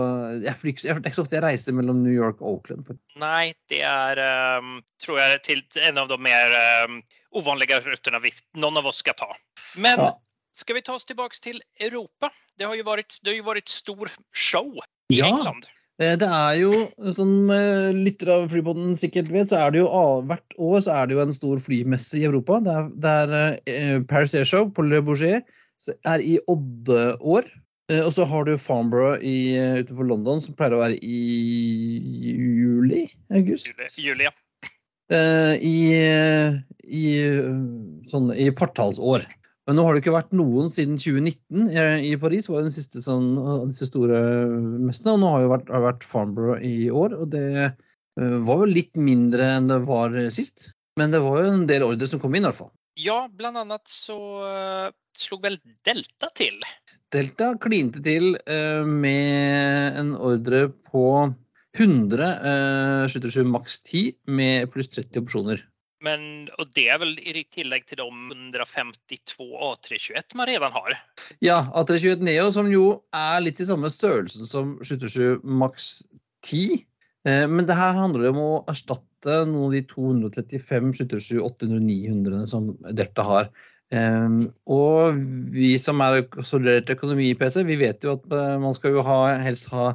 jeg 0.40 0.57
flyk, 0.57 0.81
Det 0.81 0.92
er 0.94 1.00
ikke 1.02 1.18
så 1.18 1.24
ofte 1.26 1.37
jeg 1.37 1.44
reiser 1.44 1.76
mellom 1.76 2.00
New 2.00 2.14
York 2.14 2.40
og 2.40 2.59
Oakland. 2.59 2.88
Nei, 3.20 3.52
det 3.68 3.83
er 3.85 4.20
um, 4.59 4.78
tror 5.04 5.20
jeg 5.20 5.42
til 5.44 5.64
en 5.85 6.00
av 6.00 6.09
de 6.09 6.16
mer 6.24 6.54
um, 6.88 7.02
uvanlige 7.37 7.83
rutene 7.85 8.22
vi, 8.24 8.33
noen 8.57 8.81
av 8.81 8.88
oss 8.88 9.02
skal 9.04 9.18
ta. 9.20 9.28
Men 9.76 10.00
ja. 10.00 10.12
skal 10.57 10.78
vi 10.78 10.85
ta 10.87 10.96
oss 10.96 11.09
tilbake 11.09 11.37
til 11.44 11.61
Europa? 11.76 12.33
Det 12.57 12.70
har 12.70 12.78
jo 12.78 12.87
vært, 12.88 13.20
det 13.20 13.35
har 13.35 13.42
jo 13.42 13.50
vært 13.50 13.72
stor 13.72 14.14
show 14.33 14.70
i 15.12 15.20
ja. 15.20 15.28
England. 15.28 15.68
Eh, 16.00 16.14
det 16.18 16.26
er 16.31 16.57
jo, 16.62 16.72
som 17.12 17.50
lytter 17.50 18.00
lyttere 18.00 18.38
av 18.38 18.48
Flypodden 18.52 18.96
sikkert 18.96 19.28
vet, 19.35 19.50
så 19.50 19.61
er 19.66 19.74
det 19.74 19.83
jo 19.83 19.92
hvert 20.31 20.57
år 20.57 20.81
så 20.87 20.96
er 20.96 21.11
det 21.11 21.18
jo 21.18 21.22
en 21.26 21.37
stor 21.37 21.61
flymesse 21.62 22.16
i 22.20 22.26
Europa. 22.31 22.62
Det 22.64 22.74
er, 22.81 22.90
det 22.96 23.76
er 23.76 24.04
Paris 24.09 24.33
Air 24.38 24.48
Show 24.48 24.70
på 24.72 24.87
Le 24.88 25.02
Bourget 25.04 25.44
er 25.87 26.23
i 26.25 26.38
Odde-år. 26.51 27.49
Eh, 27.88 28.03
og 28.05 28.12
så 28.12 28.27
har 28.29 28.45
du 28.45 28.59
Farnborough 28.61 29.23
i, 29.25 29.57
eh, 29.57 29.81
utenfor 29.81 30.09
London, 30.11 30.43
som 30.45 30.57
pleier 30.57 30.77
å 30.77 30.83
være 30.83 30.99
i 31.01 31.19
juli? 32.37 33.07
August? 33.33 33.71
Juli, 33.71 33.88
juli 34.05 34.29
ja. 34.29 34.35
Eh, 35.09 35.55
I, 35.64 35.77
i, 36.85 37.05
sånn, 38.11 38.29
i 38.37 38.51
partallsår. 38.53 39.25
Men 39.69 39.77
nå 39.77 39.85
har 39.85 39.95
det 39.95 40.03
ikke 40.03 40.17
vært 40.17 40.37
noen 40.37 40.69
siden 40.73 40.97
2019 41.01 41.73
i 42.05 42.14
Paris. 42.21 42.49
var 42.49 42.64
den 42.64 42.73
siste 42.73 43.01
sånn, 43.05 43.35
disse 43.69 43.88
store 43.88 44.21
mestene, 44.81 45.17
og 45.17 45.21
Nå 45.21 45.33
har 45.33 45.45
det 45.45 45.51
vært, 45.53 45.73
har 45.73 45.85
vært 45.85 46.07
Farnborough 46.09 46.64
i 46.64 46.88
år. 46.88 47.17
og 47.17 47.33
Det 47.33 47.73
var 48.17 48.64
jo 48.64 48.69
litt 48.69 48.97
mindre 48.97 49.45
enn 49.59 49.69
det 49.69 49.83
var 49.85 50.17
sist. 50.33 50.73
Men 50.97 51.12
det 51.12 51.21
var 51.21 51.43
jo 51.43 51.53
en 51.53 51.69
del 51.69 51.85
ordre 51.85 52.09
som 52.09 52.21
kom 52.21 52.35
inn, 52.35 52.45
i 52.45 52.49
hvert 52.49 52.61
fall. 52.64 52.73
Ja, 52.98 53.28
bland 53.30 53.61
annat 53.61 53.87
så 53.87 54.18
slog 55.14 55.44
vel 55.46 55.58
Delta 55.87 56.30
til. 56.34 56.58
Delta 57.14 57.52
klinte 57.62 58.02
til 58.04 58.34
uh, 58.50 58.84
med 58.84 59.98
en 60.00 60.12
ordre 60.18 60.66
på 60.90 61.04
100 61.78 62.28
uh, 62.42 63.08
77 63.08 63.44
maks 63.48 63.80
10 63.87 64.02
med 64.34 64.68
pluss 64.74 64.90
30 64.96 65.22
opsjoner. 65.22 65.62
Men, 66.04 66.46
og 66.62 66.68
det 66.76 66.84
er 66.92 67.00
vel 67.02 67.16
i 67.18 67.42
tillegg 67.50 67.88
til 67.88 67.98
de 67.98 68.06
152 68.06 69.46
A321 69.66 70.37
man 70.38 70.50
redan 70.50 70.74
har? 70.74 70.94
Ja, 71.42 71.58
A321 71.74 72.22
Neo, 72.28 72.50
som 72.54 72.70
jo 72.70 72.84
er 73.14 73.40
litt 73.42 73.58
i 73.62 73.66
samme 73.66 73.90
størrelsen 73.90 74.46
som 74.46 74.76
727 74.82 75.40
maks 75.58 75.90
10. 76.46 76.84
Eh, 77.26 77.46
men 77.50 77.66
det 77.66 77.76
her 77.78 77.96
handler 77.98 78.31
om 78.31 78.38
å 78.42 78.52
erstatte 78.70 79.42
noen 79.48 79.70
av 79.70 79.74
de 79.74 79.83
235 79.90 80.92
727 81.00 81.40
800 81.42 81.83
900 81.83 82.46
som 82.50 82.70
Delta 82.94 83.26
har. 83.26 83.50
Um, 83.88 84.50
og 84.68 85.16
vi 85.54 85.70
som 85.81 86.02
er 86.04 86.20
studert 86.44 86.90
økonomi 86.92 87.31
i 87.31 87.37
PC, 87.38 87.62
vi 87.64 87.78
vet 87.81 88.04
jo 88.04 88.18
at 88.18 88.26
uh, 88.35 88.59
man 88.61 88.74
skal 88.76 88.98
jo 88.98 89.04
ha, 89.07 89.20
helst 89.40 89.70
ha 89.72 89.94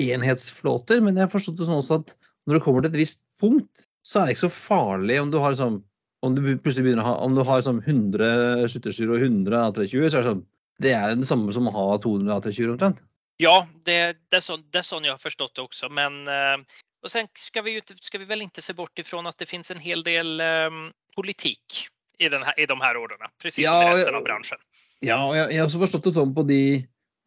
enhetsflåter, 0.00 1.02
men 1.04 1.18
jeg 1.18 1.26
har 1.26 1.32
forstått 1.32 1.58
det 1.60 1.68
sånn 1.68 1.82
også 1.82 1.98
at 2.00 2.14
når 2.48 2.56
det 2.56 2.62
kommer 2.64 2.84
til 2.84 2.94
et 2.94 3.02
visst 3.02 3.26
punkt, 3.42 3.84
så 4.04 4.20
er 4.20 4.26
det 4.26 4.36
ikke 4.36 4.46
så 4.46 4.54
farlig 4.54 5.20
om 5.20 5.28
du 5.32 5.38
har 5.44 5.56
sånn 5.58 5.82
om 6.24 6.32
du 6.32 6.40
plutselig 6.40 6.86
begynner 6.86 7.04
å 7.04 7.10
ha 7.10 7.14
om 7.26 7.36
du 7.36 7.42
har 7.44 7.60
sånn 7.64 7.82
100 7.84 8.64
skytterstyr 8.72 9.12
og 9.12 9.20
100 9.26 9.60
A320, 9.60 10.08
så 10.08 10.16
er 10.16 10.22
det 10.22 10.30
sånn 10.30 10.44
Det 10.82 10.94
er 10.96 11.12
det 11.12 11.28
samme 11.28 11.52
som 11.54 11.68
å 11.68 11.74
ha 11.74 11.84
200 12.02 12.32
A320 12.40 12.72
omtrent. 12.72 13.04
Ja, 13.42 13.66
det, 13.84 13.98
det, 14.30 14.38
er 14.38 14.44
sånn, 14.44 14.62
det 14.70 14.78
är 14.78 14.86
sån 14.86 15.04
jeg 15.04 15.14
har 15.14 15.22
forstått 15.22 15.56
det 15.56 15.62
også. 15.62 15.88
Men 15.88 16.28
och 16.28 16.64
og 17.04 17.10
sen 17.12 17.26
skal 17.36 17.64
vi, 17.66 17.80
skal 18.00 18.22
vi 18.22 18.28
vel 18.30 18.46
ikke 18.46 18.62
se 18.64 18.72
bort 18.72 18.98
ifrån 18.98 19.26
at 19.28 19.36
det 19.38 19.48
finnes 19.50 19.68
en 19.70 19.82
hel 19.82 20.00
del 20.06 20.40
um, 20.40 20.86
politikk 21.16 21.84
i, 22.18 22.28
här, 22.28 22.60
i 22.60 22.66
de 22.66 22.80
här 22.80 22.96
ordrene. 22.96 23.28
Precis 23.42 23.64
ja, 23.64 23.74
som 23.82 23.90
i 23.90 23.94
resten 23.94 24.14
av 24.14 24.24
bransjen. 24.24 24.58
Ja, 25.04 25.18
jeg, 25.36 25.50
jeg 25.52 25.60
har 25.60 25.68
også 25.68 25.82
forstått 25.82 26.08
det 26.08 26.14
sånn 26.16 26.32
på 26.36 26.46
de 26.48 26.62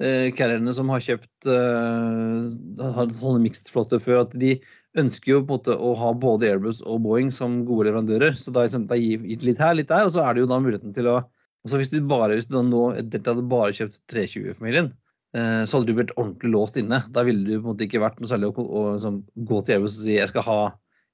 eh, 0.02 0.30
carrierne 0.34 0.74
som 0.74 0.90
har 0.90 1.04
kjøpt 1.04 1.50
eh, 1.52 2.92
har 2.98 3.14
sånne 3.20 3.44
mixed-flåter 3.46 4.02
før, 4.02 4.24
at 4.26 4.34
de 4.40 4.56
ønsker 4.98 5.36
jo 5.36 5.42
på 5.44 5.60
en 5.60 5.60
måte 5.60 5.76
å 5.78 5.94
ha 6.00 6.14
både 6.18 6.50
Airbus 6.50 6.82
og 6.82 7.04
Boeing 7.06 7.30
som 7.34 7.60
gode 7.68 7.92
leverandører. 7.92 8.38
Så 8.40 8.54
da, 8.56 8.66
har 8.66 8.88
da 8.90 8.98
gir 8.98 9.22
litt 9.28 9.62
her, 9.62 9.78
litt 9.78 9.92
der, 9.92 10.08
og 10.08 10.16
så 10.16 10.26
er 10.26 10.34
det 10.34 10.46
jo 10.46 10.50
da 10.50 10.62
muligheten 10.64 10.96
til 10.98 11.12
å 11.14 11.20
altså 11.66 11.82
Hvis 11.82 11.90
du 11.92 11.98
bare, 12.08 12.38
hvis 12.38 12.48
du 12.48 12.54
da 12.56 12.62
nå 12.64 12.82
etter 12.96 13.20
at 13.28 13.38
du 13.38 13.44
bare 13.52 13.76
kjøpt 13.76 13.98
320-familien, 14.14 14.88
eh, 14.88 15.07
så 15.36 15.78
hadde 15.78 15.92
du 15.92 15.98
vært 15.98 16.14
ordentlig 16.16 16.50
låst 16.54 16.78
inne. 16.80 17.02
Da 17.14 17.22
ville 17.28 17.44
du 17.44 17.58
på 17.58 17.60
en 17.60 17.72
måte 17.74 17.84
ikke 17.86 18.02
vært 18.02 18.22
noe 18.22 18.30
særlig 18.32 18.48
å, 18.50 18.64
å, 18.64 18.66
å 18.66 18.84
liksom, 18.96 19.22
gå 19.50 19.62
til 19.62 19.76
Airbus 19.76 19.98
og 20.00 20.06
si 20.06 20.16
jeg 20.16 20.32
skal 20.32 20.46
ha, 20.48 20.60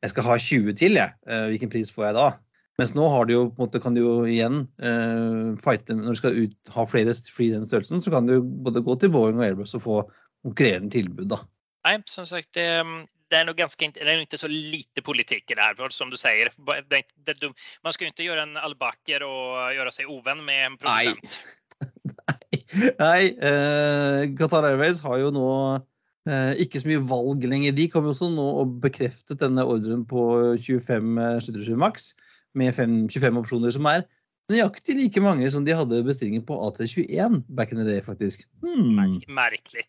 jeg 0.06 0.13
skal 0.13 0.28
ha 0.28 0.38
20 0.38 0.78
til, 0.80 0.99
jeg. 1.02 1.15
Eh, 1.28 1.45
hvilken 1.52 1.71
pris 1.73 1.91
får 1.91 2.06
jeg 2.10 2.17
da? 2.19 2.28
Mens 2.82 2.93
nå 2.97 3.06
har 3.13 3.28
du 3.30 3.36
jo, 3.36 3.41
måte, 3.60 3.82
kan 3.82 3.93
du 3.93 4.02
jo 4.02 4.13
igjen 4.26 4.63
uh, 4.82 5.54
fighte 5.62 5.93
Når 5.93 6.15
du 6.15 6.17
skal 6.17 6.38
ut, 6.41 6.56
ha 6.73 6.86
flere 6.89 7.13
fly 7.13 7.52
i 7.52 7.54
den 7.54 7.67
størrelsen, 7.69 8.02
så 8.02 8.13
kan 8.13 8.30
du 8.30 8.39
både 8.41 8.82
gå 8.86 8.95
til 8.97 9.12
Boeing 9.13 9.38
og 9.38 9.45
Airbus 9.45 9.76
og 9.78 9.84
få 9.84 9.97
konkurrerende 10.43 10.89
tilbud. 10.95 11.28
da. 11.36 11.43
Nei, 11.86 11.99
som 12.10 12.26
sagt, 12.26 12.49
det, 12.58 12.65
det 13.30 13.39
er 13.39 13.45
nog 13.47 13.60
det 13.60 14.15
ikke 14.23 14.39
så 14.41 14.49
lite 14.49 15.04
politikk 15.06 15.52
i 15.52 15.58
det 15.58 15.67
her, 15.67 15.93
som 15.93 16.10
du 16.10 16.17
det, 16.17 17.04
man 17.84 17.93
skal 17.93 18.08
jo 18.08 18.13
ikke 18.13 18.28
gjøre 18.28 18.47
en 18.47 18.58
albakker 18.58 19.26
og 19.28 19.73
gjøre 19.78 19.93
seg 19.93 20.10
uvenn 20.10 20.43
med 20.45 20.65
en 20.67 20.78
produsent. 20.82 21.38
Nei, 21.39 21.62
Nei 23.00 23.34
eh, 23.38 24.22
Qatar 24.38 24.68
Airways 24.68 25.02
har 25.04 25.20
jo 25.22 25.30
nå 25.36 25.48
eh, 26.30 26.54
ikke 26.64 26.82
så 26.82 26.90
mye 26.90 27.04
valg 27.10 27.46
lenger. 27.50 27.76
De 27.78 27.88
kommer 27.92 28.14
også 28.14 28.32
nå 28.34 28.48
og 28.64 28.78
bekreftet 28.84 29.42
denne 29.44 29.66
ordren 29.68 30.06
på 30.10 30.26
25 30.58 31.16
77 31.50 31.74
maks 31.80 32.14
med 32.58 32.74
5, 32.78 32.98
25 33.10 33.40
opsjoner, 33.42 33.74
som 33.74 33.88
er 33.90 34.06
nøyaktig 34.52 34.98
like 35.00 35.22
mange 35.24 35.48
som 35.52 35.66
de 35.66 35.76
hadde 35.76 36.04
bestillinger 36.06 36.44
på 36.48 36.58
AT21 36.68 37.42
back 37.58 37.74
in 37.74 37.82
the 37.82 37.88
day, 37.88 38.02
faktisk. 38.04 38.46
Hmm. 38.66 39.20
Merkelig. 39.28 39.88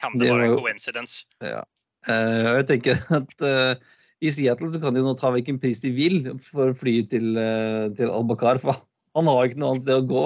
Kan 0.00 0.18
det, 0.18 0.26
det 0.26 0.34
være 0.34 0.50
en 0.52 0.58
coincidence? 0.58 1.24
Ja. 1.44 1.62
Eh, 2.08 2.48
jeg 2.60 2.66
tenker 2.72 2.98
at 3.20 3.46
uh, 3.46 4.00
i 4.24 4.32
Seattle 4.32 4.70
så 4.72 4.80
kan 4.82 4.96
de 4.96 5.04
nå 5.04 5.14
ta 5.18 5.30
hvilken 5.32 5.60
pris 5.60 5.80
de 5.84 5.92
vil 5.94 6.18
for 6.44 6.72
å 6.72 6.76
fly 6.76 6.98
til, 7.12 7.36
uh, 7.38 7.88
til 7.96 8.12
Al-Bakar, 8.12 8.60
for 8.62 8.76
han 9.14 9.30
har 9.30 9.46
ikke 9.46 9.60
noe 9.62 9.72
annet 9.72 9.84
sted 9.84 10.02
å 10.02 10.08
gå. 10.10 10.24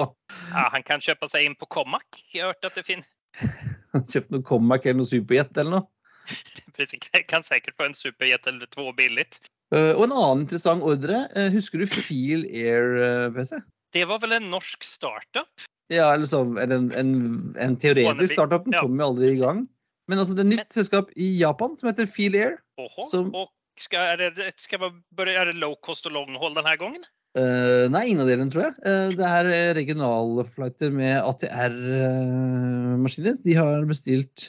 Ja, 0.49 0.65
Han 0.73 0.85
kan 0.85 1.03
kjøpe 1.03 1.29
seg 1.29 1.45
inn 1.45 1.55
på 1.59 1.69
Comac. 1.69 2.05
Jeg 2.33 2.43
har 2.43 2.53
hørt 2.53 2.69
at 2.69 2.77
det 2.79 2.85
finnes 2.87 3.09
Kjøpt 4.11 4.33
noe 4.33 4.45
Comac 4.45 4.85
eller 4.85 5.01
noe 5.01 5.09
Superjet 5.09 5.57
eller 5.57 5.79
noe? 5.79 5.87
Jeg 6.79 7.25
kan 7.29 7.45
sikkert 7.45 7.77
få 7.77 7.89
en 7.89 7.97
Superjet 7.97 8.45
eller 8.49 8.69
to 8.73 8.89
billig. 8.97 9.25
Uh, 9.73 9.93
og 9.93 10.07
en 10.07 10.13
annen 10.13 10.45
interessant 10.45 10.85
ordre. 10.85 11.25
Uh, 11.35 11.49
husker 11.53 11.81
du 11.81 11.89
Feel 11.89 12.45
Air-PC? 12.49 13.59
Uh, 13.61 13.67
det 13.93 14.05
var 14.09 14.21
vel 14.21 14.37
en 14.37 14.49
norsk 14.53 14.85
startup? 14.85 15.49
Ja, 15.89 16.11
eller, 16.13 16.25
så, 16.29 16.43
en, 16.61 16.91
en, 16.93 17.13
en, 17.57 17.77
teoretisk 17.81 18.35
startup. 18.35 18.65
Den 18.65 18.77
kom 18.77 18.97
jo 19.01 19.09
aldri 19.11 19.33
i 19.33 19.39
gang. 19.39 19.63
Men 20.09 20.21
altså, 20.21 20.35
det 20.37 20.43
er 20.43 20.49
et 20.49 20.55
nytt 20.59 20.73
selskap 20.73 21.09
i 21.17 21.29
Japan 21.37 21.77
som 21.77 21.89
heter 21.89 22.09
Feel 22.09 22.37
Air. 22.37 22.59
Oho, 22.81 23.05
som... 23.09 23.31
og 23.37 23.49
skal, 23.81 24.13
er, 24.13 24.33
det, 24.35 24.51
skal 24.61 24.81
man, 24.81 24.99
er 25.23 25.49
det 25.49 25.57
low 25.57 25.75
cost 25.85 26.09
og 26.09 26.13
long 26.17 26.33
hold 26.37 26.57
denne 26.57 26.75
gangen? 26.81 27.05
Uh, 27.37 27.85
nei, 27.93 28.07
ingen 28.09 28.23
av 28.23 28.29
delene, 28.29 28.49
tror 28.49 28.63
jeg. 28.65 28.73
Uh, 28.81 29.09
det 29.17 29.25
er 29.27 29.75
regionalflighter 29.77 30.89
med 30.93 31.19
ATR-maskiner. 31.21 33.35
De 33.43 33.53
har 33.57 33.85
bestilt 33.89 34.47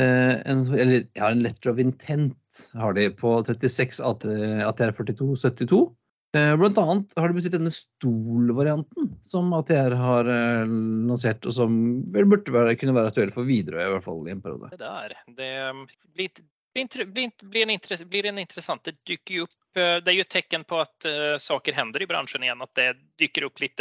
uh, 0.00 0.34
en, 0.40 0.62
eller 0.72 1.04
ja, 1.18 1.28
en 1.28 1.42
letter 1.44 1.70
of 1.74 1.82
intent 1.82 2.62
har 2.78 2.92
de 2.96 3.10
på 3.18 3.34
36 3.48 4.00
ATR42 4.00 5.36
72. 5.44 5.82
Eh, 6.32 6.54
blant 6.56 6.78
annet 6.80 7.10
har 7.20 7.28
de 7.28 7.36
bestilt 7.36 7.58
denne 7.58 7.74
stolvarianten 7.74 9.10
som 9.28 9.52
ATR 9.52 9.92
har 10.00 10.24
lansert, 10.64 11.44
og 11.44 11.52
som 11.52 11.74
vel 12.14 12.24
burde 12.30 12.54
være, 12.54 12.72
kunne 12.80 12.94
være 12.96 13.12
aktuell 13.12 13.34
for 13.34 13.44
Widerøe 13.44 13.84
i 13.84 13.90
hvert 13.92 14.06
fall 14.06 14.24
i 14.24 14.32
en 14.32 14.40
periode. 14.40 14.70
Det 14.72 14.80
der, 14.80 15.12
det 15.36 15.52
blir, 16.16 16.32
blir, 16.74 17.68
en 17.68 18.08
blir 18.08 18.26
en 18.26 18.40
interessant. 18.40 18.84
Det 18.84 18.96
dyker 19.04 19.34
jo 19.40 19.46
opp 19.48 19.58
Det 19.72 20.10
er 20.10 20.16
jo 20.18 20.24
et 20.26 20.34
tegn 20.34 20.64
på 20.68 20.82
at 20.82 21.06
uh, 21.08 21.38
saker 21.40 21.72
hender 21.72 22.02
i 22.04 22.08
bransjen 22.10 22.44
igjen. 22.44 22.60
At 22.64 22.74
det 22.76 22.90
dyker 23.20 23.46
opp 23.48 23.62
litt, 23.62 23.80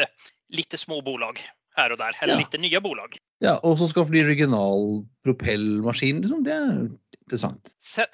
litt 0.56 0.80
små 0.80 1.02
bolag 1.04 1.42
her 1.78 1.94
og 1.94 2.00
der. 2.00 2.16
Eller 2.22 2.38
ja. 2.38 2.42
litt 2.44 2.58
nye 2.62 2.82
bolag. 2.84 3.18
Ja, 3.44 3.58
og 3.66 3.78
så 3.80 3.88
skal 3.90 4.08
bli 4.10 4.24
regional 4.28 5.02
propellmaskin. 5.26 6.22
Liksom. 6.24 6.44
Det 6.48 6.56
er 6.56 6.82
interessant. 7.22 7.74
Sen, 7.80 8.08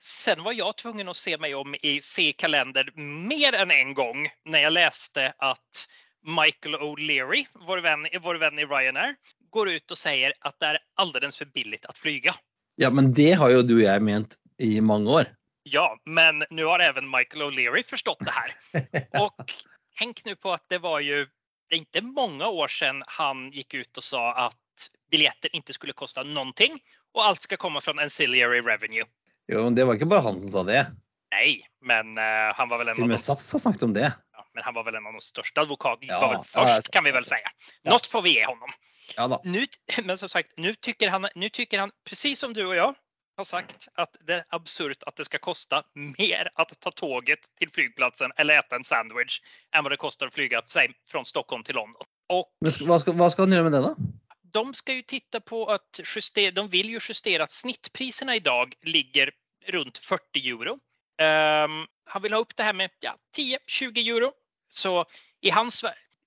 sen, 0.00 0.42
var 0.44 0.56
jeg 0.56 0.78
tvungen 0.82 1.10
å 1.10 1.16
se 1.16 1.36
meg 1.42 1.54
om 1.58 1.76
i 1.82 1.98
C-kalender 2.02 2.90
mer 2.96 3.56
enn 3.58 3.74
en 3.74 3.94
gang 3.98 4.26
når 4.46 4.66
jeg 4.66 4.76
leste 4.76 5.30
at 5.32 5.86
Michael 6.26 6.74
O'Leary, 6.82 7.44
vår 7.68 7.84
venn, 7.84 8.08
vår 8.22 8.40
venn 8.42 8.58
i 8.58 8.66
Ryanair, 8.66 9.14
går 9.54 9.76
ut 9.76 9.94
og 9.94 9.98
sier 10.00 10.34
at 10.42 10.56
det 10.60 10.74
er 10.74 10.82
alldeles 11.00 11.38
for 11.38 11.50
billig 11.54 11.78
å 11.86 11.94
flyge. 11.96 12.34
Ja, 12.76 12.90
men 12.90 13.12
det 13.16 13.32
har 13.40 13.50
jo 13.50 13.62
du 13.64 13.78
og 13.78 13.86
jeg 13.86 14.02
ment 14.04 14.36
i 14.62 14.80
mange 14.80 15.10
år. 15.10 15.30
Ja, 15.68 15.88
men 16.06 16.44
nå 16.50 16.68
har 16.70 16.78
även 16.78 17.10
Michael 17.10 17.42
O'Leary 17.42 17.82
forstått 17.82 18.20
det 18.22 18.32
her. 18.32 18.52
Og 19.22 19.32
tenk 19.98 20.22
nå 20.26 20.36
på 20.38 20.52
at 20.54 20.62
det 20.70 20.78
var 20.84 21.00
jo 21.00 21.24
det 21.68 21.74
är 21.74 21.78
inte 21.78 22.00
många 22.00 22.48
år 22.48 22.68
sedan 22.68 23.02
han 23.06 23.50
gick 23.50 23.74
ut 23.74 23.96
och 23.96 24.04
sa 24.04 24.32
att 24.32 24.90
biljetter 25.10 25.56
inte 25.56 25.72
skulle 25.72 25.92
kosta 25.92 26.22
någonting 26.22 26.78
och 27.14 27.24
allt 27.24 27.40
ska 27.40 27.56
komma 27.56 27.80
från 27.80 27.98
ancillary 27.98 28.60
revenue. 28.60 29.04
Jo, 29.52 29.64
men 29.64 29.74
det 29.74 29.84
var 29.84 29.94
ikke 29.94 30.06
bare 30.06 30.20
han 30.20 30.40
som 30.40 30.50
sa 30.50 30.62
det. 30.62 30.86
Nej, 31.30 31.66
men 31.80 32.18
uh, 32.18 32.54
han 32.54 32.68
var 32.68 32.78
väl 32.78 32.88
en 32.88 33.02
av 33.02 33.08
med 33.08 33.20
SAS 33.20 33.52
har 33.52 33.58
snakket 33.58 33.82
om 33.82 33.92
det. 33.92 34.12
Men 34.56 34.64
han 34.64 34.74
var 34.74 34.84
väl 34.84 34.94
en 34.94 35.06
av 35.06 35.12
de 35.12 35.20
största 35.20 35.60
advokaterna. 35.60 36.12
Ja, 36.12 36.20
var 36.20 36.34
väl 36.34 36.44
först, 36.44 36.90
kan 36.90 37.04
vi 37.04 37.10
väl 37.10 37.24
säga. 37.24 37.48
Ja. 37.82 37.90
Något 37.90 38.06
får 38.06 38.22
vi 38.22 38.34
ge 38.34 38.46
honom. 38.46 38.68
Ja, 39.16 39.40
nu, 39.44 39.66
men 40.04 40.18
som 40.18 40.28
sagt, 40.28 40.52
nu 40.56 40.74
tycker, 40.74 41.08
han, 41.08 41.28
nu 41.34 41.48
tycker 41.48 41.78
han, 41.78 41.90
precis 42.08 42.38
som 42.38 42.52
du 42.52 42.66
och 42.66 42.76
jag, 42.76 42.94
har 43.36 43.44
sagt 43.44 43.88
att 43.94 44.16
det 44.26 44.34
är 44.34 44.44
absurt 44.48 45.02
att 45.02 45.16
det 45.16 45.24
ska 45.24 45.38
kosta 45.38 45.82
mer 46.18 46.50
att 46.54 46.80
ta 46.80 46.90
tåget 46.90 47.38
till 47.58 47.70
flygplatsen 47.70 48.30
eller 48.36 48.58
äta 48.58 48.76
en 48.76 48.84
sandwich 48.84 49.40
än 49.76 49.84
vad 49.84 49.92
det 49.92 49.96
kostar 49.96 50.26
att 50.26 50.34
flyga 50.34 50.62
sig 50.62 50.90
från 51.08 51.24
Stockholm 51.24 51.62
till 51.64 51.74
London. 51.74 52.02
Och 52.28 52.46
Men 52.60 52.88
vad 52.88 53.00
ska, 53.00 53.12
vad 53.12 53.32
ska 53.32 53.42
han 53.42 53.52
göra 53.52 53.62
med 53.62 53.72
det 53.72 53.78
då? 53.78 53.96
De 54.52 54.74
ska 54.74 54.92
ju 54.92 55.02
titta 55.02 55.40
på 55.40 55.66
att 55.66 56.00
justera, 56.16 56.50
de 56.50 56.68
vill 56.68 56.90
ju 56.90 56.98
justera 57.08 57.42
att 57.42 57.50
snittpriserna 57.50 58.36
idag 58.36 58.74
ligger 58.82 59.30
runt 59.66 59.98
40 59.98 60.48
euro. 60.48 60.78
Um, 61.22 61.86
han 62.04 62.22
vill 62.22 62.32
ha 62.32 62.40
upp 62.40 62.56
det 62.56 62.62
här 62.62 62.72
med 62.72 62.90
ja, 63.00 63.16
10-20 63.36 64.16
euro. 64.16 64.32
Så 64.70 65.04
i 65.40 65.50
hans, 65.50 65.84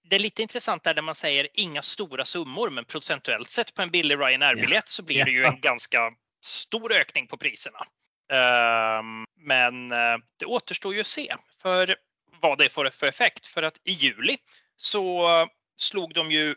det 0.10 0.16
är 0.16 0.20
lite 0.20 0.42
intressant 0.42 0.84
där, 0.84 0.94
där 0.94 1.02
man 1.02 1.16
säger 1.16 1.48
inga 1.54 1.82
stora 1.82 2.26
summor, 2.26 2.70
men 2.70 2.86
procentuellt 2.86 3.50
sett 3.50 3.74
på 3.74 3.82
en 3.82 3.90
billig 3.90 4.16
Ryanair-biljett 4.16 4.90
så 4.90 5.04
blir 5.04 5.26
det 5.26 5.32
ju 5.32 5.46
en 5.46 5.60
ganska 5.60 6.12
stor 6.42 6.94
ökning 6.94 7.28
på 7.28 7.38
priserna. 7.38 7.80
Ehm, 8.32 9.26
men 9.38 9.92
eh, 9.92 10.18
det 10.38 10.46
återstår 10.46 10.94
ju 10.94 11.02
att 11.02 11.08
se 11.08 11.36
för 11.62 11.96
vad 12.42 12.58
det 12.58 12.70
får 12.70 12.90
för 12.90 13.08
effekt. 13.08 13.46
För 13.46 13.64
att 13.64 13.80
i 13.84 13.92
juli 13.92 14.38
så 14.76 15.30
slog 15.78 16.14
de 16.14 16.32
ju 16.32 16.56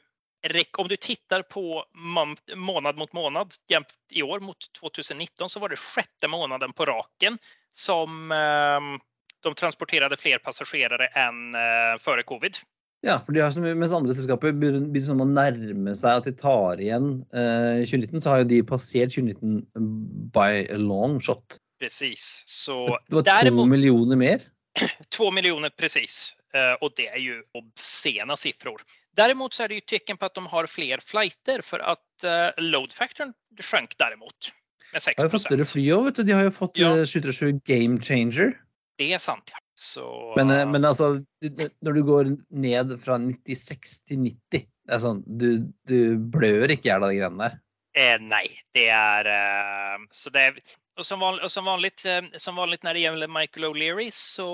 om 0.78 0.89
du 0.89 0.97
tittar 0.97 1.43
på 1.43 1.85
månad 2.57 2.99
mot 2.99 3.12
månad 3.12 3.55
jämt 3.68 3.95
i 4.11 4.22
år 4.22 4.41
mot 4.41 4.72
2019 4.80 5.49
så 5.49 5.61
var 5.61 5.68
det 5.68 5.76
sjätte 5.76 6.28
månaden 6.28 6.72
på 6.72 6.87
raken 6.87 7.39
som 7.70 8.33
ehm, 8.33 9.01
de 9.47 9.55
transporterade 9.59 10.18
fler 10.20 10.43
passagerare 10.45 11.11
enn 11.18 11.57
eh, 11.59 11.97
før 12.03 12.22
covid. 12.28 12.61
Ja, 13.03 13.16
for 13.26 13.34
de 13.34 13.43
har, 13.43 13.74
mens 13.74 13.95
andre 13.97 14.14
selskaper 14.14 14.55
begynner 14.55 15.03
sånn 15.03 15.24
å 15.24 15.26
nærme 15.26 15.95
seg 15.99 16.20
at 16.20 16.28
de 16.28 16.34
tar 16.38 16.78
igjen 16.82 17.16
eh, 17.34 17.82
2019, 17.82 18.22
så 18.22 18.30
har 18.30 18.43
jo 18.45 18.51
de 18.53 18.61
passert 18.68 19.16
2019 19.16 20.30
by 20.34 20.62
a 20.70 20.78
long 20.78 21.18
shot. 21.18 21.59
Precis. 21.82 22.45
Så 22.47 22.84
det 23.09 23.18
var 23.18 23.26
däremot, 23.26 23.66
to 23.66 23.72
millioner 23.74 24.20
mer? 24.20 24.47
Två 25.16 25.32
miljoner, 25.34 25.74
precis. 25.74 26.36
Eh, 26.55 26.76
og 26.78 26.95
det 26.97 27.09
er 27.11 27.18
jo 27.18 27.40
obscena 27.59 28.38
siffror. 28.38 28.84
Derimot 29.18 29.55
så 29.55 29.66
er 29.66 29.72
det 29.72 29.80
ju 29.80 29.88
tecken 29.97 30.16
på 30.16 30.28
at 30.30 30.38
de 30.38 30.47
har 30.49 30.70
flere 30.70 31.03
flighter 31.05 31.61
for 31.66 31.82
at 31.84 32.24
uh, 32.24 32.55
load 32.62 32.95
factorn 32.97 33.34
sjönk 33.61 33.99
däremot. 34.01 34.53
Med 34.93 35.03
6 35.03 35.18
De 35.18 35.26
har 35.26 35.32
fått 35.32 35.45
større 35.45 35.66
fly 35.68 35.84
òg, 35.93 36.07
vet 36.07 36.20
du. 36.20 36.22
De 36.28 36.36
har 36.36 36.47
jo 36.47 36.55
fått 36.55 36.80
ja. 36.80 36.93
737 37.05 37.49
eh, 37.49 37.59
Game 37.68 38.01
Changer. 38.01 38.55
Det 39.01 39.09
er 39.16 39.22
sant, 39.22 39.53
ja. 39.53 39.61
Så, 39.82 40.05
men, 40.36 40.53
uh, 40.53 40.66
men 40.68 40.84
altså, 40.84 41.16
når 41.82 41.97
du 41.97 42.03
går 42.07 42.28
ned 42.55 42.93
fra 43.03 43.16
96 43.18 43.97
til 44.11 44.20
90, 44.28 44.66
det 44.82 44.95
er 44.95 45.03
sånn, 45.03 45.22
du, 45.26 45.64
du 45.88 46.18
blør 46.34 46.70
ikke 46.70 46.86
i 46.86 46.93
hjel 46.93 47.07
av 47.07 47.12
de 47.12 47.18
greiene 47.18 47.49
der. 47.49 47.59
Eh, 47.93 48.16
nei, 48.24 48.47
det 48.72 48.86
er 48.88 49.28
eh, 49.28 50.05
så 50.16 50.32
det 50.32 50.47
er 50.49 50.61
og 50.97 51.05
som, 51.05 51.20
vanlig, 51.20 51.45
og 51.45 51.53
som, 51.53 51.66
vanligt, 51.68 52.05
eh, 52.09 52.24
som 52.40 52.57
vanlig 52.57 52.78
når 52.84 52.97
det 52.97 53.03
gjelder 53.05 53.32
Michael 53.32 53.66
O'Leary 53.68 54.09
så 54.16 54.49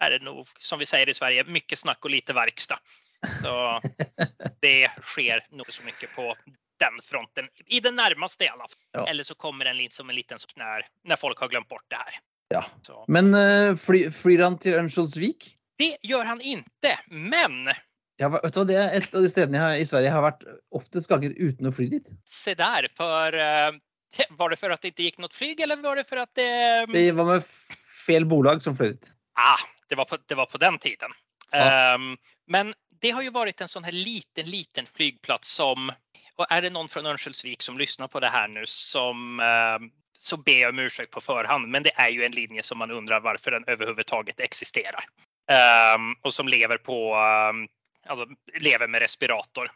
er 0.00 0.14
det 0.14 0.20
noe, 0.24 0.44
som 0.60 0.80
vi 0.80 0.88
sier 0.88 1.08
i 1.08 1.16
Sverige 1.16 1.46
mye 1.48 1.78
snakk 1.78 2.04
og 2.04 2.12
lite 2.12 2.36
verkstad. 2.36 2.80
Så 3.40 3.54
det 4.64 4.90
skjer 5.14 5.44
noe 5.56 5.72
så 5.72 5.84
mye 5.86 6.10
på 6.16 6.28
den 6.82 7.00
fronten 7.04 7.48
i 7.66 7.80
det 7.80 7.92
nærmeste, 7.94 8.44
i 8.44 8.52
alle 8.52 8.68
fall. 8.68 8.80
Ja. 8.96 9.06
Eller 9.12 9.28
så 9.28 9.36
kommer 9.40 9.68
den 9.68 9.84
som 9.92 10.10
en 10.10 10.16
liten 10.18 10.40
knær 10.54 10.84
når 11.08 11.20
folk 11.20 11.40
har 11.40 11.52
glemt 11.52 11.68
bort 11.68 11.88
det 11.88 12.00
här. 12.00 12.20
Ja, 12.52 12.60
så. 12.84 13.04
men 13.08 13.32
uh, 13.34 13.72
fly, 13.78 14.04
flyr 14.12 14.42
han 14.44 14.58
til 14.60 14.76
Örnsköldsvik? 14.78 15.48
Det 15.80 15.94
gjør 16.06 16.28
han 16.28 16.42
ikke, 16.44 16.94
men 17.10 17.72
Ja, 18.20 18.28
vet 18.30 18.44
du, 18.54 18.60
hva, 18.60 18.66
det 18.68 18.76
er 18.78 18.92
et 19.00 19.08
av 19.10 19.24
de 19.24 19.30
stedene 19.32 19.62
har, 19.62 19.78
i 19.80 19.86
Sverige 19.88 20.06
jeg 20.06 20.14
har 20.14 20.22
vært 20.22 20.44
oftest 20.76 21.10
ganger 21.10 21.34
uten 21.40 21.66
å 21.66 21.72
fly 21.74 21.88
dit. 21.96 22.12
Se 22.30 22.54
der, 22.58 22.86
for 22.94 23.34
uh, 23.34 23.74
var 24.38 24.52
det 24.52 24.60
for 24.60 24.74
at 24.74 24.84
det 24.84 24.92
ikke 24.92 25.08
gikk 25.08 25.24
noe 25.24 25.34
flyg 25.34 25.64
eller 25.64 25.82
var 25.82 25.98
det 25.98 26.06
for 26.06 26.22
at 26.22 26.30
det... 26.38 26.50
Det 26.92 27.08
var 27.16 27.32
med 27.32 27.48
fel 27.48 28.28
bolag 28.30 28.62
som 28.62 28.76
fløy 28.76 28.92
dit. 28.92 29.10
Ah, 29.40 29.62
det 29.90 29.98
var 29.98 30.06
på, 30.10 30.20
det 30.28 30.38
var 30.38 30.46
på 30.50 30.60
den 30.62 30.78
tiden. 30.78 31.16
Ja. 31.54 31.94
Um, 31.94 32.14
men 32.50 32.72
det 33.04 33.10
har 33.10 33.22
ju 33.22 33.30
varit 33.30 33.60
en 33.60 33.68
sån 33.68 33.84
här 33.84 33.92
liten, 33.92 34.50
liten 34.50 34.86
flygplats 34.86 35.50
som 35.50 35.92
och 36.36 36.46
är 36.50 36.62
det 36.62 36.70
någon 36.70 36.88
från 36.88 37.06
Örnsköldsvik 37.06 37.62
som 37.62 37.78
lyssnar 37.78 38.08
på 38.08 38.20
det 38.20 38.28
här 38.28 38.48
nu 38.48 38.62
som 38.66 39.40
uh, 39.40 39.88
så 40.18 40.36
ber 40.36 40.60
jag 40.60 40.68
om 40.68 40.78
ursäkt 40.78 41.10
på 41.10 41.20
förhand. 41.20 41.68
Men 41.68 41.82
det 41.82 41.92
är 41.94 42.08
ju 42.08 42.24
en 42.24 42.32
linje 42.32 42.62
som 42.62 42.78
man 42.78 42.90
undrar 42.90 43.20
varför 43.20 43.50
den 43.50 43.64
överhuvudtaget 43.66 44.40
existerar. 44.40 45.04
Um, 45.96 46.14
och 46.22 46.34
som 46.34 46.48
lever 46.48 46.78
på, 46.78 47.16
alltså 48.06 48.26
lever 48.60 48.88
med 48.88 49.00
respirator. 49.00 49.70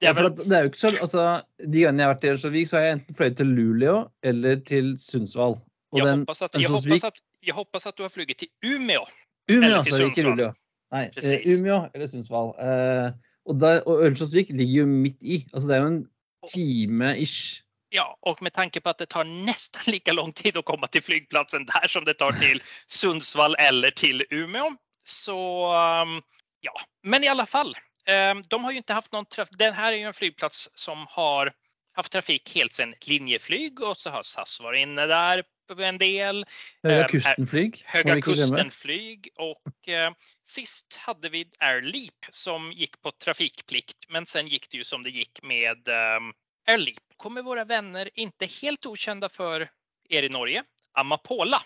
Det, 0.00 0.06
ja, 0.06 0.14
for 0.14 0.22
det 0.22 0.44
det 0.50 0.60
jo 0.60 0.66
ikke 0.66 0.88
också, 0.88 0.88
altså, 0.88 1.40
de 1.58 1.80
gangene 1.80 2.02
jeg 2.02 2.08
har 2.08 2.14
vært 2.14 2.24
i 2.24 2.32
Ørnskjølsvik, 2.32 2.68
så 2.68 2.76
har 2.76 2.84
jeg 2.84 2.96
enten 2.96 3.16
fløyet 3.18 3.36
til 3.36 3.52
Luleå 3.58 3.94
eller 4.24 4.64
til 4.72 4.96
Sundsvall. 4.98 5.60
Jeg 5.94 6.08
den, 6.08 6.24
hoppas 6.24 6.42
at, 6.42 6.56
jag, 6.56 6.70
hoppas 6.70 7.04
att, 7.04 7.22
jag 7.40 7.54
hoppas 7.54 7.86
att 7.86 7.96
du 7.96 8.02
har 8.02 8.10
flyget 8.10 8.38
til 8.38 8.48
Umeå. 8.64 9.04
Umeå, 9.52 9.76
altså 9.76 10.04
ikke 10.08 10.22
Luleå. 10.22 10.52
Nej, 10.94 11.10
eh, 11.16 11.54
Umeå 11.54 11.90
eller 11.94 12.06
Sundsvall. 12.06 12.54
Eh, 12.58 13.12
og, 13.44 13.56
där, 13.56 13.88
och 13.88 14.04
Örnsköldsvik 14.04 14.50
ligger 14.50 14.72
jo 14.72 14.86
midt 14.86 15.22
i. 15.22 15.46
Altså 15.52 15.68
det 15.68 15.76
er 15.76 15.82
jo 15.82 15.86
en 15.86 16.04
time 16.48 17.16
ish. 17.18 17.62
Ja, 17.94 18.06
og 18.22 18.42
med 18.42 18.54
tanke 18.54 18.80
på 18.80 18.90
at 18.90 18.98
det 18.98 19.10
tar 19.14 19.26
nesten 19.26 19.92
like 19.92 20.12
lang 20.14 20.32
tid 20.34 20.56
å 20.58 20.64
komme 20.66 20.88
til 20.90 21.02
flygplatsen 21.02 21.66
der 21.70 21.86
som 21.90 22.06
det 22.06 22.16
tar 22.18 22.34
til 22.40 22.62
Sundsvall 22.90 23.54
eller 23.62 23.94
til 23.94 24.24
Umeå. 24.32 24.72
Så 25.06 25.36
um, 25.74 26.16
ja, 26.64 26.74
men 27.02 27.24
i 27.24 27.30
alle 27.30 27.46
fall. 27.46 27.74
Um, 28.08 28.42
de 28.42 28.62
har 28.62 28.72
jo 28.72 28.82
ikke 28.82 28.98
haft 28.98 29.14
noen 29.14 29.28
trafikk 29.32 29.56
Den 29.58 29.72
her 29.72 29.92
er 29.92 30.02
jo 30.02 30.10
en 30.10 30.16
flygplats 30.16 30.66
som 30.76 31.06
har 31.14 31.52
haft 31.96 32.12
trafikk 32.12 32.50
helt 32.52 32.74
siden 32.74 32.92
Linjeflyg 33.08 33.80
og 33.80 33.94
så 33.96 34.12
har 34.12 34.26
SAS 34.28 34.58
vært 34.60 34.82
inne 34.82 35.06
där 35.08 35.40
en 35.70 35.98
del. 35.98 36.46
Höga 36.82 37.00
ehm, 37.00 37.08
Kustenflyg. 37.08 37.82
Höga 37.86 38.20
Kustenflyg 38.20 39.28
och 39.36 39.88
eh, 39.88 40.12
sist 40.44 40.96
hade 40.96 41.28
vi 41.28 41.50
Air 41.58 41.82
Leap 41.82 42.26
som 42.30 42.72
gick 42.72 43.02
på 43.02 43.10
trafikplikt 43.10 43.96
men 44.08 44.26
sen 44.26 44.46
gick 44.46 44.70
det 44.70 44.76
ju 44.76 44.84
som 44.84 45.02
det 45.02 45.10
gick 45.10 45.42
med 45.42 45.88
eh, 45.88 46.20
Air 46.66 46.78
Leap. 46.78 47.02
Kommer 47.16 47.42
våra 47.42 47.64
vänner, 47.64 48.10
inte 48.14 48.46
helt 48.46 48.86
okända 48.86 49.28
för 49.28 49.70
er 50.08 50.22
i 50.22 50.28
Norge, 50.28 50.64
Amapola. 50.92 51.58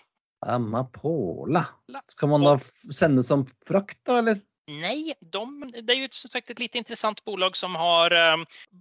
Amapola. 0.45 1.67
Ska 2.05 2.27
man 2.27 2.41
då 2.41 2.57
sända 2.93 3.23
som 3.23 3.45
frakt 3.67 3.99
då 4.03 4.15
eller? 4.15 4.39
Nej, 4.67 5.13
de, 5.19 5.73
det 5.83 5.93
är 5.93 5.97
ju 5.97 6.07
som 6.11 6.29
sagt 6.29 6.49
ett 6.49 6.59
lite 6.59 6.77
intressant 6.77 7.25
bolag 7.25 7.57
som 7.57 7.75
har 7.75 8.11
eh, 8.11 8.37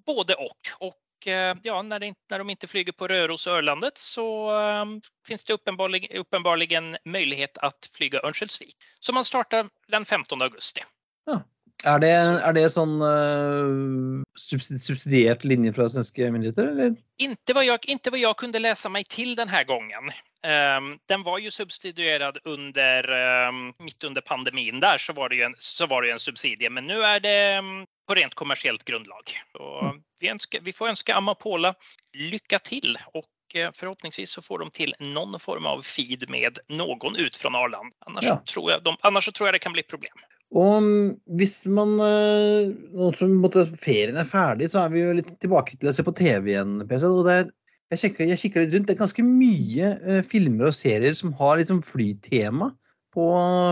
både 0.06 0.34
och. 0.34 0.68
Och 0.78 0.94
Eh, 0.94 1.07
ja, 1.26 1.82
när, 1.82 1.98
det, 1.98 2.14
när 2.30 2.38
de 2.38 2.50
inte 2.50 2.66
flyger 2.66 2.92
på 2.92 3.08
Röros 3.08 3.46
och 3.46 3.52
Örlandet 3.52 3.98
så 3.98 4.52
um, 4.56 5.00
finns 5.26 5.44
det 5.44 5.52
uppenbarligen, 5.52 6.18
uppenbarligen 6.18 6.96
möjlighet 7.04 7.58
att 7.58 7.90
flyga 7.92 8.20
Örnsköldsvik. 8.20 8.76
Så 9.00 9.12
man 9.12 9.24
startar 9.24 9.68
den 9.88 10.04
15 10.04 10.42
augusti. 10.42 10.80
Ja. 11.26 11.42
Er 11.86 12.00
det, 12.02 12.10
er 12.10 12.54
det 12.56 12.64
sånn 12.74 12.96
uh, 12.98 14.24
subsidiert 14.34 15.44
linje 15.44 15.72
från 15.72 15.90
svenska 15.90 16.30
myndigheter? 16.32 16.66
Eller? 16.66 16.96
Inte, 17.22 17.54
vad 17.54 17.64
jag, 17.64 17.88
inte 17.88 18.10
vad 18.10 18.20
jag 18.20 18.36
kunde 18.36 18.58
läsa 18.58 18.88
mig 18.88 19.04
till 19.04 19.34
den 19.34 19.48
här 19.48 19.64
gången. 19.64 20.10
Um, 20.42 20.98
den 21.06 21.22
var 21.22 21.38
ju 21.38 21.50
subsidierad 21.50 22.38
under, 22.44 23.10
um, 23.48 23.72
mitt 23.78 24.04
under 24.04 24.20
pandemin 24.20 24.80
där 24.80 24.98
så 24.98 25.12
var, 25.12 25.28
det 25.28 25.36
ju 25.36 25.42
en, 25.42 25.54
så 25.58 25.86
var 25.86 26.02
det 26.02 26.10
en 26.10 26.18
subsidie. 26.18 26.70
Men 26.70 26.86
nu 26.86 27.02
är 27.04 27.20
det 27.20 27.58
um, 27.58 27.86
på 28.08 28.16
rent 28.16 28.34
kommersielt 28.34 28.84
grunnlag. 28.88 29.34
Så 29.52 29.80
mm. 29.84 29.98
vi, 30.20 30.30
ønsker, 30.32 30.62
vi 30.64 30.72
får 30.72 30.94
ønske 30.94 31.16
Amapola 31.16 31.74
lykke 32.16 32.60
til. 32.64 32.96
og 33.14 33.28
Forhåpningsvis 33.76 34.32
så 34.36 34.42
får 34.44 34.64
de 34.64 34.70
til 34.76 34.94
noen 35.00 35.36
form 35.40 35.68
av 35.68 35.84
feed 35.86 36.26
med 36.32 36.60
noen 36.72 37.16
ut 37.16 37.36
fra 37.36 37.52
Arland. 37.56 37.92
Annars, 38.08 38.26
ja. 38.28 38.40
tror, 38.48 38.72
jeg 38.72 38.84
de, 38.84 38.96
annars 39.08 39.30
tror 39.32 39.48
jeg 39.48 39.58
det 39.58 39.62
kan 39.64 39.76
bli 39.76 39.84
problem. 39.88 40.24
Og 40.56 40.88
hvis 41.36 41.60
man 41.68 41.98
eh, 42.00 42.70
Nå 42.96 43.10
som 43.16 43.36
ferien 43.76 44.16
er 44.16 44.28
ferdig, 44.28 44.70
så 44.72 44.86
er 44.86 44.92
vi 44.94 45.04
jo 45.04 45.14
litt 45.20 45.34
tilbake 45.44 45.76
til 45.76 45.90
å 45.90 45.96
se 45.96 46.04
på 46.04 46.16
TV 46.16 46.54
igjen. 46.54 46.78
PC, 46.88 47.04
og 47.08 47.28
det 47.28 47.38
er, 47.42 47.50
jeg, 47.92 48.02
kikker, 48.04 48.32
jeg 48.32 48.42
kikker 48.44 48.64
litt 48.64 48.76
rundt. 48.76 48.88
Det 48.88 48.96
er 48.96 49.02
ganske 49.04 49.24
mye 49.28 49.94
eh, 50.00 50.22
filmer 50.24 50.70
og 50.70 50.76
serier 50.76 51.16
som 51.16 51.36
har 51.36 51.60
liksom 51.60 51.84
flytema 51.84 52.72
på 53.16 53.28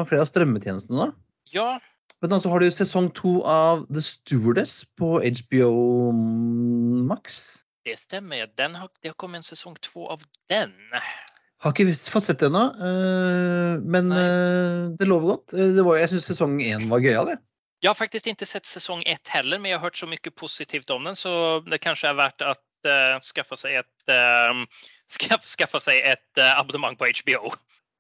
flere 0.09 0.25
av 0.25 0.29
strømmetjenestene. 0.29 1.09
da. 1.09 1.13
Ja, 1.53 1.71
men 2.23 2.41
så 2.41 2.51
har 2.51 2.63
du 2.63 2.71
sesong 2.73 3.11
to 3.15 3.39
av 3.45 3.87
The 3.93 4.03
Stewardess 4.03 4.85
på 4.99 5.19
HBO 5.21 6.13
Max. 7.07 7.63
Det 7.87 7.99
stemmer. 8.01 8.49
Den 8.59 8.75
har, 8.75 8.89
det 9.03 9.13
har 9.13 9.19
kommet 9.21 9.45
en 9.45 9.47
sesong 9.47 9.77
to 9.85 10.07
av 10.11 10.25
den. 10.51 10.73
Har 11.63 11.73
ikke 11.73 11.93
fått 12.11 12.27
sett 12.29 12.41
det 12.43 12.49
ennå, 12.51 12.65
eh, 12.77 13.77
men 13.85 14.11
Nej. 14.11 14.25
Eh, 14.25 14.89
det 14.99 15.09
lover 15.09 15.37
godt. 15.37 15.55
Eh, 15.55 15.75
det 15.77 15.85
var, 15.87 16.01
jeg 16.01 16.13
syns 16.13 16.31
sesong 16.33 16.59
én 16.61 16.89
var 16.91 17.05
gøyal. 17.05 17.37
Jeg 17.85 17.91
har 17.93 17.97
faktisk 17.99 18.27
ikke 18.27 18.49
sett 18.49 18.67
sesong 18.67 19.05
ett 19.07 19.29
heller, 19.31 19.61
men 19.61 19.71
jeg 19.71 19.79
har 19.79 19.87
hørt 19.87 20.01
så 20.01 20.09
mye 20.09 20.33
positivt 20.35 20.91
om 20.91 21.05
den 21.07 21.17
så 21.17 21.61
det 21.69 21.83
kanskje 21.85 22.11
er 22.11 22.19
verdt 22.19 22.43
å 22.43 22.55
uh, 22.57 23.17
skaffe 23.23 23.59
seg 23.61 23.79
et 23.83 24.13
uh, 24.13 24.65
skaffe, 25.17 25.49
skaffe 25.51 25.81
seg 25.85 26.01
et 26.01 26.41
uh, 26.41 26.57
abonnement 26.57 26.99
på 26.99 27.09
HBO. 27.21 27.53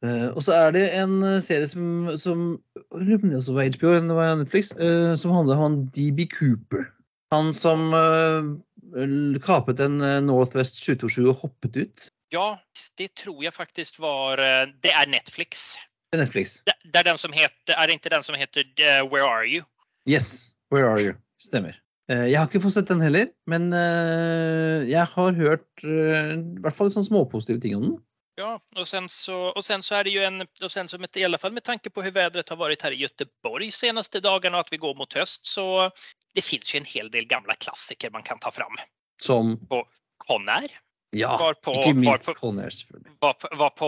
Uh, 0.04 0.28
og 0.36 0.42
så 0.44 0.52
er 0.52 0.74
det 0.76 0.84
en 0.98 1.22
serie 1.40 1.64
som, 1.70 2.10
som 2.20 2.58
også 2.92 3.54
var 3.56 3.70
HBO 3.72 3.94
det 3.96 4.16
var 4.16 4.34
Netflix, 4.36 4.74
uh, 4.76 5.16
som 5.16 5.32
handler 5.32 5.56
om 5.56 5.78
DB 5.96 6.26
Cooper. 6.34 6.84
Han 7.32 7.54
som 7.56 7.94
uh, 7.96 9.40
kapet 9.46 9.80
en 9.80 9.98
Northwest 10.26 10.76
727 10.82 11.30
og 11.30 11.40
hoppet 11.40 11.80
ut. 11.80 12.10
Ja, 12.34 12.56
det 12.98 13.14
tror 13.22 13.42
jeg 13.42 13.54
faktisk 13.54 14.00
var 14.02 14.40
Det 14.82 14.90
er 14.90 15.06
Netflix. 15.06 15.76
Det 16.10 16.18
er 16.18 16.24
Netflix. 16.24 16.58
Det, 16.66 16.74
det 16.84 17.00
er, 17.00 17.06
den 17.06 17.18
som 17.18 17.32
heter, 17.32 17.74
er 17.74 17.86
det 17.86 17.98
ikke 17.98 18.12
den 18.12 18.22
som 18.22 18.34
heter 18.38 18.66
Where 19.10 19.26
Are 19.26 19.46
You? 19.46 19.62
Yes, 20.08 20.52
Where 20.74 20.88
Are 20.90 21.02
You. 21.02 21.14
Stemmer. 21.38 21.78
Jeg 22.08 22.38
har 22.38 22.46
ikke 22.46 22.62
fått 22.62 22.76
sett 22.76 22.90
den 22.90 23.02
heller, 23.02 23.30
men 23.50 23.70
jeg 24.86 25.06
har 25.10 25.38
hørt 25.38 25.86
i 25.86 26.60
hvert 26.62 26.76
fall 26.76 26.90
sånn 26.94 27.06
småpositive 27.06 27.62
ting 27.62 27.74
om 27.78 27.88
den. 27.88 27.96
Ja, 28.38 28.60
och 28.76 28.88
sen, 28.88 29.08
så, 29.08 29.40
och 29.40 29.64
sen 29.64 29.82
så 29.82 29.94
är 29.94 30.04
det 30.04 30.10
ju 30.10 30.24
en, 30.24 30.46
och 30.62 30.72
sen 30.72 30.88
som 30.88 31.00
med, 31.00 31.16
i 31.16 31.24
alla 31.24 31.38
fall 31.38 31.52
med 31.52 31.62
tanke 31.64 31.90
på 31.90 32.02
hur 32.02 32.10
vädret 32.10 32.48
har 32.48 32.56
varit 32.56 32.82
här 32.82 32.90
i 32.90 32.96
Göteborg 32.96 33.70
senaste 33.70 34.20
dagarna 34.20 34.56
och 34.56 34.60
att 34.60 34.72
vi 34.72 34.76
går 34.76 34.94
mot 34.94 35.12
höst 35.12 35.46
så 35.46 35.90
det 36.34 36.42
finns 36.44 36.74
ju 36.74 36.78
en 36.78 36.84
hel 36.84 37.10
del 37.10 37.24
gamla 37.26 37.54
klassiker 37.54 38.10
man 38.10 38.22
kan 38.22 38.38
ta 38.38 38.50
fram. 38.50 38.76
Som 39.22 39.66
På 39.68 39.84
Conair 40.26 40.70
Ja, 41.10 41.36
Var 41.40 41.54
på- 41.54 41.72
ikke 41.72 41.94
minst 41.94 42.28
var 42.28 42.34
på- 42.34 42.40
Conair, 42.40 42.70
selvfølgelig. 42.70 43.12
var, 43.20 43.32
på, 43.32 43.48
var, 43.56 43.70
på, 43.70 43.86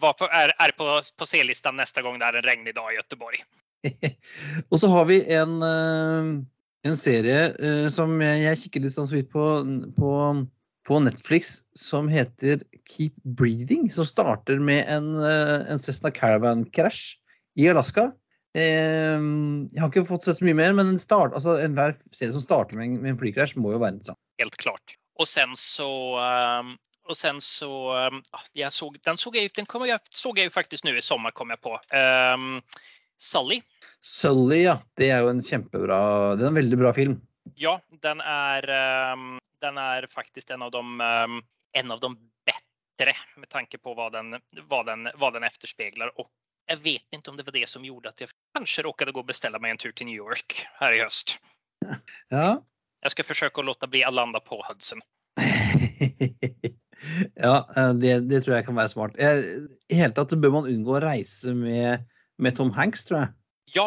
var 0.00 0.12
på, 0.12 0.24
är, 0.24 0.52
är 0.58 0.70
på, 0.70 1.02
på 1.18 1.26
C-listan 1.26 1.76
nästa 1.76 2.02
gång 2.02 2.18
det 2.18 2.24
är 2.24 2.32
en 2.32 2.42
regnig 2.42 2.74
dag 2.74 2.92
i 2.92 2.96
Göteborg. 2.96 3.38
Og 4.70 4.80
så 4.80 4.88
har 4.88 5.04
vi 5.04 5.20
en, 5.34 5.62
eh, 5.62 6.42
en 6.90 6.96
serie 6.96 7.44
eh, 7.62 7.88
som 7.88 8.16
jeg 8.22 8.58
kikker 8.58 8.80
litt 8.82 8.94
sånn 8.96 9.06
så 9.08 9.14
vidt 9.14 9.30
på, 9.30 9.44
på, 9.96 10.10
på 10.86 11.00
Netflix, 11.02 11.60
som 11.74 12.08
heter 12.08 12.62
Keep 12.90 13.16
Breathing. 13.24 13.90
Som 13.90 14.06
starter 14.06 14.58
med 14.62 14.86
en, 14.88 15.16
eh, 15.24 15.66
en 15.72 15.78
Cessna 15.82 16.10
Caravan-krasj 16.10 17.16
i 17.58 17.68
Alaska. 17.68 18.12
Eh, 18.54 19.18
Jeg 19.72 19.80
har 19.80 19.90
ikke 19.90 20.06
fått 20.06 20.24
sett 20.24 20.38
så 20.38 20.46
mye 20.46 20.56
mer, 20.56 20.72
men 20.72 20.94
en 20.94 20.98
start, 21.02 21.34
altså 21.34 21.58
enhver 21.60 21.96
serie 22.12 22.32
som 22.32 22.44
starter 22.44 22.76
med 22.78 22.86
en, 22.86 23.02
med 23.02 23.10
en 23.10 23.18
flykrasj, 23.18 23.56
må 23.58 23.74
jo 23.74 23.82
være 23.82 23.98
interessant. 23.98 24.18
Helt 24.40 24.56
klart. 24.56 24.96
Og 25.18 25.26
sen 25.28 25.54
så 25.56 25.88
Og 27.06 27.10
och 27.10 27.16
sen 27.16 27.40
så, 27.40 27.70
ehm, 27.96 28.22
ja, 28.32 28.38
jag 28.52 28.72
såg, 28.72 28.98
den 29.04 29.16
såg 29.16 29.36
jag 29.36 29.42
ju, 29.42 29.48
den 29.54 29.66
kom 29.66 29.86
jag, 29.86 30.00
såg 30.10 30.38
jag 30.38 30.44
ju 30.44 30.50
faktiskt 30.50 30.84
nu 30.84 30.96
i 30.96 31.02
sommar 31.02 31.30
kom 31.30 31.50
jag 31.50 31.60
på. 31.60 31.78
Um, 32.34 32.62
Sully, 33.18 33.62
Sully, 34.00 34.62
ja. 34.64 34.78
Det 34.96 35.10
er 35.10 35.22
jo 35.22 35.28
en 35.30 35.42
kjempebra 35.42 36.36
Det 36.36 36.44
er 36.44 36.48
en 36.48 36.58
veldig 36.58 36.78
bra 36.78 36.92
film. 36.92 37.20
ja, 37.54 37.80
den 38.02 38.20
är, 38.20 38.68
ehm, 38.68 39.38
den 39.66 39.82
er 39.82 40.08
faktisk 40.10 40.50
en 40.54 40.66
av 40.66 40.72
de, 40.74 41.00
ehm, 41.00 41.40
en 41.76 41.90
av 41.90 42.00
de 42.00 42.14
bättre 42.46 43.14
med 43.36 43.48
tanke 43.52 43.78
på 43.78 43.94
hva 43.94 44.08
den, 44.10 44.38
vad 44.70 44.86
den, 44.86 45.08
vad 45.14 45.36
den 45.36 45.44
efterspeglar. 45.44 46.14
Och 46.20 46.30
jag 46.66 46.76
vet 46.76 47.12
inte 47.12 47.30
om 47.30 47.36
det 47.36 47.42
var 47.42 47.52
det 47.52 47.68
som 47.68 47.84
gjorde 47.84 48.08
at 48.08 48.20
jeg 48.20 48.30
kanskje 48.56 48.82
råkade 48.82 49.12
gå 49.12 49.20
och 49.20 49.26
beställa 49.26 49.58
mig 49.58 49.70
en 49.70 49.78
tur 49.78 49.92
til 49.92 50.06
New 50.06 50.16
York 50.16 50.66
her 50.80 50.92
i 50.92 51.02
høst. 51.02 51.38
Ja. 52.30 52.62
Jeg 53.04 53.14
skal 53.14 53.28
forsøke 53.28 53.62
å 53.62 53.68
låta 53.68 53.86
bli 53.86 54.02
å 54.06 54.10
landa 54.10 54.40
på 54.42 54.58
Hudson. 54.66 55.02
ja, 57.46 57.56
eh, 57.76 57.92
det, 58.00 58.14
det 58.30 58.40
tror 58.42 58.56
jeg 58.56 58.66
kan 58.66 58.78
være 58.78 58.90
smart. 58.90 59.20
I 59.20 59.94
hele 59.94 60.16
tatt 60.16 60.34
bør 60.42 60.56
man 60.56 60.70
unngå 60.70 60.96
å 60.96 61.02
reise 61.04 61.54
med, 61.54 62.08
med 62.42 62.56
Tom 62.58 62.72
Hanks, 62.74 63.04
tror 63.06 63.20
jeg. 63.20 63.34
Ja, 63.76 63.86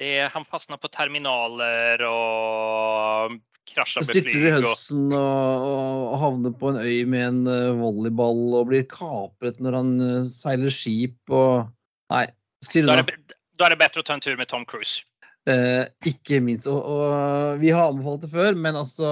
det 0.00 0.30
han 0.32 0.46
fastna 0.48 0.78
på 0.80 0.88
terminaler 0.92 2.02
og 2.08 3.36
krasja 3.68 4.00
med 4.00 4.08
Styrter 4.08 4.46
i 4.48 4.54
hønsen 4.56 5.10
og, 5.12 5.66
og 5.68 6.14
havner 6.22 6.54
på 6.56 6.72
en 6.72 6.80
øy 6.80 7.04
med 7.10 7.26
en 7.26 7.42
eh, 7.50 7.74
volleyball 7.78 8.40
og 8.58 8.70
blir 8.72 8.86
kapret 8.90 9.60
når 9.62 9.76
han 9.76 9.92
eh, 10.06 10.30
seiler 10.30 10.72
skip 10.74 11.36
og 11.36 11.68
Nei, 12.10 12.26
skriv 12.64 12.88
unna. 12.88 13.02
det, 13.02 13.14
då 13.58 13.64
är 13.64 13.70
det 13.70 13.76
bedre 13.76 14.00
å 14.00 14.02
ta 14.02 14.16
en 14.16 14.20
tur 14.20 14.36
med 14.36 14.48
Tom 14.48 14.64
Cruise. 14.66 15.04
Eh, 15.48 15.86
ikke 16.06 16.36
minst. 16.44 16.66
Og, 16.68 16.84
og 16.84 17.60
vi 17.62 17.70
har 17.72 17.88
anbefalt 17.88 18.20
det 18.26 18.28
før, 18.32 18.54
men 18.60 18.76
altså 18.76 19.08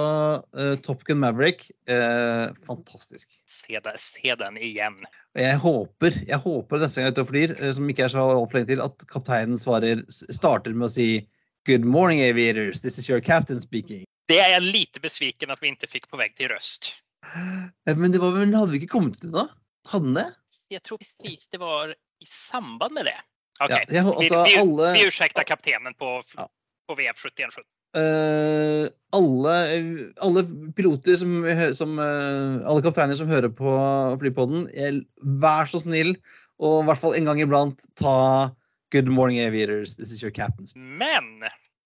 eh, 0.53 0.75
Top 0.85 1.01
Gun 1.07 1.17
Maverick 1.23 1.65
eh, 1.89 2.51
Fantastisk. 2.67 3.33
Se, 3.49 3.79
den- 3.81 3.97
se 3.99 4.35
den 4.37 4.59
igjen. 4.61 4.99
Jeg 5.37 5.57
håper, 5.61 6.13
jeg 6.27 6.37
håper 6.43 6.81
neste 6.83 7.01
gang 7.01 7.07
jeg 7.07 7.11
er 7.11 7.15
ute 7.17 7.25
og 7.25 7.31
flyr, 7.31 7.55
som 7.73 7.89
ikke 7.91 8.05
er 8.05 8.13
så 8.13 8.23
altfor 8.25 8.59
lenge 8.59 8.69
til, 8.71 8.81
at 8.85 9.05
kapteinen 9.09 9.57
svarer, 9.61 10.01
starter 10.09 10.73
med 10.77 10.87
å 10.89 10.93
si 10.93 11.09
Good 11.67 11.83
morning, 11.85 12.21
aviators. 12.23 12.81
This 12.81 12.97
is 12.97 13.09
your 13.09 13.19
captain 13.21 13.59
speaking. 13.59 14.05
Det 14.29 14.37
er 14.41 14.53
jeg 14.55 14.63
lite 14.69 15.01
besviken 15.03 15.51
at 15.53 15.59
vi 15.61 15.73
ikke 15.73 15.89
fikk 15.91 16.07
på 16.09 16.17
vei 16.21 16.29
til 16.37 16.49
Røst. 16.53 16.93
Men 17.85 18.13
det 18.13 18.21
var 18.21 18.31
vel, 18.37 18.53
hadde 18.55 18.71
vi 18.73 18.79
ikke 18.79 18.93
kommet 18.95 19.19
til 19.21 19.33
det? 19.35 19.43
Hadde 19.91 20.05
den 20.07 20.17
det? 20.21 20.27
Jeg 20.73 20.81
tror 20.85 21.01
precis 21.01 21.49
det 21.51 21.59
var 21.61 21.91
i 21.93 22.27
samband 22.29 22.93
med 22.95 23.09
det. 23.09 23.17
Okej, 23.59 23.85
Ja, 23.89 23.93
jeg, 23.99 24.05
altså, 24.05 24.43
vi, 24.43 24.53
vi, 24.53 24.61
alle, 24.61 24.93
vi 24.95 25.05
ursäktar 25.09 25.43
kaptenen 25.43 25.93
på, 25.99 26.21
Ja. 26.37 26.47
på 26.87 26.95
VF 26.95 27.25
71. 27.25 27.59
Uh, 27.97 28.85
alle, 29.17 29.53
alle 30.21 30.43
piloter 30.77 31.15
som, 31.17 31.31
som 31.73 31.95
uh, 31.97 32.61
Alle 32.69 32.83
kapteiner 32.85 33.17
som 33.17 33.27
hører 33.31 33.49
på 33.49 33.71
flypodden, 34.21 34.67
jeg- 34.77 35.05
vær 35.41 35.65
så 35.65 35.81
snill, 35.81 36.13
og 36.59 36.83
i 36.83 36.85
hvert 36.85 37.01
fall 37.01 37.17
en 37.17 37.25
gang 37.25 37.41
iblant, 37.41 37.81
ta 37.97 38.51
Good 38.91 39.07
morning, 39.07 39.39
aviators. 39.39 39.95
This 39.97 40.11
is 40.11 40.23
your 40.23 40.31
captain. 40.31 40.65
Men 40.75 41.43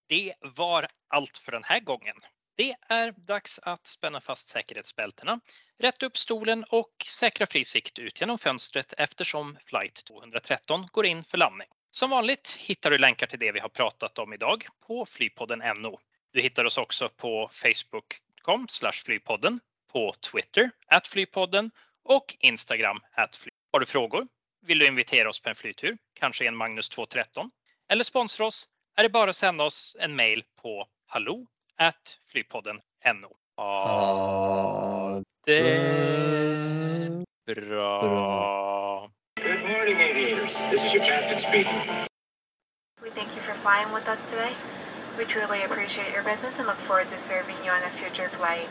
det 0.09 0.34
var 0.55 0.88
alt 1.11 1.38
for 1.43 1.51
denne 1.51 1.67
här 1.67 1.80
gången. 1.80 2.15
Det 2.55 2.75
är 2.89 3.11
dags 3.11 3.59
att 3.63 3.87
spänna 3.87 4.21
fast 4.21 4.47
säkerhetsbältena, 4.47 5.39
rätta 5.79 6.05
upp 6.05 6.17
stolen 6.17 6.63
och 6.63 7.05
säkra 7.09 7.45
fri 7.45 7.65
sikt 7.65 7.99
ut 7.99 8.21
genom 8.21 8.37
fönstret 8.37 8.93
eftersom 8.97 9.57
flight 9.65 10.05
213 10.05 10.87
går 10.91 11.05
in 11.05 11.23
för 11.23 11.37
landning. 11.37 11.67
Som 11.89 12.09
vanligt 12.09 12.57
hittar 12.59 12.91
du 12.91 12.97
länkar 12.97 13.27
till 13.27 13.39
det 13.39 13.51
vi 13.51 13.59
har 13.59 13.69
pratat 13.69 14.19
om 14.19 14.33
idag 14.33 14.65
på 14.87 15.05
Flypodden 15.05 15.59
NO. 15.59 15.99
Du 16.31 16.41
hittar 16.41 16.65
oss 16.65 16.77
också 16.77 17.09
på 17.09 17.49
facebook.com 17.51 18.67
flypodden, 19.05 19.59
på 19.91 20.13
Twitter 20.31 20.71
at 20.87 21.07
flypodden 21.07 21.71
och 22.03 22.35
Instagram 22.39 22.99
at 23.11 23.35
flypodden. 23.35 23.59
Har 23.71 23.79
du 23.79 23.85
frågor? 23.85 24.27
Vill 24.61 24.79
du 24.79 24.87
invitera 24.87 25.29
oss 25.29 25.39
på 25.39 25.49
en 25.49 25.55
flytur? 25.55 25.97
Kanske 26.13 26.47
en 26.47 26.55
Magnus 26.55 26.89
213? 26.89 27.51
Eller 27.89 28.03
sponsra 28.03 28.45
oss? 28.45 28.67
Är 28.95 29.03
det 29.03 29.09
bara 29.09 29.29
att 29.29 29.35
sända 29.35 29.63
oss 29.63 29.97
en 29.99 30.15
mail 30.15 30.43
på 30.61 30.87
hallå 31.07 31.45
at 31.80 32.17
flypodden 32.32 32.82
NO. 33.05 33.30
Ah, 33.57 35.21
det 35.45 37.24
bra. 37.45 39.09
Good 39.36 39.59
morning, 39.59 39.97
aviators. 39.99 40.57
This 40.71 40.86
is 40.86 40.93
your 40.93 41.03
captain 41.03 41.38
speaking. 41.38 41.82
We 43.03 43.09
thank 43.09 43.36
you 43.36 43.41
for 43.41 43.53
flying 43.53 43.91
with 43.91 44.07
us 44.07 44.30
today. 44.30 44.53
We 45.17 45.26
truly 45.26 45.63
appreciate 45.63 46.13
your 46.13 46.24
business 46.24 46.59
and 46.59 46.67
look 46.67 46.78
forward 46.78 47.09
to 47.09 47.19
serving 47.19 47.57
you 47.63 47.71
on 47.71 47.84
a 47.84 47.89
future 47.89 48.30
flight. 48.30 48.69